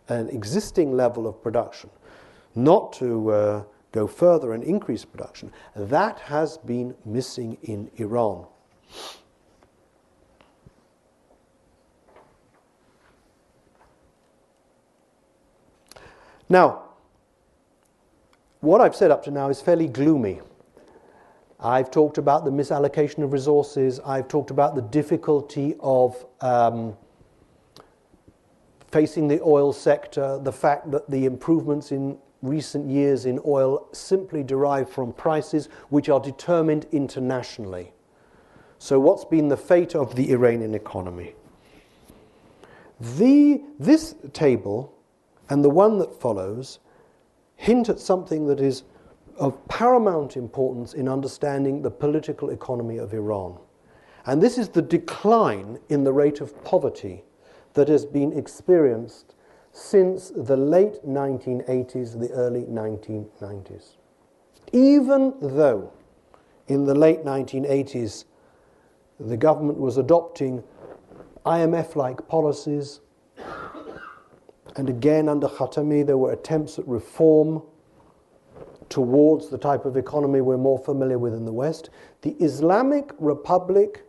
an 0.08 0.30
existing 0.30 0.96
level 0.96 1.28
of 1.28 1.42
production, 1.42 1.90
not 2.54 2.94
to 2.94 3.32
uh, 3.32 3.64
go 3.92 4.06
further 4.08 4.54
and 4.54 4.64
increase 4.64 5.06
production. 5.06 5.52
That 5.76 6.20
has 6.20 6.58
been 6.58 6.96
missing 7.06 7.58
in 7.64 7.90
Iran. 7.96 8.46
Now, 16.50 16.84
what 18.62 18.82
I've 18.82 18.96
said 18.96 19.12
up 19.12 19.24
to 19.24 19.32
now 19.32 19.50
is 19.50 19.62
fairly 19.62 19.88
gloomy. 19.88 20.42
I've 21.60 21.90
talked 21.90 22.18
about 22.18 22.46
the 22.46 22.52
misallocation 22.52 23.24
of 23.24 23.34
resources, 23.34 24.00
I've 24.06 24.28
talked 24.28 24.52
about 24.52 24.76
the 24.76 24.82
difficulty 24.82 25.76
of 25.80 26.26
um, 26.42 26.96
facing 28.92 29.28
the 29.28 29.42
oil 29.42 29.74
sector, 29.74 30.40
the 30.42 30.52
fact 30.52 30.92
that 30.92 31.10
the 31.10 31.26
improvements 31.26 31.92
in 31.92 32.18
recent 32.42 32.90
years 32.90 33.26
in 33.26 33.40
oil 33.46 33.88
simply 33.92 34.44
derive 34.44 34.90
from 34.90 35.12
prices 35.14 35.70
which 35.90 36.10
are 36.10 36.20
determined 36.20 36.86
internationally. 36.92 37.92
So, 38.78 39.00
what's 39.00 39.26
been 39.26 39.48
the 39.48 39.58
fate 39.58 39.96
of 39.96 40.16
the 40.16 40.32
Iranian 40.32 40.76
economy? 40.76 41.34
The, 43.00 43.64
this 43.80 44.16
table 44.34 44.95
and 45.50 45.64
the 45.64 45.70
one 45.70 45.98
that 46.00 46.20
follows 46.20 46.80
hint 47.56 47.90
at 47.90 48.00
something 48.00 48.48
that 48.48 48.60
is 48.60 48.84
of 49.38 49.68
paramount 49.68 50.38
importance 50.38 50.94
in 50.94 51.08
understanding 51.10 51.82
the 51.82 51.92
political 51.92 52.50
economy 52.50 52.98
of 52.98 53.14
Iran. 53.14 53.58
And 54.26 54.42
this 54.42 54.58
is 54.58 54.70
the 54.70 54.82
decline 54.82 55.80
in 55.90 56.04
the 56.04 56.14
rate 56.14 56.42
of 56.42 56.64
poverty 56.64 57.24
that 57.74 57.88
has 57.90 58.06
been 58.06 58.34
experienced 58.38 59.36
since 59.72 60.32
the 60.36 60.56
late 60.56 61.06
1980s, 61.06 62.20
the 62.20 62.32
early 62.32 62.64
1990s. 62.64 63.98
Even 64.72 65.34
though 65.42 65.92
in 66.68 66.86
the 66.86 66.96
late 66.96 67.24
1980s 67.24 68.26
the 69.20 69.38
government 69.38 69.80
was 69.80 69.98
adopting 69.98 70.64
IMF 71.46 71.96
like 71.96 72.28
policies. 72.28 73.02
And 74.76 74.90
again, 74.90 75.30
under 75.30 75.48
Khatami, 75.48 76.06
there 76.06 76.18
were 76.18 76.34
attempts 76.34 76.78
at 76.78 76.88
reform 76.88 77.62
towards 78.90 79.50
the 79.50 79.58
type 79.58 79.86
of 79.86 79.98
economy 79.98 80.42
we're 80.42 80.58
more 80.58 80.80
familiar 80.80 81.18
with 81.18 81.34
in 81.34 81.46
the 81.46 81.54
West. 81.54 81.90
The 82.22 82.32
Islamic 82.40 83.12
Republic, 83.18 84.04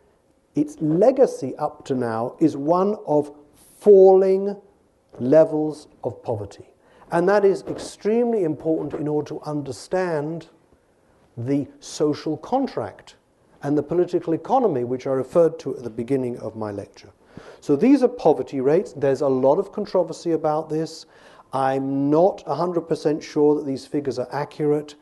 its 0.54 0.76
legacy 0.80 1.54
up 1.56 1.84
to 1.86 1.94
now, 1.94 2.36
is 2.40 2.56
one 2.56 2.96
of 3.06 3.32
falling 3.78 4.56
levels 5.18 5.88
of 6.04 6.22
poverty. 6.22 6.68
And 7.12 7.28
that 7.28 7.44
is 7.44 7.62
extremely 7.68 8.44
important 8.44 8.94
in 8.94 9.06
order 9.06 9.28
to 9.28 9.40
understand 9.42 10.48
the 11.36 11.68
social 11.78 12.36
contract 12.36 13.16
and 13.62 13.78
the 13.78 13.82
political 13.82 14.32
economy, 14.32 14.84
which 14.84 15.06
I 15.06 15.10
referred 15.10 15.58
to 15.60 15.76
at 15.76 15.84
the 15.84 15.90
beginning 15.90 16.38
of 16.38 16.56
my 16.56 16.70
lecture. 16.70 17.10
So 17.60 17.76
these 17.76 18.02
are 18.02 18.08
poverty 18.08 18.60
rates. 18.60 18.92
There's 18.92 19.20
a 19.20 19.28
lot 19.28 19.58
of 19.58 19.72
controversy 19.72 20.32
about 20.32 20.68
this. 20.68 21.06
I'm 21.52 22.10
not 22.10 22.44
100% 22.46 23.22
sure 23.22 23.54
that 23.54 23.66
these 23.66 23.86
figures 23.86 24.18
are 24.18 24.28
accurate, 24.32 24.94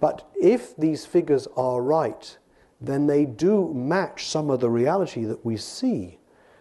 but 0.00 0.28
if 0.40 0.76
these 0.76 1.06
figures 1.06 1.48
are 1.56 1.82
right, 1.82 2.36
then 2.80 3.06
they 3.06 3.24
do 3.24 3.72
match 3.72 4.26
some 4.26 4.50
of 4.50 4.60
the 4.60 4.70
reality 4.70 5.24
that 5.24 5.44
we 5.44 5.56
see. 5.56 6.18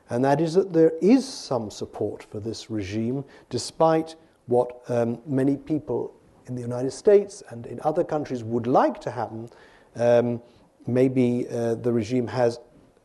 And 0.09 0.23
that 0.23 0.39
is 0.39 0.53
that 0.53 0.71
there 0.71 0.93
is 1.01 1.27
some 1.27 1.69
support 1.69 2.23
for 2.23 2.39
this 2.39 2.69
regime, 2.69 3.25
despite 3.49 4.15
what 4.47 4.81
um, 4.87 5.19
many 5.25 5.57
people 5.57 6.13
in 6.47 6.55
the 6.55 6.61
United 6.61 6.91
States 6.91 7.41
and 7.49 7.65
in 7.65 7.79
other 7.83 8.03
countries 8.03 8.43
would 8.43 8.67
like 8.67 9.01
to 9.01 9.11
happen. 9.11 9.49
Um, 9.95 10.41
maybe 10.85 11.47
uh, 11.49 11.75
the 11.75 11.91
regime 11.91 12.27
has 12.27 12.59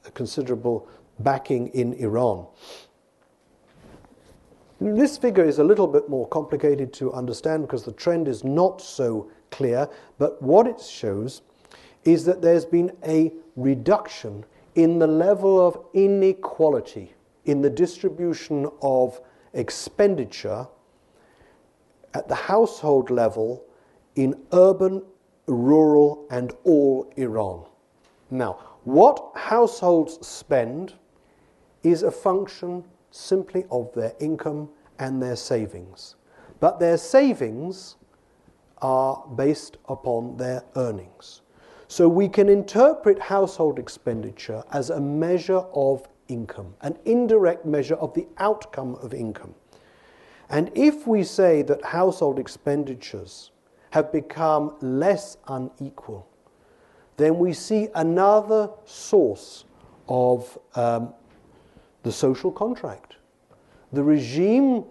a 0.06 0.10
considerable 0.10 0.88
backing 1.22 1.68
in 1.68 1.94
Iran. 1.94 2.46
This 4.80 5.18
figure 5.18 5.44
is 5.44 5.58
a 5.58 5.64
little 5.64 5.86
bit 5.86 6.08
more 6.08 6.26
complicated 6.28 6.92
to 6.94 7.12
understand 7.12 7.62
because 7.62 7.84
the 7.84 7.92
trend 7.92 8.28
is 8.28 8.44
not 8.44 8.80
so 8.80 9.30
clear, 9.50 9.88
but 10.18 10.40
what 10.40 10.66
it 10.66 10.80
shows 10.80 11.42
is 12.04 12.24
that 12.24 12.40
there's 12.40 12.64
been 12.64 12.90
a 13.06 13.32
reduction 13.56 14.44
in 14.74 14.98
the 14.98 15.06
level 15.06 15.60
of 15.64 15.84
inequality 15.92 17.12
in 17.44 17.60
the 17.60 17.68
distribution 17.68 18.70
of 18.80 19.20
expenditure 19.52 20.66
at 22.14 22.28
the 22.28 22.34
household 22.34 23.10
level 23.10 23.64
in 24.16 24.34
urban, 24.52 25.02
rural, 25.46 26.26
and 26.30 26.52
all 26.64 27.12
Iran. 27.16 27.64
Now, 28.30 28.58
what 28.84 29.32
households 29.34 30.26
spend 30.26 30.94
is 31.82 32.02
a 32.02 32.10
function 32.10 32.84
simply 33.10 33.64
of 33.70 33.92
their 33.94 34.14
income 34.20 34.68
and 34.98 35.22
their 35.22 35.36
savings. 35.36 36.16
But 36.60 36.78
their 36.78 36.96
savings 36.96 37.96
are 38.82 39.24
based 39.36 39.78
upon 39.88 40.36
their 40.36 40.64
earnings. 40.76 41.42
So 41.88 42.08
we 42.08 42.28
can 42.28 42.48
interpret 42.48 43.18
household 43.18 43.78
expenditure 43.78 44.62
as 44.72 44.90
a 44.90 45.00
measure 45.00 45.64
of 45.74 46.08
income, 46.28 46.74
an 46.82 46.96
indirect 47.04 47.66
measure 47.66 47.96
of 47.96 48.14
the 48.14 48.26
outcome 48.38 48.94
of 48.96 49.12
income. 49.12 49.54
And 50.48 50.70
if 50.74 51.06
we 51.06 51.24
say 51.24 51.62
that 51.62 51.84
household 51.84 52.38
expenditures 52.38 53.50
have 53.90 54.12
become 54.12 54.76
less 54.80 55.36
unequal, 55.48 56.28
then 57.16 57.38
we 57.38 57.52
see 57.52 57.88
another 57.94 58.70
source 58.84 59.64
of 60.08 60.58
um, 60.74 61.12
the 62.02 62.12
social 62.12 62.50
contract. 62.50 63.16
The 63.92 64.02
regime 64.02 64.84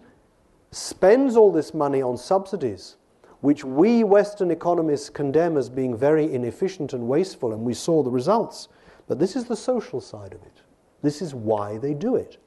spends 0.72 1.36
all 1.36 1.52
this 1.52 1.74
money 1.74 2.02
on 2.02 2.18
subsidies, 2.18 2.98
which 3.42 3.64
we 3.64 4.04
Western 4.04 4.52
economists 4.52 5.10
condemn 5.10 5.58
as 5.58 5.70
being 5.70 5.96
very 5.96 6.32
inefficient 6.32 6.94
and 6.94 7.08
wasteful, 7.08 7.54
and 7.54 7.64
we 7.64 7.74
saw 7.74 8.04
the 8.04 8.12
results. 8.12 8.68
But 9.08 9.20
this 9.20 9.36
is 9.36 9.46
the 9.46 9.56
social 9.56 10.02
side 10.02 10.34
of 10.34 10.42
it. 10.44 10.62
This 11.02 11.22
is 11.22 11.34
why 11.34 11.78
they 11.78 11.94
do 11.94 12.16
it. 12.16 12.38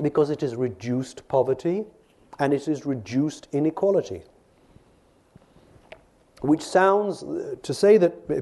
Because 0.00 0.30
it 0.30 0.42
is 0.42 0.56
reduced 0.56 1.26
poverty 1.28 1.84
and 2.38 2.54
it 2.54 2.66
is 2.68 2.86
reduced 2.86 3.48
inequality. 3.52 4.22
Which 6.40 6.62
sounds 6.62 7.22
uh, 7.24 7.56
to 7.62 7.74
say 7.74 7.98
that 7.98 8.14
uh, 8.30 8.40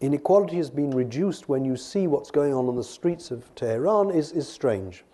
inequality 0.00 0.56
has 0.56 0.70
been 0.70 0.90
reduced 0.90 1.48
when 1.48 1.64
you 1.64 1.76
see 1.76 2.06
what's 2.06 2.30
going 2.30 2.54
on 2.54 2.68
on 2.68 2.76
the 2.76 2.84
streets 2.84 3.30
of 3.30 3.54
Tehran 3.54 4.10
is, 4.10 4.32
is 4.32 4.48
strange 4.48 5.04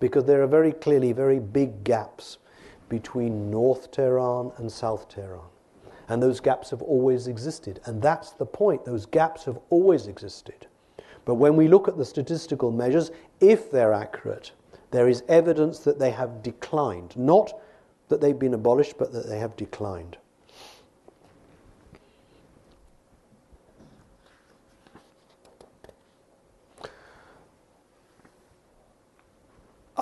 because 0.00 0.24
there 0.24 0.42
are 0.42 0.48
very 0.48 0.72
clearly 0.72 1.12
very 1.12 1.38
big 1.38 1.84
gaps 1.84 2.38
between 2.88 3.50
North 3.50 3.90
Tehran 3.90 4.52
and 4.58 4.70
South 4.70 5.08
Tehran. 5.08 5.48
And 6.08 6.22
those 6.22 6.40
gaps 6.40 6.70
have 6.70 6.82
always 6.82 7.26
existed. 7.26 7.80
And 7.86 8.02
that's 8.02 8.32
the 8.32 8.44
point. 8.44 8.84
Those 8.84 9.06
gaps 9.06 9.44
have 9.44 9.58
always 9.70 10.08
existed. 10.08 10.66
But 11.24 11.36
when 11.36 11.56
we 11.56 11.68
look 11.68 11.88
at 11.88 11.96
the 11.96 12.04
statistical 12.04 12.70
measures, 12.70 13.10
if 13.40 13.70
they're 13.70 13.92
accurate, 13.92 14.52
there 14.90 15.08
is 15.08 15.22
evidence 15.28 15.78
that 15.80 15.98
they 15.98 16.10
have 16.10 16.42
declined. 16.42 17.16
Not 17.16 17.58
that 18.08 18.20
they've 18.20 18.38
been 18.38 18.54
abolished, 18.54 18.98
but 18.98 19.12
that 19.12 19.26
they 19.26 19.38
have 19.38 19.56
declined. 19.56 20.18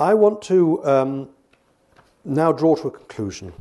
I 0.01 0.15
want 0.15 0.41
to 0.43 0.83
um, 0.87 1.29
now 2.25 2.53
draw 2.53 2.75
to 2.77 2.89
a 2.89 2.91
conclusion. 2.91 3.53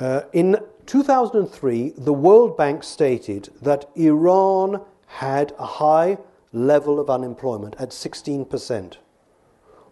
Uh, 0.00 0.22
in 0.32 0.56
2003, 0.86 1.94
the 1.96 2.12
World 2.12 2.56
Bank 2.56 2.82
stated 2.82 3.50
that 3.62 3.88
Iran 3.94 4.80
had 5.06 5.52
a 5.56 5.66
high 5.66 6.18
level 6.52 6.98
of 6.98 7.08
unemployment 7.08 7.76
at 7.78 7.90
16%. 7.90 8.96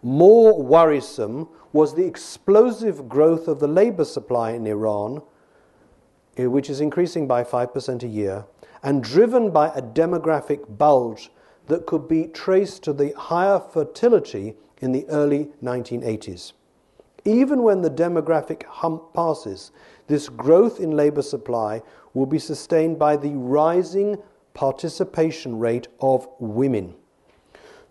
More 0.03 0.61
worrisome 0.61 1.47
was 1.71 1.95
the 1.95 2.05
explosive 2.05 3.07
growth 3.07 3.47
of 3.47 3.61
the 3.61 3.67
labor 3.67 4.03
supply 4.03 4.51
in 4.51 4.67
Iran, 4.67 5.21
eh, 6.35 6.47
which 6.47 6.69
is 6.69 6.81
increasing 6.81 7.27
by 7.27 7.45
5% 7.45 8.03
a 8.03 8.07
year, 8.07 8.43
and 8.83 9.01
driven 9.01 9.51
by 9.51 9.67
a 9.69 9.81
demographic 9.81 10.77
bulge 10.77 11.31
that 11.67 11.85
could 11.85 12.09
be 12.09 12.25
traced 12.25 12.83
to 12.83 12.91
the 12.91 13.13
higher 13.15 13.59
fertility 13.59 14.55
in 14.79 14.91
the 14.91 15.05
early 15.07 15.49
1980s. 15.63 16.53
Even 17.25 17.63
when 17.63 17.81
the 17.81 17.89
demographic 17.89 18.63
hump 18.63 19.13
passes, 19.13 19.71
this 20.07 20.29
growth 20.29 20.79
in 20.79 20.91
labour 20.91 21.21
supply 21.21 21.81
will 22.13 22.25
be 22.25 22.39
sustained 22.39 22.97
by 22.97 23.15
the 23.15 23.31
rising 23.31 24.17
participation 24.53 25.59
rate 25.59 25.87
of 25.99 26.27
women. 26.39 26.95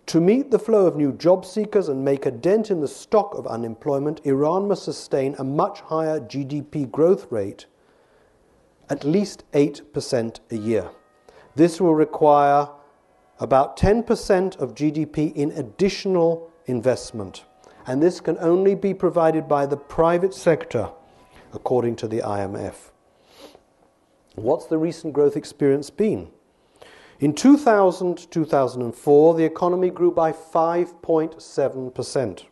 To 0.07 0.19
meet 0.19 0.49
the 0.49 0.57
flow 0.57 0.87
of 0.87 0.95
new 0.95 1.13
job 1.13 1.45
seekers 1.45 1.87
and 1.87 2.03
make 2.03 2.25
a 2.25 2.31
dent 2.31 2.71
in 2.71 2.81
the 2.81 2.87
stock 2.87 3.35
of 3.35 3.45
unemployment, 3.45 4.25
Iran 4.25 4.67
must 4.67 4.83
sustain 4.83 5.35
a 5.37 5.43
much 5.43 5.81
higher 5.81 6.19
GDP 6.19 6.89
growth 6.89 7.31
rate, 7.31 7.67
at 8.89 9.03
least 9.03 9.43
8% 9.51 10.39
a 10.49 10.57
year. 10.57 10.89
This 11.55 11.79
will 11.79 11.93
require 11.93 12.69
about 13.39 13.77
10% 13.77 14.57
of 14.57 14.73
GDP 14.73 15.31
in 15.35 15.51
additional 15.51 16.48
investment. 16.69 17.43
And 17.85 18.01
this 18.01 18.21
can 18.21 18.37
only 18.39 18.75
be 18.75 18.93
provided 18.93 19.47
by 19.47 19.65
the 19.65 19.77
private 19.77 20.33
sector, 20.33 20.91
according 21.53 21.95
to 21.97 22.07
the 22.07 22.19
IMF. 22.19 22.91
What's 24.35 24.67
the 24.67 24.77
recent 24.77 25.13
growth 25.13 25.35
experience 25.35 25.89
been? 25.89 26.29
In 27.19 27.33
2000 27.33 28.31
2004, 28.31 29.33
the 29.33 29.43
economy 29.43 29.89
grew 29.89 30.11
by 30.11 30.31
5.7%. 30.31 32.43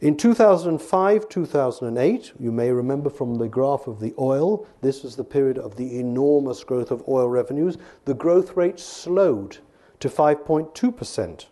In 0.00 0.16
2005 0.16 1.28
2008, 1.28 2.32
you 2.38 2.52
may 2.52 2.70
remember 2.70 3.08
from 3.08 3.36
the 3.36 3.48
graph 3.48 3.86
of 3.86 4.00
the 4.00 4.14
oil, 4.18 4.66
this 4.82 5.02
was 5.02 5.16
the 5.16 5.24
period 5.24 5.56
of 5.56 5.76
the 5.76 5.98
enormous 5.98 6.64
growth 6.64 6.90
of 6.90 7.02
oil 7.08 7.28
revenues, 7.28 7.78
the 8.04 8.14
growth 8.14 8.56
rate 8.56 8.78
slowed 8.78 9.58
to 10.00 10.08
5.2%. 10.08 11.46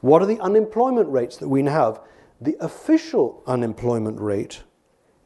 What 0.00 0.22
are 0.22 0.26
the 0.26 0.40
unemployment 0.40 1.08
rates 1.08 1.36
that 1.38 1.48
we 1.48 1.62
have? 1.64 2.00
The 2.40 2.56
official 2.60 3.42
unemployment 3.46 4.20
rate 4.20 4.62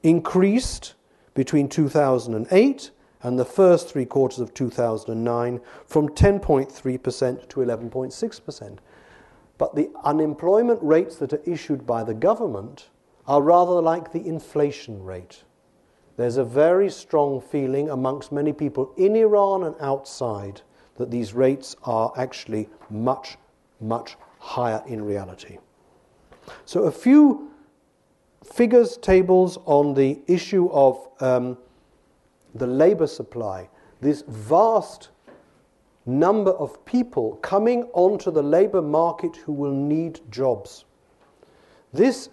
increased 0.03 0.94
between 1.34 1.68
2008 1.68 2.90
and 3.22 3.38
the 3.38 3.44
first 3.44 3.88
three 3.88 4.07
quarters 4.07 4.38
of 4.38 4.55
2009 4.55 5.61
from 5.86 6.09
10.3% 6.09 7.48
to 7.48 7.61
11.6%. 7.61 8.78
But 9.59 9.74
the 9.74 9.90
unemployment 10.05 10.82
rates 10.82 11.16
that 11.16 11.32
are 11.32 11.42
issued 11.44 11.86
by 11.86 12.03
the 12.03 12.14
government 12.14 12.88
are 13.26 13.42
rather 13.42 13.80
like 13.82 14.12
the 14.12 14.26
inflation 14.26 15.03
rate. 15.03 15.44
There's 16.16 16.38
a 16.38 16.44
very 16.44 16.90
strong 16.90 17.40
feeling 17.40 17.90
amongst 17.90 18.32
many 18.32 18.53
people 18.53 18.92
in 18.96 19.16
Iran 19.16 19.64
and 19.64 19.74
outside 19.80 20.62
that 20.96 21.11
these 21.11 21.34
rates 21.34 21.76
are 21.84 22.12
actually 22.16 22.68
much, 22.90 23.36
much 23.80 24.16
higher 24.41 24.82
in 24.86 25.05
reality. 25.05 25.59
So, 26.64 26.84
a 26.84 26.91
few 26.91 27.51
figures, 28.45 28.97
tables 28.97 29.59
on 29.66 29.95
the 29.95 30.18
issue 30.26 30.68
of 30.70 31.09
um, 31.20 31.57
the 32.55 32.66
labor 32.66 33.07
supply, 33.07 33.68
this 34.01 34.24
vast 34.26 35.11
number 36.07 36.51
of 36.53 36.84
people 36.84 37.36
coming 37.36 37.84
onto 37.93 38.30
the 38.30 38.43
labor 38.43 38.82
market 38.82 39.36
who 39.36 39.53
will 39.53 39.74
need 39.74 40.20
jobs. 40.30 40.84
This 41.93 42.30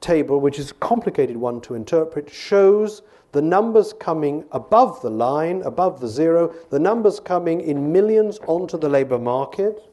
table, 0.00 0.40
which 0.40 0.58
is 0.58 0.70
a 0.70 0.74
complicated 0.74 1.36
one 1.36 1.60
to 1.62 1.74
interpret, 1.74 2.30
shows 2.30 3.02
the 3.32 3.40
numbers 3.40 3.94
coming 3.94 4.44
above 4.52 5.00
the 5.00 5.10
line, 5.10 5.62
above 5.62 6.00
the 6.00 6.08
zero, 6.08 6.52
the 6.70 6.78
numbers 6.78 7.18
coming 7.18 7.62
in 7.62 7.90
millions 7.90 8.38
onto 8.46 8.76
the 8.76 8.88
labor 8.88 9.18
market, 9.18 9.91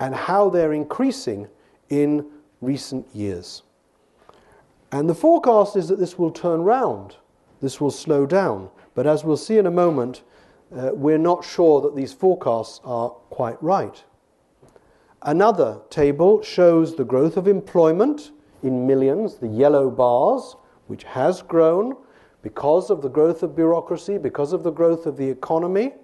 and 0.00 0.14
how 0.14 0.50
they're 0.50 0.72
increasing 0.72 1.48
in 1.88 2.26
recent 2.60 3.06
years. 3.14 3.62
And 4.92 5.08
the 5.08 5.14
forecast 5.14 5.76
is 5.76 5.88
that 5.88 5.98
this 5.98 6.18
will 6.18 6.30
turn 6.30 6.62
round, 6.62 7.16
this 7.60 7.80
will 7.80 7.90
slow 7.90 8.26
down. 8.26 8.70
But 8.94 9.06
as 9.06 9.24
we'll 9.24 9.36
see 9.36 9.58
in 9.58 9.66
a 9.66 9.70
moment, 9.70 10.22
uh, 10.74 10.90
we're 10.92 11.18
not 11.18 11.44
sure 11.44 11.80
that 11.80 11.96
these 11.96 12.12
forecasts 12.12 12.80
are 12.84 13.10
quite 13.30 13.60
right. 13.62 14.04
Another 15.22 15.80
table 15.90 16.42
shows 16.42 16.96
the 16.96 17.04
growth 17.04 17.36
of 17.36 17.48
employment 17.48 18.30
in 18.62 18.86
millions, 18.86 19.36
the 19.36 19.48
yellow 19.48 19.90
bars, 19.90 20.56
which 20.86 21.04
has 21.04 21.42
grown 21.42 21.96
because 22.42 22.90
of 22.90 23.02
the 23.02 23.08
growth 23.08 23.42
of 23.42 23.56
bureaucracy, 23.56 24.18
because 24.18 24.52
of 24.52 24.62
the 24.62 24.70
growth 24.70 25.06
of 25.06 25.16
the 25.16 25.28
economy, 25.28 25.94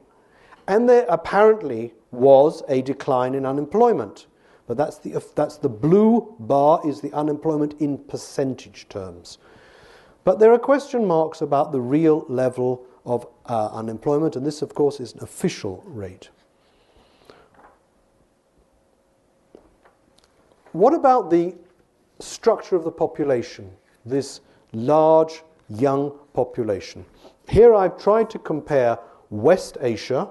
and 0.71 0.89
there 0.89 1.05
apparently 1.09 1.93
was 2.13 2.63
a 2.69 2.81
decline 2.81 3.35
in 3.35 3.45
unemployment. 3.45 4.29
But 4.69 4.77
that's 4.77 4.99
the, 4.99 5.21
that's 5.35 5.57
the 5.57 5.69
blue 5.69 6.37
bar 6.39 6.81
is 6.87 7.01
the 7.01 7.13
unemployment 7.13 7.75
in 7.81 7.99
percentage 7.99 8.89
terms. 8.89 9.39
But 10.23 10.39
there 10.39 10.53
are 10.53 10.61
question 10.61 11.09
marks 11.09 11.41
about 11.41 11.73
the 11.73 11.81
real 11.81 12.25
level 12.29 12.87
of 13.05 13.27
uh, 13.47 13.71
unemployment, 13.73 14.37
and 14.37 14.47
this, 14.47 14.63
of 14.63 14.73
course, 14.73 15.01
is 15.01 15.13
an 15.15 15.25
official 15.25 15.83
rate. 15.87 16.31
What 20.71 20.95
about 20.95 21.31
the 21.31 21.57
structure 22.21 22.77
of 22.77 22.85
the 22.85 22.93
population, 22.93 23.73
this 24.07 24.41
large 24.73 25.43
young 25.69 26.13
population? 26.33 27.05
Here 27.49 27.75
I've 27.75 27.99
tried 27.99 28.31
to 28.31 28.39
compare 28.39 29.01
West 29.31 29.77
Asia, 29.81 30.29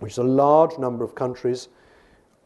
which 0.00 0.12
is 0.12 0.18
a 0.18 0.24
large 0.24 0.76
number 0.78 1.04
of 1.04 1.14
countries 1.14 1.68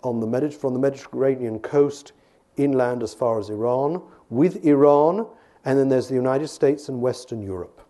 on 0.02 0.20
the 0.20 0.26
Mediter- 0.26 0.52
from 0.52 0.74
the 0.74 0.78
Mediterranean 0.78 1.59
coast 1.59 2.12
inland 2.57 3.02
as 3.02 3.14
far 3.14 3.38
as 3.38 3.48
Iran, 3.50 4.02
with 4.30 4.64
Iran, 4.64 5.26
and 5.64 5.78
then 5.78 5.88
there's 5.88 6.09
the 6.09 6.14
United 6.14 6.48
States 6.48 6.88
and 6.88 7.00
Western 7.00 7.42
Europe. 7.42 7.80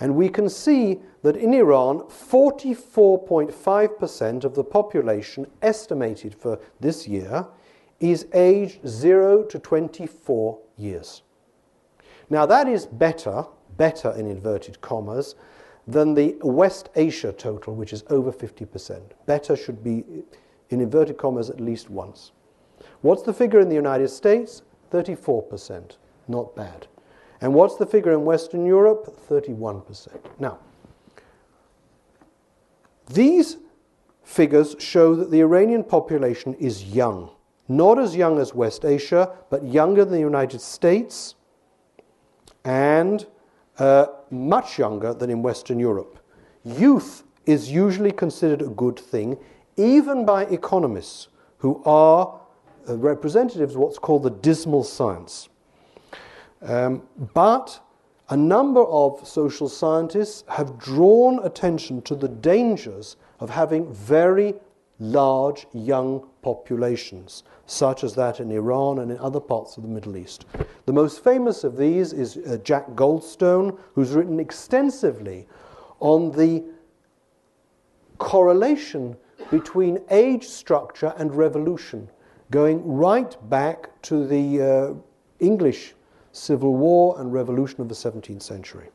And 0.00 0.16
we 0.16 0.28
can 0.28 0.48
see 0.48 1.00
that 1.22 1.36
in 1.36 1.54
Iran, 1.54 2.00
44.5% 2.08 4.44
of 4.44 4.54
the 4.54 4.64
population 4.64 5.46
estimated 5.60 6.34
for 6.34 6.58
this 6.80 7.06
year 7.06 7.46
is 8.00 8.26
aged 8.34 8.88
0 8.88 9.44
to 9.44 9.60
24 9.60 10.58
years. 10.76 11.22
Now, 12.28 12.44
that 12.46 12.66
is 12.66 12.86
better, 12.86 13.44
better 13.76 14.10
in 14.12 14.26
inverted 14.26 14.80
commas, 14.80 15.36
than 15.86 16.14
the 16.14 16.36
West 16.42 16.90
Asia 16.94 17.32
total, 17.32 17.74
which 17.74 17.92
is 17.92 18.04
over 18.08 18.32
50%. 18.32 19.00
Better 19.26 19.56
should 19.56 19.82
be, 19.82 20.04
in 20.70 20.80
inverted 20.80 21.18
commas, 21.18 21.50
at 21.50 21.60
least 21.60 21.90
once. 21.90 22.32
What's 23.00 23.22
the 23.22 23.32
figure 23.32 23.60
in 23.60 23.68
the 23.68 23.74
United 23.74 24.08
States? 24.08 24.62
34%. 24.92 25.96
Not 26.28 26.54
bad. 26.54 26.86
And 27.40 27.54
what's 27.54 27.76
the 27.76 27.86
figure 27.86 28.12
in 28.12 28.24
Western 28.24 28.64
Europe? 28.64 29.16
31%. 29.28 30.08
Now, 30.38 30.58
these 33.08 33.56
figures 34.22 34.76
show 34.78 35.16
that 35.16 35.30
the 35.30 35.40
Iranian 35.40 35.82
population 35.82 36.54
is 36.54 36.84
young. 36.84 37.30
Not 37.68 37.98
as 37.98 38.14
young 38.14 38.38
as 38.38 38.54
West 38.54 38.84
Asia, 38.84 39.30
but 39.50 39.64
younger 39.64 40.04
than 40.04 40.14
the 40.14 40.20
United 40.20 40.60
States 40.60 41.34
and 42.64 43.26
uh, 43.78 44.06
much 44.32 44.78
younger 44.78 45.14
than 45.14 45.30
in 45.30 45.42
Western 45.42 45.78
Europe. 45.78 46.18
Youth 46.64 47.24
is 47.46 47.70
usually 47.70 48.12
considered 48.12 48.62
a 48.62 48.68
good 48.68 48.98
thing, 48.98 49.36
even 49.76 50.24
by 50.24 50.44
economists 50.44 51.28
who 51.58 51.82
are 51.84 52.40
uh, 52.88 52.96
representatives 52.96 53.74
of 53.74 53.80
what's 53.80 53.98
called 53.98 54.22
the 54.22 54.30
dismal 54.30 54.84
science. 54.84 55.48
Um, 56.62 57.02
but 57.34 57.80
a 58.28 58.36
number 58.36 58.84
of 58.84 59.26
social 59.26 59.68
scientists 59.68 60.44
have 60.48 60.78
drawn 60.78 61.44
attention 61.44 62.02
to 62.02 62.14
the 62.14 62.28
dangers 62.28 63.16
of 63.40 63.50
having 63.50 63.92
very 63.92 64.54
large 64.98 65.66
young 65.72 66.28
populations, 66.42 67.42
such 67.66 68.04
as 68.04 68.14
that 68.14 68.40
in 68.40 68.50
Iran 68.50 68.98
and 68.98 69.10
in 69.10 69.18
other 69.18 69.40
parts 69.40 69.76
of 69.76 69.82
the 69.82 69.88
Middle 69.88 70.16
East. 70.16 70.44
The 70.86 70.92
most 70.92 71.24
famous 71.24 71.64
of 71.64 71.76
these 71.76 72.12
is 72.12 72.36
uh, 72.36 72.58
Jack 72.62 72.88
Goldstone, 72.90 73.78
who's 73.94 74.10
written 74.10 74.38
extensively 74.38 75.46
on 76.00 76.32
the 76.32 76.64
correlation 78.18 79.16
between 79.50 79.98
age 80.10 80.46
structure 80.46 81.14
and 81.16 81.34
revolution, 81.34 82.08
going 82.50 82.86
right 82.86 83.36
back 83.48 84.00
to 84.02 84.26
the 84.26 84.62
uh, 84.62 84.94
English 85.40 85.94
Civil 86.32 86.74
War 86.74 87.20
and 87.20 87.32
revolution 87.32 87.80
of 87.80 87.88
the 87.88 87.94
17th 87.94 88.42
century. 88.42 88.88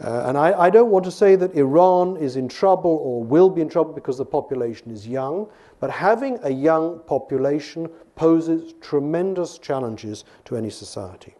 Uh, 0.00 0.24
and 0.26 0.36
I, 0.38 0.52
I, 0.58 0.70
don't 0.70 0.90
want 0.90 1.04
to 1.04 1.10
say 1.10 1.36
that 1.36 1.54
Iran 1.54 2.16
is 2.16 2.36
in 2.36 2.48
trouble 2.48 2.98
or 3.02 3.22
will 3.22 3.48
be 3.48 3.60
in 3.60 3.68
trouble 3.68 3.92
because 3.92 4.18
the 4.18 4.24
population 4.24 4.90
is 4.90 5.06
young, 5.06 5.48
but 5.78 5.90
having 5.90 6.38
a 6.42 6.50
young 6.50 7.00
population 7.06 7.88
poses 8.16 8.74
tremendous 8.80 9.58
challenges 9.58 10.24
to 10.46 10.56
any 10.56 10.70
society. 10.70 11.34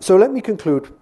So 0.00 0.16
let 0.16 0.30
me 0.30 0.40
conclude 0.40 0.94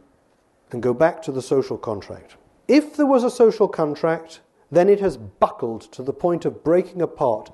and 0.72 0.82
go 0.82 0.94
back 0.94 1.20
to 1.22 1.32
the 1.32 1.42
social 1.42 1.76
contract. 1.76 2.36
If 2.68 2.96
there 2.96 3.06
was 3.06 3.22
a 3.22 3.30
social 3.30 3.68
contract, 3.68 4.40
then 4.70 4.88
it 4.88 5.00
has 5.00 5.16
buckled 5.16 5.82
to 5.92 6.02
the 6.02 6.12
point 6.12 6.44
of 6.44 6.64
breaking 6.64 7.02
apart 7.02 7.50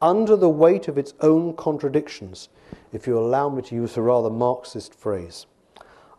under 0.00 0.36
the 0.36 0.48
weight 0.48 0.88
of 0.88 0.98
its 0.98 1.14
own 1.20 1.54
contradictions, 1.54 2.48
if 2.92 3.06
you 3.06 3.18
allow 3.18 3.48
me 3.48 3.62
to 3.62 3.74
use 3.74 3.96
a 3.96 4.02
rather 4.02 4.30
Marxist 4.30 4.94
phrase. 4.94 5.46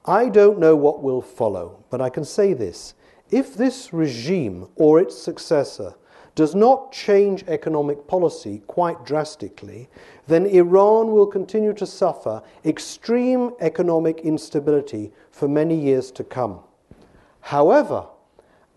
I 0.07 0.29
don't 0.29 0.57
know 0.57 0.73
what 0.73 1.03
will 1.03 1.21
follow, 1.21 1.83
but 1.89 1.99
I 1.99 2.09
can 2.09 2.23
say 2.23 2.53
this. 2.53 2.93
If 3.29 3.55
this 3.55 3.91
regime 3.91 4.69
or 4.77 5.01
its 5.01 5.17
successor 5.17 5.95
does 6.33 6.55
not 6.55 6.93
change 6.93 7.43
economic 7.47 8.07
policy 8.07 8.61
quite 8.67 9.05
drastically, 9.05 9.89
then 10.27 10.45
Iran 10.45 11.11
will 11.11 11.27
continue 11.27 11.73
to 11.73 11.85
suffer 11.85 12.41
extreme 12.63 13.51
economic 13.59 14.21
instability 14.21 15.11
for 15.29 15.49
many 15.49 15.75
years 15.75 16.09
to 16.11 16.23
come. 16.23 16.59
However, 17.41 18.05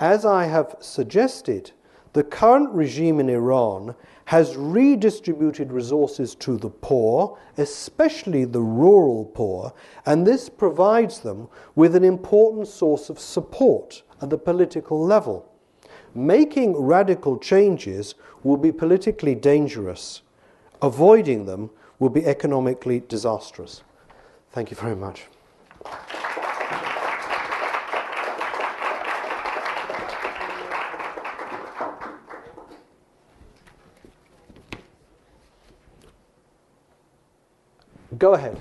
as 0.00 0.24
I 0.24 0.46
have 0.46 0.74
suggested, 0.80 1.70
the 2.12 2.24
current 2.24 2.70
regime 2.70 3.20
in 3.20 3.28
Iran 3.28 3.94
has 4.30 4.56
redistributed 4.56 5.72
resources 5.72 6.36
to 6.36 6.56
the 6.56 6.70
poor, 6.70 7.36
especially 7.56 8.44
the 8.44 8.60
rural 8.62 9.24
poor, 9.24 9.72
and 10.06 10.24
this 10.24 10.48
provides 10.48 11.18
them 11.18 11.48
with 11.74 11.96
an 11.96 12.04
important 12.04 12.68
source 12.68 13.10
of 13.10 13.18
support 13.18 14.04
at 14.22 14.30
the 14.30 14.38
political 14.38 15.04
level. 15.04 15.52
Making 16.14 16.76
radical 16.76 17.38
changes 17.38 18.14
will 18.44 18.56
be 18.56 18.70
politically 18.70 19.34
dangerous. 19.34 20.22
Avoiding 20.80 21.46
them 21.46 21.68
will 21.98 22.08
be 22.08 22.24
economically 22.24 23.02
disastrous. 23.08 23.82
Thank 24.52 24.70
you 24.70 24.76
very 24.76 24.94
much. 24.94 25.24
Go 38.18 38.34
ahead. 38.34 38.60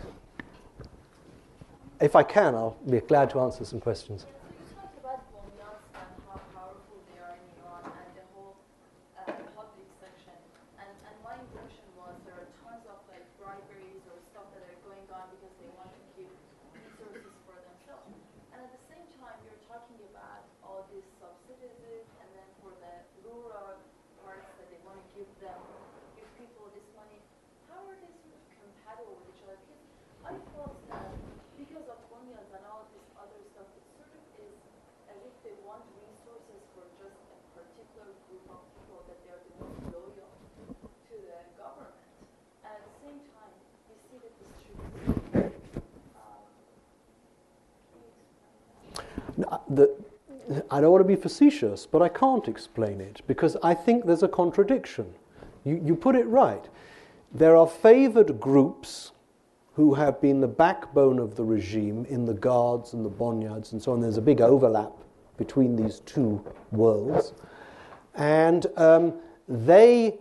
If 2.00 2.16
I 2.16 2.24
can, 2.24 2.54
I'll 2.54 2.78
be 2.88 3.00
glad 3.00 3.32
to 3.32 3.40
answer 3.40 3.66
some 3.66 3.80
questions. 3.80 4.26
because 15.30 15.54
they 15.62 15.70
want 15.78 15.92
to 15.94 16.02
keep 16.16 16.32
resources 16.74 17.34
for 17.46 17.54
themselves. 17.60 18.18
And 18.54 18.64
at 18.66 18.72
the 18.72 18.82
same 18.90 19.00
I 30.30 30.38
thought 30.54 30.78
that 30.94 31.10
because 31.58 31.90
of 31.90 31.98
Bonyads 32.14 32.54
and 32.54 32.62
all 32.70 32.86
this 32.94 33.02
other 33.18 33.42
stuff, 33.50 33.66
it 33.74 33.82
sort 33.98 34.14
of 34.14 34.22
is 34.38 34.54
as 35.10 35.18
if 35.26 35.34
they 35.42 35.58
want 35.66 35.82
resources 36.06 36.62
for 36.78 36.86
just 37.02 37.18
a 37.18 37.38
particular 37.58 38.14
group 38.30 38.46
of 38.54 38.62
people 38.78 39.02
that 39.10 39.18
they 39.26 39.34
are 39.34 39.42
the 39.42 39.58
most 39.58 39.82
loyal 39.90 40.30
to 40.70 41.16
the 41.18 41.40
government. 41.58 41.98
And 42.62 42.78
at 42.78 42.84
the 42.86 42.94
same 43.02 43.26
time, 43.34 43.58
you 43.90 43.98
see 44.06 44.22
the 44.22 44.30
distribution. 44.38 45.50
Um, 46.14 46.46
can 47.90 48.06
you 48.06 48.14
explain 48.22 49.59
that? 49.70 49.90
I 50.72 50.82
don't 50.82 50.92
want 50.92 51.04
to 51.04 51.08
be 51.08 51.16
facetious, 51.16 51.86
but 51.86 52.02
I 52.02 52.10
can't 52.10 52.48
explain 52.48 53.02
it 53.02 53.22
because 53.28 53.56
I 53.62 53.76
think 53.76 54.06
there's 54.06 54.24
a 54.24 54.28
contradiction. 54.28 55.14
You, 55.64 55.80
you 55.84 55.96
put 55.96 56.16
it 56.16 56.26
right. 56.26 56.68
There 57.32 57.56
are 57.56 57.68
favored 57.68 58.40
groups 58.40 59.12
who 59.76 59.94
have 59.94 60.20
been 60.20 60.42
the 60.42 60.48
backbone 60.48 61.20
of 61.20 61.36
the 61.36 61.44
regime 61.44 62.06
in 62.10 62.26
the 62.26 62.34
guards 62.34 62.94
and 62.94 63.06
the 63.06 63.10
bonyads 63.10 63.72
and 63.72 63.82
so 63.82 63.94
on. 63.94 64.02
There's 64.02 64.18
a 64.18 64.22
big 64.22 64.42
overlap 64.42 64.92
between 65.38 65.76
these 65.76 66.02
two 66.02 66.44
worlds. 66.72 67.34
And 68.16 68.66
um, 68.76 69.14
they 69.48 70.18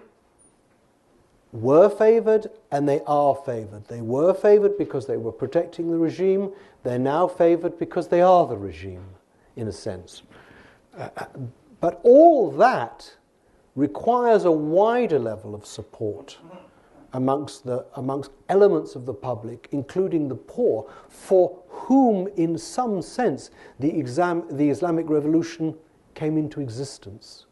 were 1.53 1.88
favored 1.88 2.51
and 2.70 2.88
they 2.88 3.01
are 3.07 3.34
favored. 3.34 3.88
They 3.88 4.01
were 4.01 4.34
favored 4.34 4.78
because 4.78 5.07
they 5.07 5.16
were 5.16 5.32
protecting 5.32 5.90
the 5.90 5.99
regime. 5.99 6.53
They're 6.82 6.99
now 6.99 7.26
favored 7.26 7.78
because 7.78 8.09
they 8.09 8.20
are 8.20 8.46
the 8.46 8.57
regime, 8.57 9.05
in 9.59 9.68
a 9.68 9.72
sense. 9.72 10.22
Uh, 10.96 11.09
uh, 11.16 11.26
but 11.80 12.00
all 12.02 12.50
that 12.50 13.14
requires 13.74 14.44
a 14.44 14.50
wider 14.50 15.18
level 15.18 15.54
of 15.54 15.66
support 15.66 16.38
amongst, 17.12 17.64
the, 17.64 17.86
amongst 17.94 18.30
elements 18.48 18.94
of 18.94 19.06
the 19.06 19.14
public, 19.14 19.68
including 19.72 20.28
the 20.28 20.34
poor, 20.34 20.90
for 21.09 21.59
whom, 21.68 22.28
in 22.36 22.59
some 22.59 23.00
sense, 23.00 23.50
the, 23.78 23.98
exam, 23.98 24.44
the 24.50 24.68
Islamic 24.68 25.09
Revolution 25.09 25.74
came 26.14 26.36
into 26.36 26.61
existence. 26.61 27.46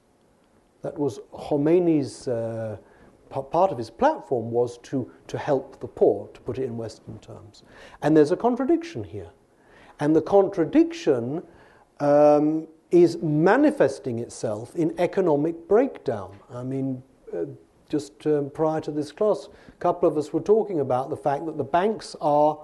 That 0.82 0.98
was 0.98 1.20
Khomeini's 1.32 2.28
uh, 2.28 2.76
part 3.30 3.72
of 3.72 3.78
his 3.78 3.90
platform 3.90 4.50
was 4.50 4.78
to, 4.78 5.10
to 5.28 5.38
help 5.38 5.80
the 5.80 5.88
poor, 5.88 6.28
to 6.34 6.40
put 6.40 6.58
it 6.58 6.64
in 6.64 6.76
Western 6.76 7.18
terms. 7.18 7.62
And 8.02 8.16
there's 8.16 8.32
a 8.32 8.36
contradiction 8.36 9.04
here. 9.04 9.30
And 10.00 10.14
the 10.14 10.22
contradiction 10.22 11.42
um, 12.00 12.66
is 12.90 13.18
manifesting 13.22 14.18
itself 14.18 14.74
in 14.76 14.94
economic 14.98 15.68
breakdown. 15.68 16.38
I 16.52 16.62
mean, 16.62 17.02
uh, 17.34 17.46
just 17.88 18.26
um, 18.26 18.50
prior 18.50 18.80
to 18.82 18.90
this 18.90 19.12
class, 19.12 19.48
a 19.68 19.78
couple 19.78 20.08
of 20.08 20.16
us 20.16 20.32
were 20.32 20.40
talking 20.40 20.80
about 20.80 21.10
the 21.10 21.16
fact 21.16 21.46
that 21.46 21.56
the 21.56 21.64
banks 21.64 22.16
are 22.20 22.58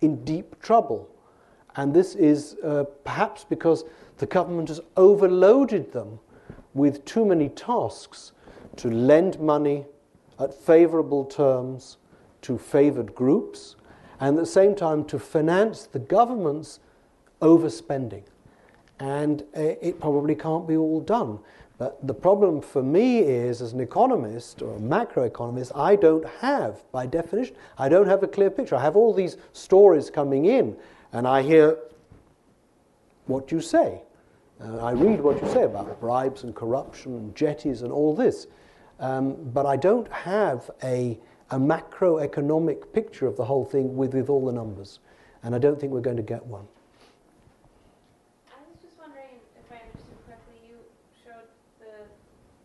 in 0.00 0.24
deep 0.24 0.60
trouble. 0.62 1.08
And 1.76 1.94
this 1.94 2.14
is 2.14 2.56
uh, 2.64 2.84
perhaps 3.04 3.44
because 3.44 3.84
the 4.18 4.26
government 4.26 4.68
has 4.68 4.80
overloaded 4.96 5.92
them 5.92 6.18
with 6.74 7.04
too 7.04 7.24
many 7.24 7.48
tasks 7.48 8.32
to 8.76 8.90
lend 8.90 9.38
money 9.40 9.86
at 10.38 10.54
favorable 10.54 11.24
terms 11.24 11.98
to 12.42 12.56
favored 12.56 13.14
groups, 13.14 13.76
and 14.20 14.36
at 14.36 14.40
the 14.40 14.46
same 14.46 14.74
time 14.74 15.04
to 15.04 15.18
finance 15.18 15.86
the 15.86 15.98
government's 15.98 16.78
overspending. 17.40 18.22
And 19.00 19.42
uh, 19.56 19.60
it 19.60 20.00
probably 20.00 20.34
can't 20.34 20.66
be 20.66 20.76
all 20.76 21.00
done. 21.00 21.38
But 21.78 22.04
the 22.06 22.14
problem 22.14 22.60
for 22.60 22.82
me 22.82 23.20
is, 23.20 23.62
as 23.62 23.72
an 23.72 23.80
economist 23.80 24.62
or 24.62 24.76
a 24.76 24.80
macroeconomist, 24.80 25.70
I 25.76 25.94
don't 25.94 26.26
have, 26.40 26.82
by 26.90 27.06
definition, 27.06 27.54
I 27.78 27.88
don't 27.88 28.08
have 28.08 28.22
a 28.24 28.28
clear 28.28 28.50
picture. 28.50 28.74
I 28.74 28.82
have 28.82 28.96
all 28.96 29.14
these 29.14 29.36
stories 29.52 30.10
coming 30.10 30.46
in, 30.46 30.76
and 31.12 31.28
I 31.28 31.42
hear 31.42 31.78
what 33.26 33.52
you 33.52 33.60
say. 33.60 34.02
Uh, 34.60 34.78
I 34.78 34.90
read 34.90 35.20
what 35.20 35.40
you 35.40 35.48
say 35.48 35.62
about 35.62 36.00
bribes 36.00 36.42
and 36.42 36.52
corruption 36.52 37.14
and 37.14 37.36
jetties 37.36 37.82
and 37.82 37.92
all 37.92 38.16
this. 38.16 38.48
Um, 38.98 39.36
but 39.54 39.66
I 39.66 39.76
don't 39.76 40.10
have 40.10 40.68
a, 40.82 41.16
a 41.52 41.58
macroeconomic 41.58 42.92
picture 42.92 43.28
of 43.28 43.36
the 43.36 43.44
whole 43.44 43.64
thing 43.64 43.96
with, 43.96 44.14
with 44.14 44.28
all 44.28 44.44
the 44.44 44.52
numbers. 44.52 44.98
And 45.44 45.54
I 45.54 45.58
don't 45.58 45.78
think 45.78 45.92
we're 45.92 46.00
going 46.00 46.16
to 46.16 46.26
get 46.26 46.44
one. 46.44 46.66
I 48.50 48.58
was 48.66 48.74
just 48.82 48.98
wondering 48.98 49.38
if 49.54 49.70
I 49.70 49.78
understood 49.86 50.18
correctly, 50.26 50.58
you 50.66 50.82
showed 51.22 51.46
the 51.78 52.10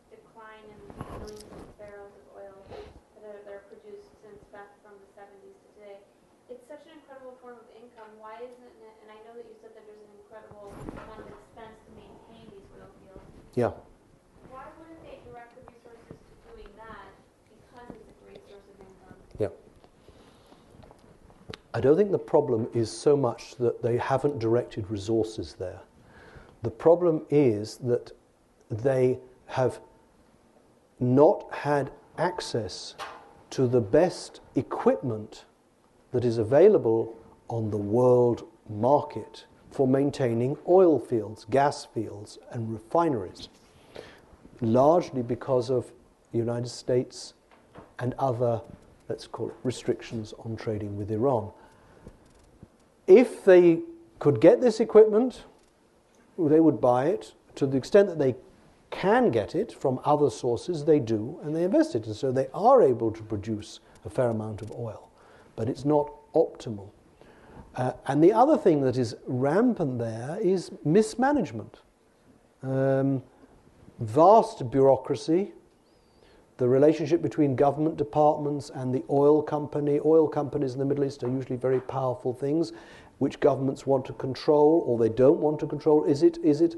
decline 0.09 0.65
in 0.73 0.79
millions 1.21 1.45
of 1.45 1.69
barrels 1.77 2.17
of 2.17 2.25
oil 2.33 2.57
that 2.73 3.29
are, 3.29 3.41
that 3.45 3.53
are 3.53 3.65
produced 3.69 4.09
since 4.25 4.41
back 4.49 4.73
from 4.81 4.97
the 4.97 5.09
seventies 5.13 5.53
to 5.53 5.67
today. 5.77 6.01
It's 6.49 6.65
such 6.65 6.81
an 6.89 6.97
incredible 6.97 7.37
form 7.45 7.61
of 7.61 7.69
income, 7.77 8.09
why 8.17 8.41
isn't 8.41 8.73
it, 8.81 8.95
and 9.05 9.13
I 9.13 9.21
know 9.29 9.37
that 9.37 9.45
you 9.45 9.53
said 9.61 9.77
that 9.77 9.85
there's 9.85 10.01
an 10.01 10.17
incredible 10.17 10.73
amount 10.97 11.29
of 11.29 11.29
expense 11.29 11.77
to 11.85 11.91
maintain 11.93 12.49
these 12.49 12.67
oil 12.73 12.89
fields. 13.05 13.42
Yeah. 13.55 13.71
Why 14.49 14.63
wouldn't 14.79 15.03
they 15.03 15.19
direct 15.29 15.55
the 15.55 15.61
resources 15.71 16.07
to 16.09 16.55
doing 16.55 16.69
that 16.77 17.13
because 17.49 17.95
it's 17.95 18.09
a 18.09 18.25
great 18.25 18.41
source 18.49 18.63
of 18.73 18.79
income? 18.79 19.15
Yeah. 19.39 19.49
I 21.73 21.79
don't 21.79 21.95
think 21.95 22.11
the 22.11 22.19
problem 22.19 22.67
is 22.73 22.91
so 22.91 23.15
much 23.15 23.55
that 23.57 23.81
they 23.83 23.97
haven't 23.97 24.39
directed 24.39 24.89
resources 24.89 25.55
there. 25.59 25.81
The 26.63 26.71
problem 26.71 27.25
is 27.29 27.77
that 27.77 28.11
they 28.71 29.19
have 29.47 29.79
not 30.99 31.53
had 31.53 31.91
access 32.17 32.95
to 33.51 33.67
the 33.67 33.81
best 33.81 34.41
equipment 34.55 35.45
that 36.11 36.25
is 36.25 36.37
available 36.37 37.15
on 37.49 37.69
the 37.69 37.77
world 37.77 38.47
market 38.69 39.45
for 39.73 39.87
maintaining 39.87 40.55
oil 40.67 40.99
fields, 40.99 41.45
gas 41.49 41.85
fields, 41.85 42.37
and 42.51 42.71
refineries, 42.71 43.49
largely 44.61 45.23
because 45.23 45.71
of 45.71 45.91
the 46.31 46.37
United 46.37 46.69
States 46.69 47.33
and 47.99 48.13
other, 48.19 48.61
let's 49.09 49.27
call 49.27 49.49
it, 49.49 49.55
restrictions 49.63 50.33
on 50.45 50.55
trading 50.55 50.95
with 50.95 51.11
Iran. 51.11 51.51
If 53.07 53.43
they 53.43 53.79
could 54.19 54.39
get 54.39 54.61
this 54.61 54.79
equipment, 54.79 55.43
they 56.37 56.59
would 56.59 56.79
buy 56.79 57.07
it. 57.07 57.33
To 57.55 57.67
the 57.67 57.77
extent 57.77 58.07
that 58.07 58.19
they 58.19 58.35
can 58.89 59.31
get 59.31 59.55
it 59.55 59.71
from 59.71 59.99
other 60.05 60.29
sources, 60.29 60.85
they 60.85 60.99
do, 60.99 61.39
and 61.43 61.55
they 61.55 61.63
invest 61.63 61.95
it. 61.95 62.05
And 62.05 62.15
so 62.15 62.31
they 62.31 62.47
are 62.53 62.81
able 62.81 63.11
to 63.11 63.23
produce 63.23 63.79
a 64.05 64.09
fair 64.09 64.29
amount 64.29 64.61
of 64.61 64.71
oil, 64.71 65.09
but 65.55 65.67
it's 65.67 65.83
not 65.83 66.11
optimal. 66.33 66.89
Uh, 67.75 67.93
and 68.07 68.23
the 68.23 68.31
other 68.31 68.57
thing 68.57 68.81
that 68.81 68.97
is 68.97 69.15
rampant 69.25 69.97
there 69.97 70.37
is 70.41 70.71
mismanagement. 70.85 71.79
Um, 72.61 73.23
vast 73.99 74.69
bureaucracy, 74.69 75.53
the 76.57 76.67
relationship 76.67 77.21
between 77.21 77.55
government 77.55 77.97
departments 77.97 78.69
and 78.73 78.93
the 78.93 79.03
oil 79.09 79.41
company. 79.41 79.99
Oil 80.05 80.27
companies 80.27 80.73
in 80.73 80.79
the 80.79 80.85
Middle 80.85 81.03
East 81.03 81.23
are 81.23 81.29
usually 81.29 81.57
very 81.57 81.81
powerful 81.81 82.33
things, 82.33 82.73
which 83.17 83.39
governments 83.39 83.87
want 83.87 84.05
to 84.05 84.13
control 84.13 84.83
or 84.85 84.97
they 84.99 85.09
don't 85.09 85.39
want 85.39 85.59
to 85.59 85.67
control. 85.67 86.03
Is 86.03 86.21
it, 86.21 86.37
is 86.43 86.61
it 86.61 86.75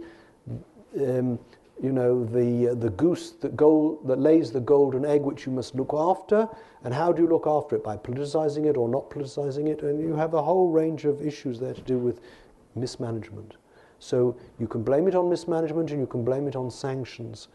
um, 0.99 1.39
you 1.81 1.91
know, 1.91 2.23
the, 2.23 2.69
uh, 2.69 2.75
the 2.75 2.89
goose 2.91 3.31
that, 3.41 3.55
gold, 3.55 4.07
that 4.07 4.19
lays 4.19 4.51
the 4.51 4.61
golden 4.61 5.05
egg 5.05 5.21
which 5.21 5.45
you 5.45 5.51
must 5.51 5.75
look 5.75 5.93
after? 5.93 6.47
And 6.83 6.93
how 6.93 7.11
do 7.11 7.21
you 7.21 7.27
look 7.27 7.47
after 7.47 7.75
it? 7.75 7.83
By 7.83 7.97
politicizing 7.97 8.65
it 8.65 8.77
or 8.77 8.87
not 8.87 9.09
politicizing 9.09 9.67
it? 9.67 9.81
And 9.81 9.99
you 9.99 10.15
have 10.15 10.33
a 10.33 10.41
whole 10.41 10.69
range 10.69 11.05
of 11.05 11.25
issues 11.25 11.59
there 11.59 11.73
to 11.73 11.81
do 11.81 11.97
with 11.97 12.21
mismanagement. 12.75 13.55
So 13.99 14.35
you 14.59 14.67
can 14.67 14.83
blame 14.83 15.07
it 15.07 15.15
on 15.15 15.29
mismanagement 15.29 15.91
and 15.91 15.99
you 15.99 16.07
can 16.07 16.23
blame 16.23 16.47
it 16.47 16.55
on 16.55 16.69
sanctions. 16.69 17.47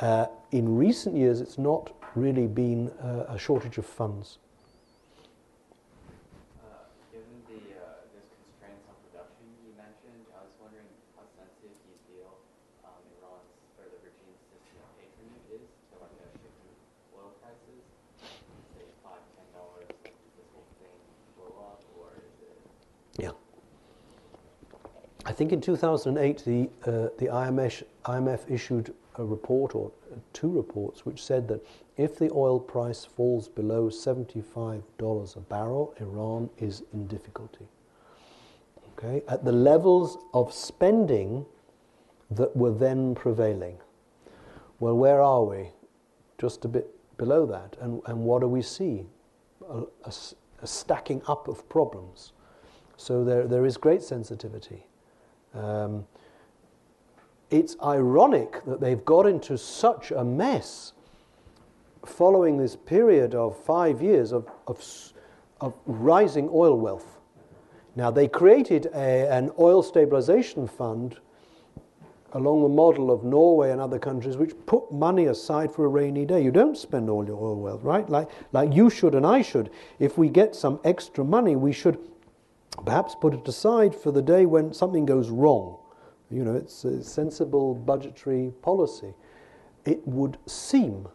Uh, 0.00 0.26
in 0.52 0.76
recent 0.76 1.16
years, 1.16 1.40
it's 1.40 1.58
not 1.58 1.92
really 2.14 2.46
been 2.46 2.88
uh, 3.02 3.26
a 3.28 3.38
shortage 3.38 3.78
of 3.78 3.84
funds. 3.84 4.38
Uh, 6.62 6.86
Given 7.12 7.26
the, 7.50 7.58
uh, 7.76 8.06
those 8.14 8.30
constraints 8.30 8.86
on 8.88 8.94
production 9.10 9.44
you 9.66 9.74
mentioned, 9.74 10.22
I 10.32 10.46
was 10.46 10.54
wondering 10.62 10.86
how 11.18 11.26
sensitive 11.34 11.74
you 11.84 11.98
feel 12.06 12.30
um, 12.86 13.02
Iran's 13.18 13.50
or 13.76 13.90
the 13.90 13.98
regime's 14.06 14.38
system 14.48 14.78
of 14.86 14.90
patronage 14.96 15.46
is 15.50 15.66
to 15.66 15.94
like 15.98 16.14
a 16.14 16.30
shift 16.38 16.56
in 16.62 16.72
oil 17.18 17.34
prices? 17.42 17.82
Say 18.78 18.86
five, 19.02 19.20
ten 19.34 19.50
dollars, 19.50 19.90
does 20.06 20.32
this 20.38 20.48
whole 20.54 20.70
thing 20.78 20.94
blow 21.34 21.52
up, 21.74 21.82
or 21.98 22.14
is 22.22 22.38
it? 22.46 22.56
Yeah. 23.18 23.34
I 25.26 25.27
think 25.38 25.52
in 25.52 25.60
2008, 25.60 26.44
the, 26.44 26.68
uh, 26.84 27.10
the 27.16 27.26
IMF, 27.26 27.84
IMF 28.06 28.50
issued 28.50 28.92
a 29.14 29.24
report 29.24 29.76
or 29.76 29.92
two 30.32 30.50
reports 30.50 31.06
which 31.06 31.22
said 31.22 31.46
that 31.46 31.64
if 31.96 32.18
the 32.18 32.28
oil 32.32 32.58
price 32.58 33.04
falls 33.04 33.48
below 33.48 33.88
$75 33.88 35.36
a 35.36 35.40
barrel, 35.40 35.94
Iran 36.00 36.50
is 36.58 36.82
in 36.92 37.06
difficulty. 37.06 37.68
Okay? 38.92 39.22
At 39.28 39.44
the 39.44 39.52
levels 39.52 40.18
of 40.34 40.52
spending 40.52 41.46
that 42.32 42.56
were 42.56 42.72
then 42.72 43.14
prevailing. 43.14 43.78
Well, 44.80 44.96
where 44.96 45.22
are 45.22 45.44
we? 45.44 45.68
Just 46.38 46.64
a 46.64 46.68
bit 46.68 46.90
below 47.16 47.46
that. 47.46 47.76
And, 47.80 48.02
and 48.06 48.18
what 48.24 48.40
do 48.40 48.48
we 48.48 48.62
see? 48.62 49.06
A 49.70 50.66
stacking 50.66 51.22
up 51.28 51.46
of 51.46 51.68
problems. 51.68 52.32
So 52.96 53.22
there, 53.22 53.46
there 53.46 53.64
is 53.64 53.76
great 53.76 54.02
sensitivity. 54.02 54.87
Um, 55.54 56.06
it's 57.50 57.76
ironic 57.82 58.64
that 58.66 58.80
they've 58.80 59.04
got 59.04 59.26
into 59.26 59.56
such 59.56 60.10
a 60.10 60.22
mess 60.24 60.92
following 62.04 62.58
this 62.58 62.76
period 62.76 63.34
of 63.34 63.56
five 63.56 64.02
years 64.02 64.32
of, 64.32 64.46
of, 64.66 64.84
of 65.60 65.74
rising 65.86 66.48
oil 66.52 66.78
wealth. 66.78 67.18
Now, 67.96 68.10
they 68.10 68.28
created 68.28 68.86
a, 68.94 69.28
an 69.32 69.50
oil 69.58 69.82
stabilization 69.82 70.68
fund 70.68 71.18
along 72.32 72.62
the 72.62 72.68
model 72.68 73.10
of 73.10 73.24
Norway 73.24 73.70
and 73.70 73.80
other 73.80 73.98
countries, 73.98 74.36
which 74.36 74.52
put 74.66 74.92
money 74.92 75.26
aside 75.26 75.72
for 75.72 75.86
a 75.86 75.88
rainy 75.88 76.26
day. 76.26 76.42
You 76.42 76.50
don't 76.50 76.76
spend 76.76 77.08
all 77.08 77.26
your 77.26 77.42
oil 77.42 77.56
wealth, 77.56 77.82
right? 77.82 78.08
Like, 78.08 78.28
like 78.52 78.74
you 78.74 78.90
should 78.90 79.14
and 79.14 79.26
I 79.26 79.40
should. 79.40 79.70
If 79.98 80.18
we 80.18 80.28
get 80.28 80.54
some 80.54 80.78
extra 80.84 81.24
money, 81.24 81.56
we 81.56 81.72
should 81.72 81.98
perhaps 82.84 83.14
put 83.14 83.34
it 83.34 83.46
aside 83.48 83.94
for 83.94 84.12
the 84.12 84.22
day 84.22 84.46
when 84.46 84.72
something 84.72 85.04
goes 85.06 85.30
wrong. 85.30 85.78
You 86.30 86.44
know, 86.44 86.54
it's 86.56 86.84
a 86.84 87.02
sensible 87.02 87.74
budgetary 87.74 88.52
policy. 88.62 89.14
It 89.84 90.06
would 90.06 90.36
seem 90.46 91.08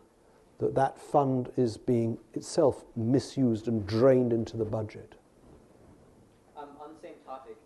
that 0.59 0.73
that 0.75 0.97
fund 0.97 1.51
is 1.57 1.77
being 1.77 2.17
itself 2.33 2.83
misused 2.95 3.67
and 3.67 3.85
drained 3.85 4.33
into 4.33 4.57
the 4.57 4.65
budget. 4.65 5.15
Um, 6.57 6.69
on 6.81 6.93
the 6.95 7.01
same 7.01 7.19
topic, 7.25 7.57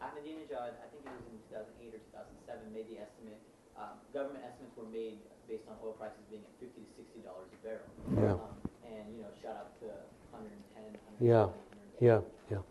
Ahmadinejad, 0.00 0.80
I 0.80 0.86
think 0.92 1.04
it 1.04 1.12
was 1.12 1.26
in 1.28 1.40
2008 1.50 1.92
or 1.92 2.00
2007, 2.48 2.72
made 2.72 2.88
the 2.88 3.02
estimate. 3.02 3.40
Um, 3.76 3.98
government 4.14 4.44
estimates 4.48 4.72
were 4.78 4.88
made 4.88 5.18
based 5.48 5.66
on 5.68 5.76
oil 5.84 5.92
prices 5.98 6.22
being 6.30 6.44
at 6.46 6.54
50 6.62 6.80
to 6.80 6.90
60 6.96 7.20
dollars 7.26 7.48
a 7.52 7.58
barrel. 7.60 7.88
Yeah. 8.16 8.38
Um, 8.40 8.54
and 8.88 9.04
you 9.12 9.26
know, 9.28 9.32
shot 9.42 9.68
up 9.68 9.76
to 9.84 9.90
110, 10.32 10.96
120, 11.20 11.20
Yeah. 11.20 11.52
180. 12.00 12.00
Yeah, 12.00 12.20
yeah. 12.48 12.62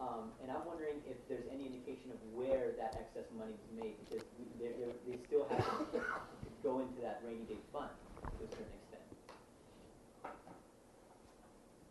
Um, 0.00 0.30
and 0.40 0.48
I'm 0.54 0.64
wondering 0.64 1.02
if 1.08 1.18
there's 1.28 1.44
any 1.50 1.66
indication 1.66 2.14
of 2.14 2.20
where 2.32 2.72
that 2.78 2.94
excess 3.00 3.26
money 3.34 3.52
was 3.58 3.70
made, 3.74 3.96
because 4.06 4.22
we- 4.38 4.48
they're, 4.62 4.74
they're, 4.78 4.96
they 5.08 5.18
still 5.26 5.44
have 5.50 5.66
to 5.92 5.98
go 6.62 6.80
into 6.80 7.00
that 7.02 7.20
rainy 7.26 7.42
day 7.48 7.56
fund 7.72 7.90
to 8.38 8.44
a 8.44 8.48
certain 8.48 8.66
extent. 8.82 9.02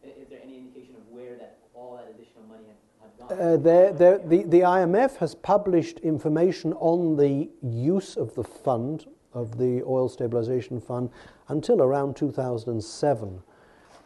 Is 0.03 0.29
there 0.29 0.39
any 0.43 0.57
indication 0.57 0.95
of 0.95 1.07
where 1.09 1.35
that, 1.35 1.57
all 1.73 1.97
that 1.97 2.09
additional 2.09 2.43
money 2.49 2.63
had 3.01 3.17
gone? 3.17 3.39
Uh, 3.39 3.57
there, 3.57 3.93
there, 3.93 4.17
the, 4.17 4.43
the 4.43 4.61
IMF 4.61 5.17
has 5.17 5.35
published 5.35 5.99
information 5.99 6.73
on 6.73 7.17
the 7.17 7.49
use 7.61 8.15
of 8.15 8.33
the 8.35 8.43
fund, 8.43 9.05
of 9.33 9.57
the 9.57 9.83
oil 9.83 10.09
stabilization 10.09 10.79
fund, 10.79 11.09
until 11.49 11.81
around 11.81 12.15
2007. 12.15 13.41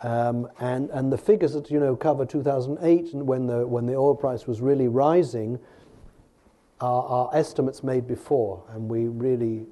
Um, 0.01 0.49
and, 0.59 0.89
and 0.89 1.11
the 1.11 1.17
figures 1.17 1.53
that 1.53 1.71
you 1.71 1.79
know 1.79 1.95
cover 1.95 2.25
2008 2.25 3.13
and 3.13 3.25
when 3.25 3.47
the, 3.47 3.65
when 3.65 3.85
the 3.85 3.95
oil 3.95 4.13
price 4.13 4.45
was 4.45 4.61
really 4.61 4.87
rising 4.87 5.57
are, 6.81 7.03
are 7.03 7.29
estimates 7.33 7.83
made 7.83 8.05
before, 8.07 8.63
and 8.73 8.89
we 8.89 9.05
really, 9.07 9.65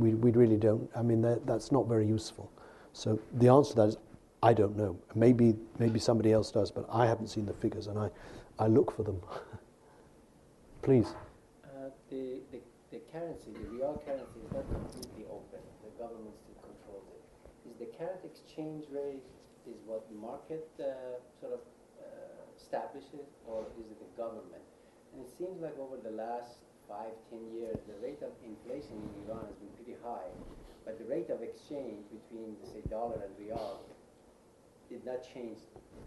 we, 0.00 0.14
we 0.14 0.30
really 0.32 0.56
don't. 0.56 0.88
I 0.96 1.02
mean, 1.02 1.20
that, 1.22 1.46
that's 1.46 1.70
not 1.70 1.86
very 1.86 2.06
useful. 2.06 2.50
So 2.92 3.20
the 3.34 3.48
answer 3.48 3.70
to 3.72 3.76
that 3.76 3.88
is, 3.88 3.96
I 4.42 4.54
don't 4.54 4.76
know. 4.76 4.96
Maybe, 5.14 5.54
maybe 5.78 6.00
somebody 6.00 6.32
else 6.32 6.50
does, 6.50 6.70
but 6.70 6.86
I 6.90 7.06
haven't 7.06 7.28
seen 7.28 7.44
the 7.44 7.52
figures, 7.52 7.86
and 7.86 7.98
I, 7.98 8.08
I 8.58 8.66
look 8.66 8.96
for 8.96 9.02
them. 9.02 9.20
Please. 10.82 11.12
Uh, 11.62 11.92
the, 12.08 12.40
the, 12.50 12.60
the 12.90 13.00
currency, 13.12 13.52
the 13.52 13.68
real 13.68 14.02
currency 14.06 14.40
is 14.40 14.50
not 14.52 14.64
completely 14.72 15.28
open. 15.28 15.60
The 15.84 15.92
government 16.02 16.34
still 16.40 16.56
controls 16.64 17.04
it. 17.12 17.22
Is 17.68 17.76
the 17.76 17.92
current 17.98 18.24
exchange 18.24 18.86
rate 18.90 19.22
is 19.68 19.76
what 19.84 20.08
the 20.08 20.16
market 20.16 20.66
uh, 20.80 21.20
sort 21.38 21.52
of 21.52 21.60
uh, 22.00 22.56
establishes, 22.56 23.28
or 23.44 23.68
is 23.78 23.92
it 23.92 24.00
the 24.00 24.12
government? 24.16 24.64
And 25.12 25.20
it 25.20 25.30
seems 25.36 25.60
like 25.60 25.76
over 25.76 26.00
the 26.00 26.16
last 26.16 26.64
five, 26.90 27.14
ten 27.30 27.38
years, 27.54 27.78
the 27.86 27.94
rate 28.02 28.18
of 28.26 28.34
inflation 28.42 28.98
in 28.98 29.30
Iran 29.30 29.46
has 29.46 29.54
been 29.62 29.70
pretty 29.78 29.96
high, 30.02 30.26
but 30.84 30.98
the 30.98 31.06
rate 31.06 31.30
of 31.30 31.40
exchange 31.40 32.02
between, 32.10 32.58
say, 32.66 32.82
dollar 32.90 33.22
and 33.22 33.30
rial 33.38 33.78
did 34.90 35.06
not 35.06 35.22
change 35.22 35.58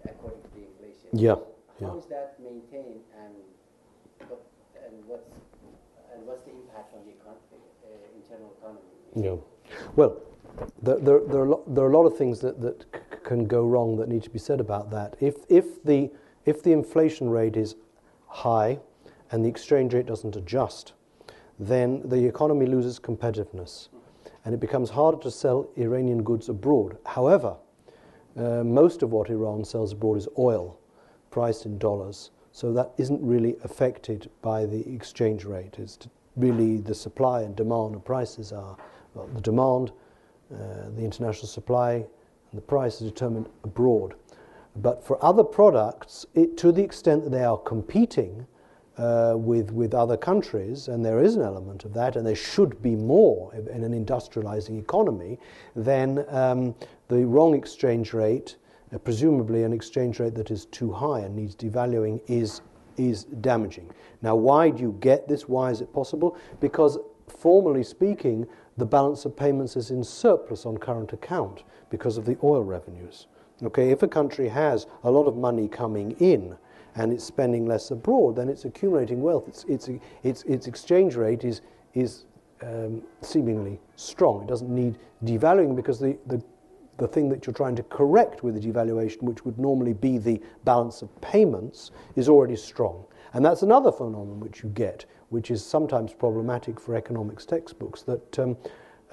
according 0.03 0.43
to 0.43 0.51
the 0.59 0.67
inflation. 0.67 1.07
Yeah, 1.15 1.39
How 1.79 1.95
yeah. 1.95 1.99
is 2.03 2.05
that 2.11 2.35
maintained, 2.43 2.99
and 3.23 3.33
what, 4.27 4.43
and 4.75 4.93
what's 5.07 5.31
and 6.13 6.27
what's 6.27 6.43
the 6.43 6.51
impact 6.51 6.93
on 6.93 7.01
the 7.07 7.13
econ- 7.15 7.39
uh, 7.87 8.19
internal 8.19 8.53
economy? 8.59 8.81
Yeah. 9.15 9.37
Well, 9.95 10.21
there, 10.83 10.99
there, 10.99 11.19
there, 11.25 11.41
are, 11.41 11.49
lo- 11.49 11.63
there 11.65 11.85
are 11.85 11.91
a 11.91 11.97
lot 11.97 12.05
of 12.05 12.15
things 12.17 12.39
that, 12.41 12.61
that 12.61 12.81
c- 12.93 13.17
can 13.23 13.45
go 13.45 13.65
wrong 13.65 13.97
that 13.97 14.09
need 14.09 14.21
to 14.23 14.29
be 14.29 14.37
said 14.37 14.59
about 14.59 14.91
that. 14.91 15.15
If, 15.19 15.37
if, 15.49 15.83
the, 15.83 16.11
if 16.45 16.61
the 16.61 16.71
inflation 16.71 17.29
rate 17.29 17.57
is 17.57 17.75
high 18.27 18.79
and 19.33 19.43
the 19.43 19.49
exchange 19.49 19.95
rate 19.95 20.05
doesn't 20.05 20.35
adjust, 20.35 20.93
then 21.57 22.03
the 22.05 22.23
economy 22.23 22.67
loses 22.67 22.99
competitiveness 22.99 23.89
and 24.45 24.53
it 24.53 24.59
becomes 24.59 24.91
harder 24.91 25.17
to 25.17 25.31
sell 25.31 25.67
Iranian 25.75 26.21
goods 26.21 26.49
abroad. 26.49 26.97
However, 27.07 27.55
uh, 28.37 28.63
most 28.63 29.01
of 29.01 29.11
what 29.11 29.31
Iran 29.31 29.65
sells 29.65 29.93
abroad 29.93 30.17
is 30.17 30.27
oil, 30.37 30.77
priced 31.31 31.65
in 31.65 31.79
dollars. 31.79 32.29
So 32.51 32.71
that 32.73 32.91
isn't 32.97 33.21
really 33.23 33.55
affected 33.63 34.29
by 34.43 34.67
the 34.67 34.87
exchange 34.93 35.45
rate. 35.45 35.79
It's 35.79 35.97
really 36.35 36.77
the 36.77 36.93
supply 36.93 37.41
and 37.41 37.55
demand 37.55 37.95
of 37.95 38.05
prices 38.05 38.51
are, 38.51 38.77
well, 39.15 39.27
the 39.33 39.41
demand, 39.41 39.91
uh, 40.53 40.89
the 40.95 41.03
international 41.03 41.47
supply, 41.47 41.93
and 41.93 42.05
the 42.53 42.61
price 42.61 43.01
is 43.01 43.09
determined 43.09 43.49
abroad. 43.63 44.13
But 44.75 45.03
for 45.03 45.23
other 45.25 45.43
products, 45.43 46.27
it, 46.35 46.55
to 46.57 46.71
the 46.71 46.83
extent 46.83 47.23
that 47.23 47.31
they 47.31 47.43
are 47.43 47.57
competing 47.57 48.45
uh, 48.97 49.33
with, 49.35 49.71
with 49.71 49.93
other 49.93 50.17
countries, 50.17 50.87
and 50.87 51.03
there 51.03 51.19
is 51.19 51.35
an 51.35 51.41
element 51.41 51.83
of 51.83 51.93
that, 51.93 52.15
and 52.15 52.25
there 52.25 52.35
should 52.35 52.81
be 52.81 52.95
more 52.95 53.53
in 53.55 53.83
an 53.83 54.05
industrializing 54.05 54.79
economy, 54.79 55.39
then 55.75 56.25
um, 56.29 56.75
the 57.07 57.25
wrong 57.25 57.55
exchange 57.55 58.13
rate, 58.13 58.57
uh, 58.93 58.97
presumably 58.99 59.63
an 59.63 59.73
exchange 59.73 60.19
rate 60.19 60.35
that 60.35 60.51
is 60.51 60.65
too 60.65 60.91
high 60.91 61.21
and 61.21 61.35
needs 61.35 61.55
devaluing, 61.55 62.21
is, 62.27 62.61
is 62.97 63.23
damaging. 63.41 63.89
Now, 64.21 64.35
why 64.35 64.69
do 64.69 64.81
you 64.81 64.95
get 64.99 65.27
this? 65.27 65.49
Why 65.49 65.71
is 65.71 65.81
it 65.81 65.91
possible? 65.93 66.37
Because, 66.59 66.99
formally 67.27 67.83
speaking, 67.83 68.47
the 68.77 68.85
balance 68.85 69.25
of 69.25 69.35
payments 69.35 69.75
is 69.75 69.91
in 69.91 70.03
surplus 70.03 70.65
on 70.65 70.77
current 70.77 71.13
account 71.13 71.63
because 71.89 72.17
of 72.17 72.25
the 72.25 72.37
oil 72.43 72.63
revenues. 72.63 73.27
Okay, 73.61 73.91
if 73.91 74.03
a 74.03 74.07
country 74.07 74.49
has 74.49 74.87
a 75.03 75.11
lot 75.11 75.25
of 75.25 75.35
money 75.35 75.67
coming 75.67 76.11
in 76.19 76.57
and 76.95 77.11
it's 77.11 77.23
spending 77.23 77.65
less 77.65 77.91
abroad, 77.91 78.35
then 78.35 78.49
it's 78.49 78.65
accumulating 78.65 79.21
wealth. 79.21 79.47
Its, 79.47 79.63
its, 79.65 79.89
its, 80.23 80.43
its 80.43 80.67
exchange 80.67 81.15
rate 81.15 81.43
is, 81.43 81.61
is 81.93 82.25
um, 82.61 83.01
seemingly 83.21 83.79
strong. 83.95 84.43
It 84.43 84.47
doesn't 84.47 84.69
need 84.69 84.97
devaluing 85.23 85.75
because 85.75 85.99
the, 85.99 86.17
the, 86.27 86.41
the 86.97 87.07
thing 87.07 87.29
that 87.29 87.45
you're 87.45 87.53
trying 87.53 87.75
to 87.75 87.83
correct 87.83 88.43
with 88.43 88.55
the 88.55 88.71
devaluation, 88.71 89.23
which 89.23 89.43
would 89.45 89.57
normally 89.57 89.93
be 89.93 90.17
the 90.17 90.41
balance 90.63 91.01
of 91.01 91.09
payments, 91.21 91.91
is 92.15 92.29
already 92.29 92.55
strong. 92.55 93.05
And 93.33 93.43
that's 93.43 93.63
another 93.63 93.91
phenomenon 93.91 94.39
which 94.39 94.63
you 94.63 94.69
get, 94.69 95.05
which 95.29 95.49
is 95.49 95.65
sometimes 95.65 96.13
problematic 96.13 96.79
for 96.79 96.95
economics 96.95 97.45
textbooks, 97.45 98.03
that 98.03 98.39
um, 98.39 98.55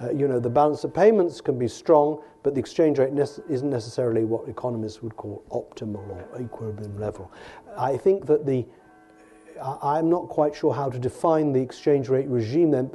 uh, 0.01 0.11
you 0.11 0.27
know, 0.27 0.39
the 0.39 0.49
balance 0.49 0.83
of 0.83 0.93
payments 0.93 1.41
can 1.41 1.57
be 1.57 1.67
strong, 1.67 2.21
but 2.43 2.53
the 2.55 2.59
exchange 2.59 2.97
rate 2.99 3.13
ne- 3.13 3.21
isn't 3.49 3.69
necessarily 3.69 4.23
what 4.25 4.47
economists 4.47 5.01
would 5.01 5.15
call 5.15 5.43
optimal 5.51 6.07
or 6.09 6.41
equilibrium 6.41 6.97
level. 6.99 7.31
I 7.77 7.97
think 7.97 8.25
that 8.25 8.45
the, 8.45 8.65
I- 9.61 9.97
I'm 9.97 10.09
not 10.09 10.27
quite 10.29 10.55
sure 10.55 10.73
how 10.73 10.89
to 10.89 10.97
define 10.99 11.51
the 11.53 11.61
exchange 11.61 12.09
rate 12.09 12.27
regime 12.27 12.71
then. 12.71 12.91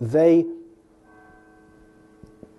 They 0.00 0.44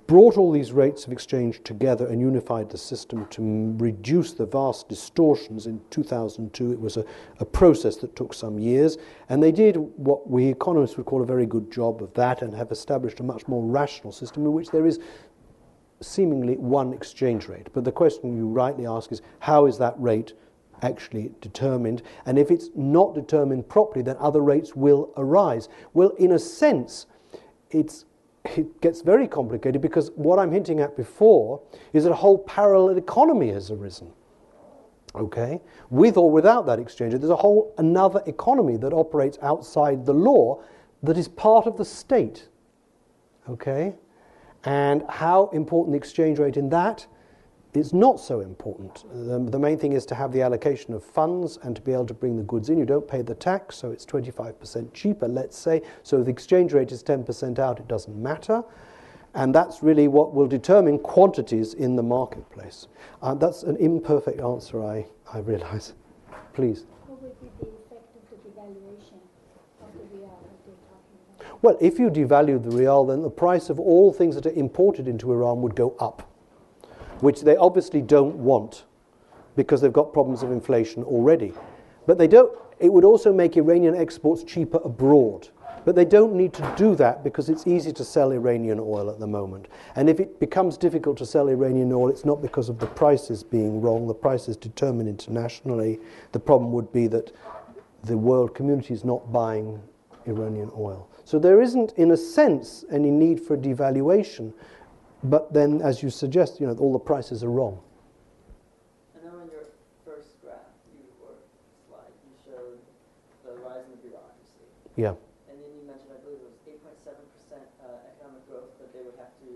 brought 0.07 0.37
all 0.37 0.51
these 0.51 0.71
rates 0.71 1.05
of 1.05 1.11
exchange 1.11 1.61
together 1.63 2.07
and 2.07 2.21
unified 2.21 2.69
the 2.69 2.77
system 2.77 3.25
to 3.27 3.41
m- 3.41 3.77
reduce 3.77 4.33
the 4.33 4.45
vast 4.45 4.87
distortions 4.87 5.67
in 5.67 5.81
2002. 5.89 6.71
It 6.71 6.79
was 6.79 6.97
a, 6.97 7.05
a 7.39 7.45
process 7.45 7.97
that 7.97 8.15
took 8.15 8.33
some 8.33 8.57
years, 8.57 8.97
and 9.29 9.43
they 9.43 9.51
did 9.51 9.75
what 9.75 10.29
we 10.29 10.47
economists 10.47 10.95
would 10.97 11.05
call 11.05 11.21
a 11.21 11.25
very 11.25 11.45
good 11.45 11.71
job 11.71 12.01
of 12.01 12.13
that 12.13 12.41
and 12.41 12.55
have 12.55 12.71
established 12.71 13.19
a 13.19 13.23
much 13.23 13.47
more 13.47 13.63
rational 13.63 14.13
system 14.13 14.45
in 14.45 14.53
which 14.53 14.69
there 14.69 14.85
is 14.85 14.99
seemingly 15.99 16.55
one 16.57 16.93
exchange 16.93 17.47
rate. 17.47 17.67
But 17.73 17.83
the 17.83 17.91
question 17.91 18.35
you 18.35 18.47
rightly 18.47 18.85
ask 18.85 19.11
is 19.11 19.21
how 19.39 19.65
is 19.65 19.77
that 19.79 19.95
rate 19.99 20.33
actually 20.81 21.31
determined? 21.41 22.01
And 22.25 22.37
if 22.39 22.49
it's 22.51 22.69
not 22.75 23.15
determined 23.15 23.67
properly, 23.67 24.03
then 24.03 24.15
other 24.19 24.41
rates 24.41 24.75
will 24.75 25.11
arise. 25.17 25.69
Well, 25.93 26.09
in 26.11 26.31
a 26.31 26.39
sense, 26.39 27.07
it's 27.71 28.05
it 28.55 28.81
gets 28.81 29.01
very 29.01 29.27
complicated 29.27 29.81
because 29.81 30.11
what 30.15 30.39
I'm 30.39 30.51
hinting 30.51 30.79
at 30.79 30.95
before 30.95 31.61
is 31.93 32.03
that 32.03 32.11
a 32.11 32.15
whole 32.15 32.37
parallel 32.39 32.97
economy 32.97 33.49
has 33.51 33.71
arisen. 33.71 34.11
Okay? 35.15 35.61
With 35.89 36.17
or 36.17 36.29
without 36.29 36.65
that 36.67 36.79
exchange, 36.79 37.13
there's 37.13 37.29
a 37.29 37.35
whole 37.35 37.73
another 37.77 38.21
economy 38.27 38.77
that 38.77 38.93
operates 38.93 39.37
outside 39.41 40.05
the 40.05 40.13
law 40.13 40.61
that 41.03 41.17
is 41.17 41.27
part 41.27 41.65
of 41.65 41.77
the 41.77 41.85
state. 41.85 42.47
Okay? 43.49 43.95
And 44.63 45.03
how 45.09 45.49
important 45.53 45.93
the 45.93 45.97
exchange 45.97 46.39
rate 46.39 46.57
in 46.57 46.69
that 46.69 47.07
it's 47.77 47.93
not 47.93 48.19
so 48.19 48.41
important. 48.41 49.05
The, 49.11 49.39
the 49.39 49.59
main 49.59 49.77
thing 49.77 49.93
is 49.93 50.05
to 50.07 50.15
have 50.15 50.31
the 50.31 50.41
allocation 50.41 50.93
of 50.93 51.03
funds 51.03 51.57
and 51.63 51.75
to 51.75 51.81
be 51.81 51.93
able 51.93 52.05
to 52.07 52.13
bring 52.13 52.35
the 52.35 52.43
goods 52.43 52.69
in. 52.69 52.77
You 52.77 52.85
don't 52.85 53.07
pay 53.07 53.21
the 53.21 53.35
tax, 53.35 53.75
so 53.75 53.91
it's 53.91 54.05
25% 54.05 54.93
cheaper, 54.93 55.27
let's 55.27 55.57
say. 55.57 55.81
So 56.03 56.19
if 56.19 56.25
the 56.25 56.31
exchange 56.31 56.73
rate 56.73 56.91
is 56.91 57.03
10% 57.03 57.59
out, 57.59 57.79
it 57.79 57.87
doesn't 57.87 58.15
matter. 58.15 58.63
And 59.33 59.53
that's 59.53 59.83
really 59.83 60.07
what 60.07 60.33
will 60.33 60.47
determine 60.47 60.97
quantities 60.99 61.73
in 61.75 61.95
the 61.95 62.03
marketplace. 62.03 62.87
Uh, 63.21 63.35
that's 63.35 63.63
an 63.63 63.75
imperfect 63.77 64.41
answer, 64.41 64.83
I, 64.83 65.05
I 65.31 65.39
realize. 65.39 65.93
Please. 66.53 66.85
What 67.05 67.21
would 67.21 67.39
be 67.39 67.47
the 67.59 67.67
effect 67.67 68.15
of 68.15 68.29
the 68.31 68.49
devaluation 68.49 69.19
of 69.81 69.93
the 69.93 70.17
rial 70.17 70.39
that 70.41 70.65
they're 70.65 70.75
talking 70.89 71.45
about? 71.45 71.63
Well, 71.63 71.77
if 71.79 71.99
you 71.99 72.09
devalue 72.09 72.63
the 72.63 72.71
rial, 72.71 73.05
then 73.05 73.21
the 73.21 73.29
price 73.29 73.69
of 73.69 73.79
all 73.79 74.11
things 74.11 74.33
that 74.35 74.47
are 74.47 74.51
imported 74.53 75.07
into 75.07 75.31
Iran 75.31 75.61
would 75.61 75.75
go 75.75 75.95
up, 75.99 76.27
which 77.21 77.41
they 77.41 77.55
obviously 77.55 78.01
don't 78.01 78.35
want 78.35 78.85
because 79.55 79.81
they've 79.81 79.93
got 79.93 80.13
problems 80.13 80.43
of 80.43 80.51
inflation 80.51 81.03
already. 81.03 81.53
But 82.05 82.17
they 82.17 82.27
don't, 82.27 82.57
it 82.79 82.91
would 82.91 83.03
also 83.03 83.33
make 83.33 83.57
Iranian 83.57 83.95
exports 83.95 84.43
cheaper 84.43 84.79
abroad. 84.83 85.49
But 85.83 85.95
they 85.95 86.05
don't 86.05 86.33
need 86.33 86.53
to 86.53 86.73
do 86.77 86.95
that 86.95 87.23
because 87.23 87.47
it's 87.47 87.65
easy 87.65 87.93
to 87.93 88.03
sell 88.03 88.31
Iranian 88.31 88.77
oil 88.79 89.09
at 89.09 89.19
the 89.19 89.27
moment. 89.27 89.67
And 89.95 90.09
if 90.09 90.19
it 90.19 90.37
becomes 90.39 90.77
difficult 90.77 91.17
to 91.19 91.25
sell 91.25 91.47
Iranian 91.47 91.91
oil, 91.93 92.09
it's 92.09 92.25
not 92.25 92.41
because 92.41 92.67
of 92.67 92.77
the 92.77 92.87
prices 92.87 93.41
being 93.41 93.79
wrong. 93.79 94.05
The 94.05 94.13
price 94.13 94.49
is 94.49 94.57
determined 94.57 95.07
internationally. 95.07 95.99
The 96.33 96.39
problem 96.39 96.73
would 96.73 96.91
be 96.91 97.07
that 97.07 97.31
the 98.03 98.17
world 98.17 98.53
community 98.53 98.93
is 98.93 99.05
not 99.05 99.31
buying 99.31 99.81
Iranian 100.25 100.71
oil. 100.77 101.09
So 101.23 101.39
there 101.39 101.61
isn't, 101.61 101.93
in 101.93 102.11
a 102.11 102.17
sense, 102.17 102.83
any 102.91 103.09
need 103.09 103.39
for 103.39 103.57
devaluation. 103.57 104.53
But 105.23 105.51
then, 105.51 105.81
as 105.81 106.03
you 106.03 106.09
suggest, 106.09 106.59
you 106.61 106.67
know, 106.67 106.73
all 106.77 106.93
the 106.93 106.99
prices 106.99 107.43
are 107.43 107.49
wrong. 107.49 107.81
I 109.17 109.25
know 109.25 109.41
in 109.41 109.49
your 109.49 109.65
first 110.05 110.37
graph, 110.45 110.61
you 110.93 111.01
or 111.25 111.33
slide, 111.89 112.13
you 112.21 112.33
showed 112.45 112.77
the 113.41 113.57
rise 113.65 113.81
in 113.89 113.97
the 113.97 114.01
bureaucracy. 114.05 114.61
Yeah. 114.93 115.17
And 115.49 115.57
then 115.57 115.73
you 115.73 115.83
mentioned, 115.89 116.13
I 116.13 116.21
believe 116.21 116.37
it 116.37 116.53
was 116.53 116.61
8.7% 116.69 117.17
uh, 117.57 118.13
economic 118.13 118.45
growth 118.45 118.69
that 118.77 118.93
they 118.93 119.01
would 119.01 119.17
have 119.17 119.33
to 119.41 119.49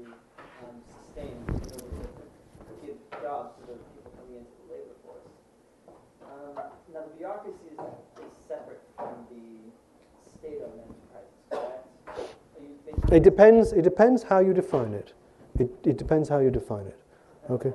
um, 0.66 0.82
sustain 0.98 1.30
in 1.30 1.62
order 1.78 2.10
to 2.10 2.74
give 2.82 2.98
jobs 3.22 3.54
to 3.62 3.78
the 3.78 3.78
people 3.94 4.12
coming 4.18 4.42
into 4.42 4.54
the 4.66 4.74
labor 4.74 4.98
force. 5.06 5.30
Um, 6.26 6.58
now, 6.90 7.06
the 7.06 7.14
bureaucracy 7.22 7.70
is, 7.70 7.86
is 8.18 8.34
separate 8.50 8.82
from 8.98 9.30
the 9.30 9.70
state-owned 10.42 10.74
enterprises, 10.74 11.38
correct? 11.54 11.86
Are 12.18 12.66
you 12.66 12.74
thinking? 12.82 13.14
It 13.14 13.22
depends, 13.22 13.78
it 13.78 13.86
depends 13.86 14.26
how 14.26 14.42
you 14.42 14.58
define 14.58 14.98
it. 14.98 15.14
It, 15.60 15.70
it 15.84 15.98
depends 15.98 16.30
how 16.30 16.40
you 16.40 16.50
define 16.50 16.88
it. 16.88 16.98
Okay. 17.50 17.74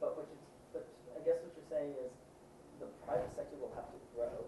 But, 0.00 0.16
what 0.16 0.28
but 0.72 0.86
I 1.16 1.24
guess 1.24 1.36
what 1.42 1.52
you're 1.56 1.78
saying 1.78 1.90
is 2.04 2.12
the 2.78 2.86
private 3.06 3.30
sector 3.34 3.56
will 3.60 3.72
have 3.74 3.88
to 3.88 3.98
grow 4.14 4.44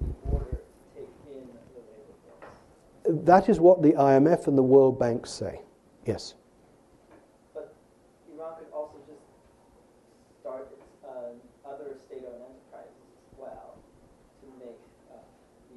in 0.00 0.14
order 0.30 0.50
to 0.50 0.58
take 0.94 1.08
in 1.30 1.46
the 1.74 1.80
labor 1.80 2.16
force. 2.26 3.24
That 3.24 3.48
is 3.48 3.60
what 3.60 3.82
the 3.82 3.92
IMF 3.92 4.46
and 4.46 4.58
the 4.58 4.62
World 4.62 4.98
Bank 4.98 5.26
say. 5.26 5.60
Yes. 6.06 6.34
But 7.54 7.72
Iran 8.34 8.54
could 8.58 8.72
also 8.74 8.98
just 9.06 9.22
start 10.40 10.68
its 10.72 10.82
uh, 11.06 11.68
other 11.68 11.96
state-owned 12.04 12.42
enterprises 12.42 13.06
as 13.14 13.38
well 13.38 13.78
to 14.40 14.46
make 14.58 14.78
up 15.12 15.24
the, 15.70 15.76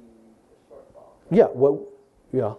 the 0.50 0.74
shortfall. 0.74 1.14
Yeah, 1.30 1.46
well, 1.54 1.86
yeah. 2.32 2.54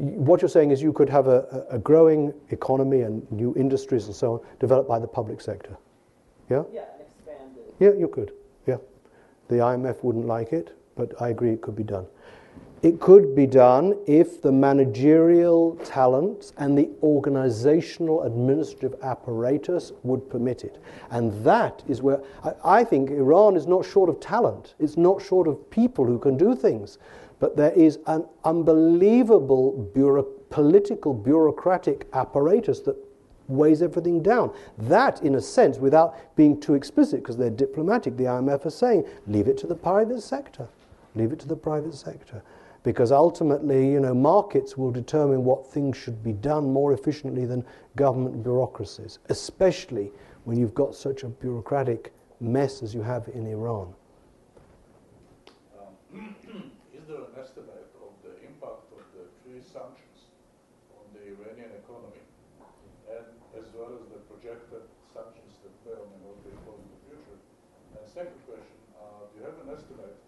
What 0.00 0.40
you're 0.40 0.48
saying 0.48 0.70
is 0.70 0.80
you 0.80 0.94
could 0.94 1.10
have 1.10 1.26
a, 1.26 1.66
a 1.70 1.78
growing 1.78 2.32
economy 2.48 3.02
and 3.02 3.30
new 3.30 3.54
industries 3.54 4.06
and 4.06 4.16
so 4.16 4.32
on 4.34 4.40
developed 4.58 4.88
by 4.88 4.98
the 4.98 5.06
public 5.06 5.42
sector. 5.42 5.76
Yeah? 6.48 6.62
Yeah, 6.72 6.84
and 6.94 7.02
expand 7.02 7.56
it. 7.58 7.74
Yeah, 7.78 7.92
you 7.92 8.08
could. 8.08 8.32
Yeah. 8.66 8.78
The 9.48 9.56
IMF 9.56 10.02
wouldn't 10.02 10.26
like 10.26 10.54
it, 10.54 10.74
but 10.96 11.12
I 11.20 11.28
agree 11.28 11.50
it 11.50 11.60
could 11.60 11.76
be 11.76 11.82
done. 11.82 12.06
It 12.82 12.98
could 12.98 13.34
be 13.34 13.46
done 13.46 13.94
if 14.06 14.40
the 14.40 14.50
managerial 14.50 15.76
talents 15.84 16.54
and 16.56 16.78
the 16.78 16.88
organizational 17.02 18.22
administrative 18.22 18.98
apparatus 19.02 19.92
would 20.02 20.30
permit 20.30 20.64
it. 20.64 20.82
And 21.10 21.44
that 21.44 21.82
is 21.88 22.00
where 22.00 22.22
I, 22.42 22.80
I 22.80 22.84
think 22.84 23.10
Iran 23.10 23.54
is 23.54 23.66
not 23.66 23.84
short 23.84 24.08
of 24.08 24.18
talent, 24.18 24.76
it's 24.78 24.96
not 24.96 25.20
short 25.20 25.46
of 25.46 25.68
people 25.68 26.06
who 26.06 26.18
can 26.18 26.38
do 26.38 26.56
things. 26.56 26.96
But 27.40 27.56
there 27.56 27.72
is 27.72 27.98
an 28.06 28.26
unbelievable 28.44 29.72
bureau- 29.94 30.28
political, 30.50 31.12
bureaucratic 31.14 32.06
apparatus 32.12 32.80
that 32.80 32.96
weighs 33.48 33.82
everything 33.82 34.22
down. 34.22 34.52
That, 34.78 35.22
in 35.22 35.34
a 35.34 35.40
sense, 35.40 35.78
without 35.78 36.14
being 36.36 36.60
too 36.60 36.74
explicit, 36.74 37.20
because 37.20 37.36
they're 37.36 37.50
diplomatic, 37.50 38.16
the 38.16 38.24
IMF 38.24 38.66
is 38.66 38.74
saying, 38.74 39.04
leave 39.26 39.48
it 39.48 39.58
to 39.58 39.66
the 39.66 39.74
private 39.74 40.22
sector. 40.22 40.68
Leave 41.14 41.32
it 41.32 41.40
to 41.40 41.48
the 41.48 41.56
private 41.56 41.94
sector. 41.94 42.42
Because 42.82 43.12
ultimately, 43.12 43.90
you 43.90 44.00
know, 44.00 44.14
markets 44.14 44.76
will 44.78 44.90
determine 44.90 45.44
what 45.44 45.66
things 45.66 45.96
should 45.96 46.22
be 46.22 46.32
done 46.32 46.72
more 46.72 46.92
efficiently 46.92 47.44
than 47.44 47.64
government 47.96 48.42
bureaucracies, 48.42 49.18
especially 49.28 50.12
when 50.44 50.58
you've 50.58 50.74
got 50.74 50.94
such 50.94 51.22
a 51.22 51.28
bureaucratic 51.28 52.12
mess 52.40 52.82
as 52.82 52.94
you 52.94 53.02
have 53.02 53.28
in 53.34 53.46
Iran. 53.46 53.92
Um, 55.78 56.34
Is 56.94 57.06
there 57.06 57.16
an 57.16 57.29
estimate 57.40 57.88
of 58.04 58.12
the 58.20 58.36
impact 58.44 58.84
of 58.92 59.00
the 59.16 59.24
three 59.40 59.64
sanctions 59.64 60.28
on 60.92 61.04
the 61.16 61.32
Iranian 61.32 61.72
economy, 61.80 62.20
and 63.08 63.32
as 63.56 63.66
well 63.72 63.96
as 63.96 64.04
the 64.12 64.20
projected 64.28 64.84
sanctions 65.08 65.56
that 65.64 65.72
may 65.88 65.96
or 65.96 66.04
may 66.12 66.20
not 66.20 66.36
be 66.44 66.52
imposed 66.52 66.84
in 66.84 66.92
the 66.92 67.02
future? 67.08 67.40
And 67.96 68.04
second 68.04 68.36
question, 68.44 68.76
uh, 69.00 69.24
do 69.32 69.40
you 69.40 69.44
have 69.48 69.56
an 69.64 69.72
estimate 69.72 70.20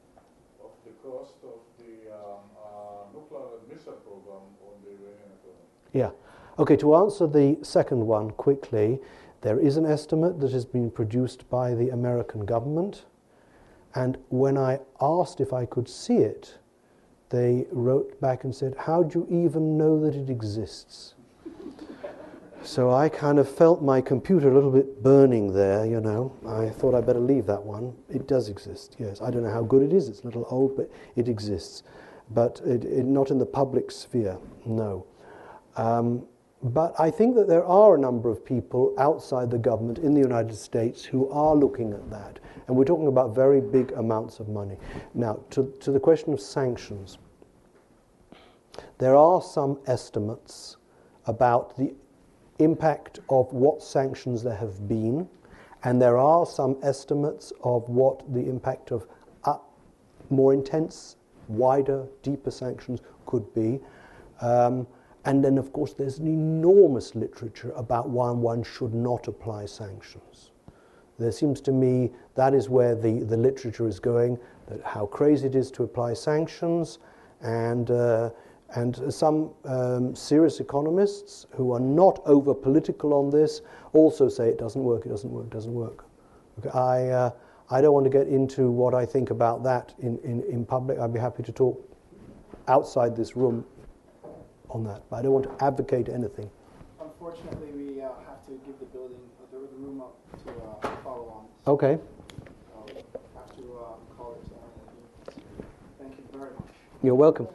of 0.64 0.72
the 0.88 0.96
cost 1.04 1.36
of 1.44 1.60
the 1.76 2.08
um, 2.16 2.48
uh, 2.56 3.04
nuclear 3.12 3.60
and 3.60 3.64
missile 3.68 4.00
program 4.08 4.48
on 4.64 4.74
the 4.80 4.96
Iranian 4.96 5.30
economy? 5.36 5.68
Yeah. 5.92 6.16
Okay, 6.58 6.76
to 6.80 6.96
answer 6.96 7.26
the 7.26 7.58
second 7.62 8.06
one 8.06 8.30
quickly, 8.32 9.00
there 9.42 9.60
is 9.60 9.76
an 9.76 9.84
estimate 9.84 10.40
that 10.40 10.52
has 10.52 10.64
been 10.64 10.90
produced 10.90 11.48
by 11.50 11.74
the 11.74 11.90
American 11.90 12.44
government. 12.46 13.04
And 13.94 14.16
when 14.30 14.56
I 14.56 14.80
asked 15.00 15.40
if 15.40 15.52
I 15.52 15.66
could 15.66 15.88
see 15.88 16.18
it, 16.18 16.56
they 17.32 17.66
wrote 17.72 18.20
back 18.20 18.44
and 18.44 18.54
said, 18.54 18.74
How 18.78 19.02
do 19.02 19.26
you 19.28 19.44
even 19.44 19.76
know 19.76 19.98
that 20.00 20.14
it 20.14 20.30
exists? 20.30 21.14
so 22.64 22.92
I 22.92 23.08
kind 23.08 23.38
of 23.38 23.48
felt 23.48 23.82
my 23.82 24.00
computer 24.00 24.48
a 24.48 24.54
little 24.54 24.70
bit 24.70 25.02
burning 25.02 25.52
there, 25.52 25.84
you 25.84 26.00
know. 26.00 26.32
I 26.46 26.68
thought 26.68 26.94
I'd 26.94 27.06
better 27.06 27.18
leave 27.18 27.46
that 27.46 27.62
one. 27.62 27.94
It 28.08 28.28
does 28.28 28.48
exist, 28.48 28.96
yes. 28.98 29.20
I 29.20 29.30
don't 29.30 29.42
know 29.42 29.52
how 29.52 29.62
good 29.62 29.82
it 29.82 29.92
is, 29.92 30.08
it's 30.08 30.20
a 30.20 30.26
little 30.26 30.46
old, 30.48 30.76
but 30.76 30.90
it 31.16 31.28
exists. 31.28 31.82
But 32.30 32.60
it, 32.64 32.84
it, 32.84 33.04
not 33.04 33.30
in 33.30 33.38
the 33.38 33.46
public 33.46 33.90
sphere, 33.90 34.38
no. 34.64 35.06
Um, 35.76 36.24
but 36.62 36.94
I 37.00 37.10
think 37.10 37.34
that 37.34 37.48
there 37.48 37.64
are 37.64 37.96
a 37.96 37.98
number 37.98 38.30
of 38.30 38.44
people 38.44 38.94
outside 38.96 39.50
the 39.50 39.58
government 39.58 39.98
in 39.98 40.14
the 40.14 40.20
United 40.20 40.54
States 40.54 41.04
who 41.04 41.28
are 41.30 41.56
looking 41.56 41.92
at 41.92 42.08
that. 42.10 42.38
And 42.66 42.76
we're 42.76 42.84
talking 42.84 43.08
about 43.08 43.34
very 43.34 43.60
big 43.60 43.92
amounts 43.92 44.40
of 44.40 44.48
money. 44.48 44.76
Now, 45.14 45.40
to, 45.50 45.72
to 45.80 45.90
the 45.90 46.00
question 46.00 46.32
of 46.32 46.40
sanctions, 46.40 47.18
there 48.98 49.16
are 49.16 49.42
some 49.42 49.78
estimates 49.86 50.76
about 51.26 51.76
the 51.76 51.94
impact 52.58 53.20
of 53.28 53.52
what 53.52 53.82
sanctions 53.82 54.42
there 54.42 54.56
have 54.56 54.88
been, 54.88 55.28
and 55.84 56.00
there 56.00 56.16
are 56.16 56.46
some 56.46 56.78
estimates 56.82 57.52
of 57.64 57.88
what 57.88 58.32
the 58.32 58.48
impact 58.48 58.92
of 58.92 59.06
more 60.30 60.54
intense, 60.54 61.16
wider, 61.48 62.06
deeper 62.22 62.50
sanctions 62.50 63.00
could 63.26 63.52
be. 63.54 63.80
Um, 64.40 64.86
and 65.24 65.44
then, 65.44 65.58
of 65.58 65.72
course, 65.72 65.92
there's 65.92 66.18
an 66.18 66.26
enormous 66.26 67.14
literature 67.14 67.72
about 67.76 68.08
why 68.08 68.30
one 68.30 68.62
should 68.64 68.94
not 68.94 69.28
apply 69.28 69.66
sanctions. 69.66 70.51
There 71.18 71.32
seems 71.32 71.60
to 71.62 71.72
me 71.72 72.10
that 72.34 72.54
is 72.54 72.68
where 72.68 72.94
the, 72.94 73.20
the 73.20 73.36
literature 73.36 73.86
is 73.86 74.00
going, 74.00 74.38
that 74.68 74.82
how 74.84 75.06
crazy 75.06 75.46
it 75.46 75.54
is 75.54 75.70
to 75.72 75.82
apply 75.84 76.14
sanctions, 76.14 76.98
and, 77.42 77.90
uh, 77.90 78.30
and 78.74 79.12
some 79.12 79.50
um, 79.64 80.14
serious 80.14 80.60
economists 80.60 81.46
who 81.50 81.72
are 81.72 81.80
not 81.80 82.20
over 82.24 82.54
political 82.54 83.12
on 83.14 83.30
this 83.30 83.60
also 83.92 84.28
say 84.28 84.48
it 84.48 84.58
doesn't 84.58 84.82
work, 84.82 85.04
it 85.04 85.10
doesn't 85.10 85.30
work, 85.30 85.46
it 85.46 85.52
doesn't 85.52 85.74
work. 85.74 86.04
Okay, 86.58 86.70
I, 86.70 87.08
uh, 87.08 87.30
I 87.70 87.80
don't 87.80 87.94
want 87.94 88.04
to 88.04 88.10
get 88.10 88.28
into 88.28 88.70
what 88.70 88.94
I 88.94 89.04
think 89.06 89.30
about 89.30 89.62
that 89.64 89.94
in, 90.00 90.18
in, 90.18 90.42
in 90.42 90.64
public. 90.64 90.98
I'd 90.98 91.12
be 91.12 91.20
happy 91.20 91.42
to 91.42 91.52
talk 91.52 91.88
outside 92.68 93.16
this 93.16 93.36
room 93.36 93.64
on 94.70 94.84
that, 94.84 95.02
but 95.10 95.16
I 95.16 95.22
don't 95.22 95.32
want 95.32 95.58
to 95.58 95.64
advocate 95.64 96.08
anything. 96.08 96.50
Unfortunately, 97.00 97.72
we 97.72 98.00
uh, 98.00 98.08
have 98.26 98.44
to 98.46 98.52
give 98.66 98.78
the 98.78 98.86
building, 98.86 99.18
uh, 99.42 99.46
the, 99.52 99.58
room 99.76 100.00
up 100.00 100.16
to 100.44 100.50
uh. 100.50 100.71
Okay. 101.66 101.98
You're 107.02 107.14
welcome. 107.14 107.48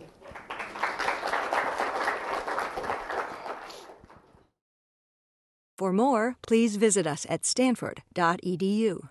For 5.77 5.93
more, 5.93 6.35
please 6.41 6.75
visit 6.75 7.05
us 7.05 7.25
at 7.29 7.45
stanford.edu. 7.45 9.09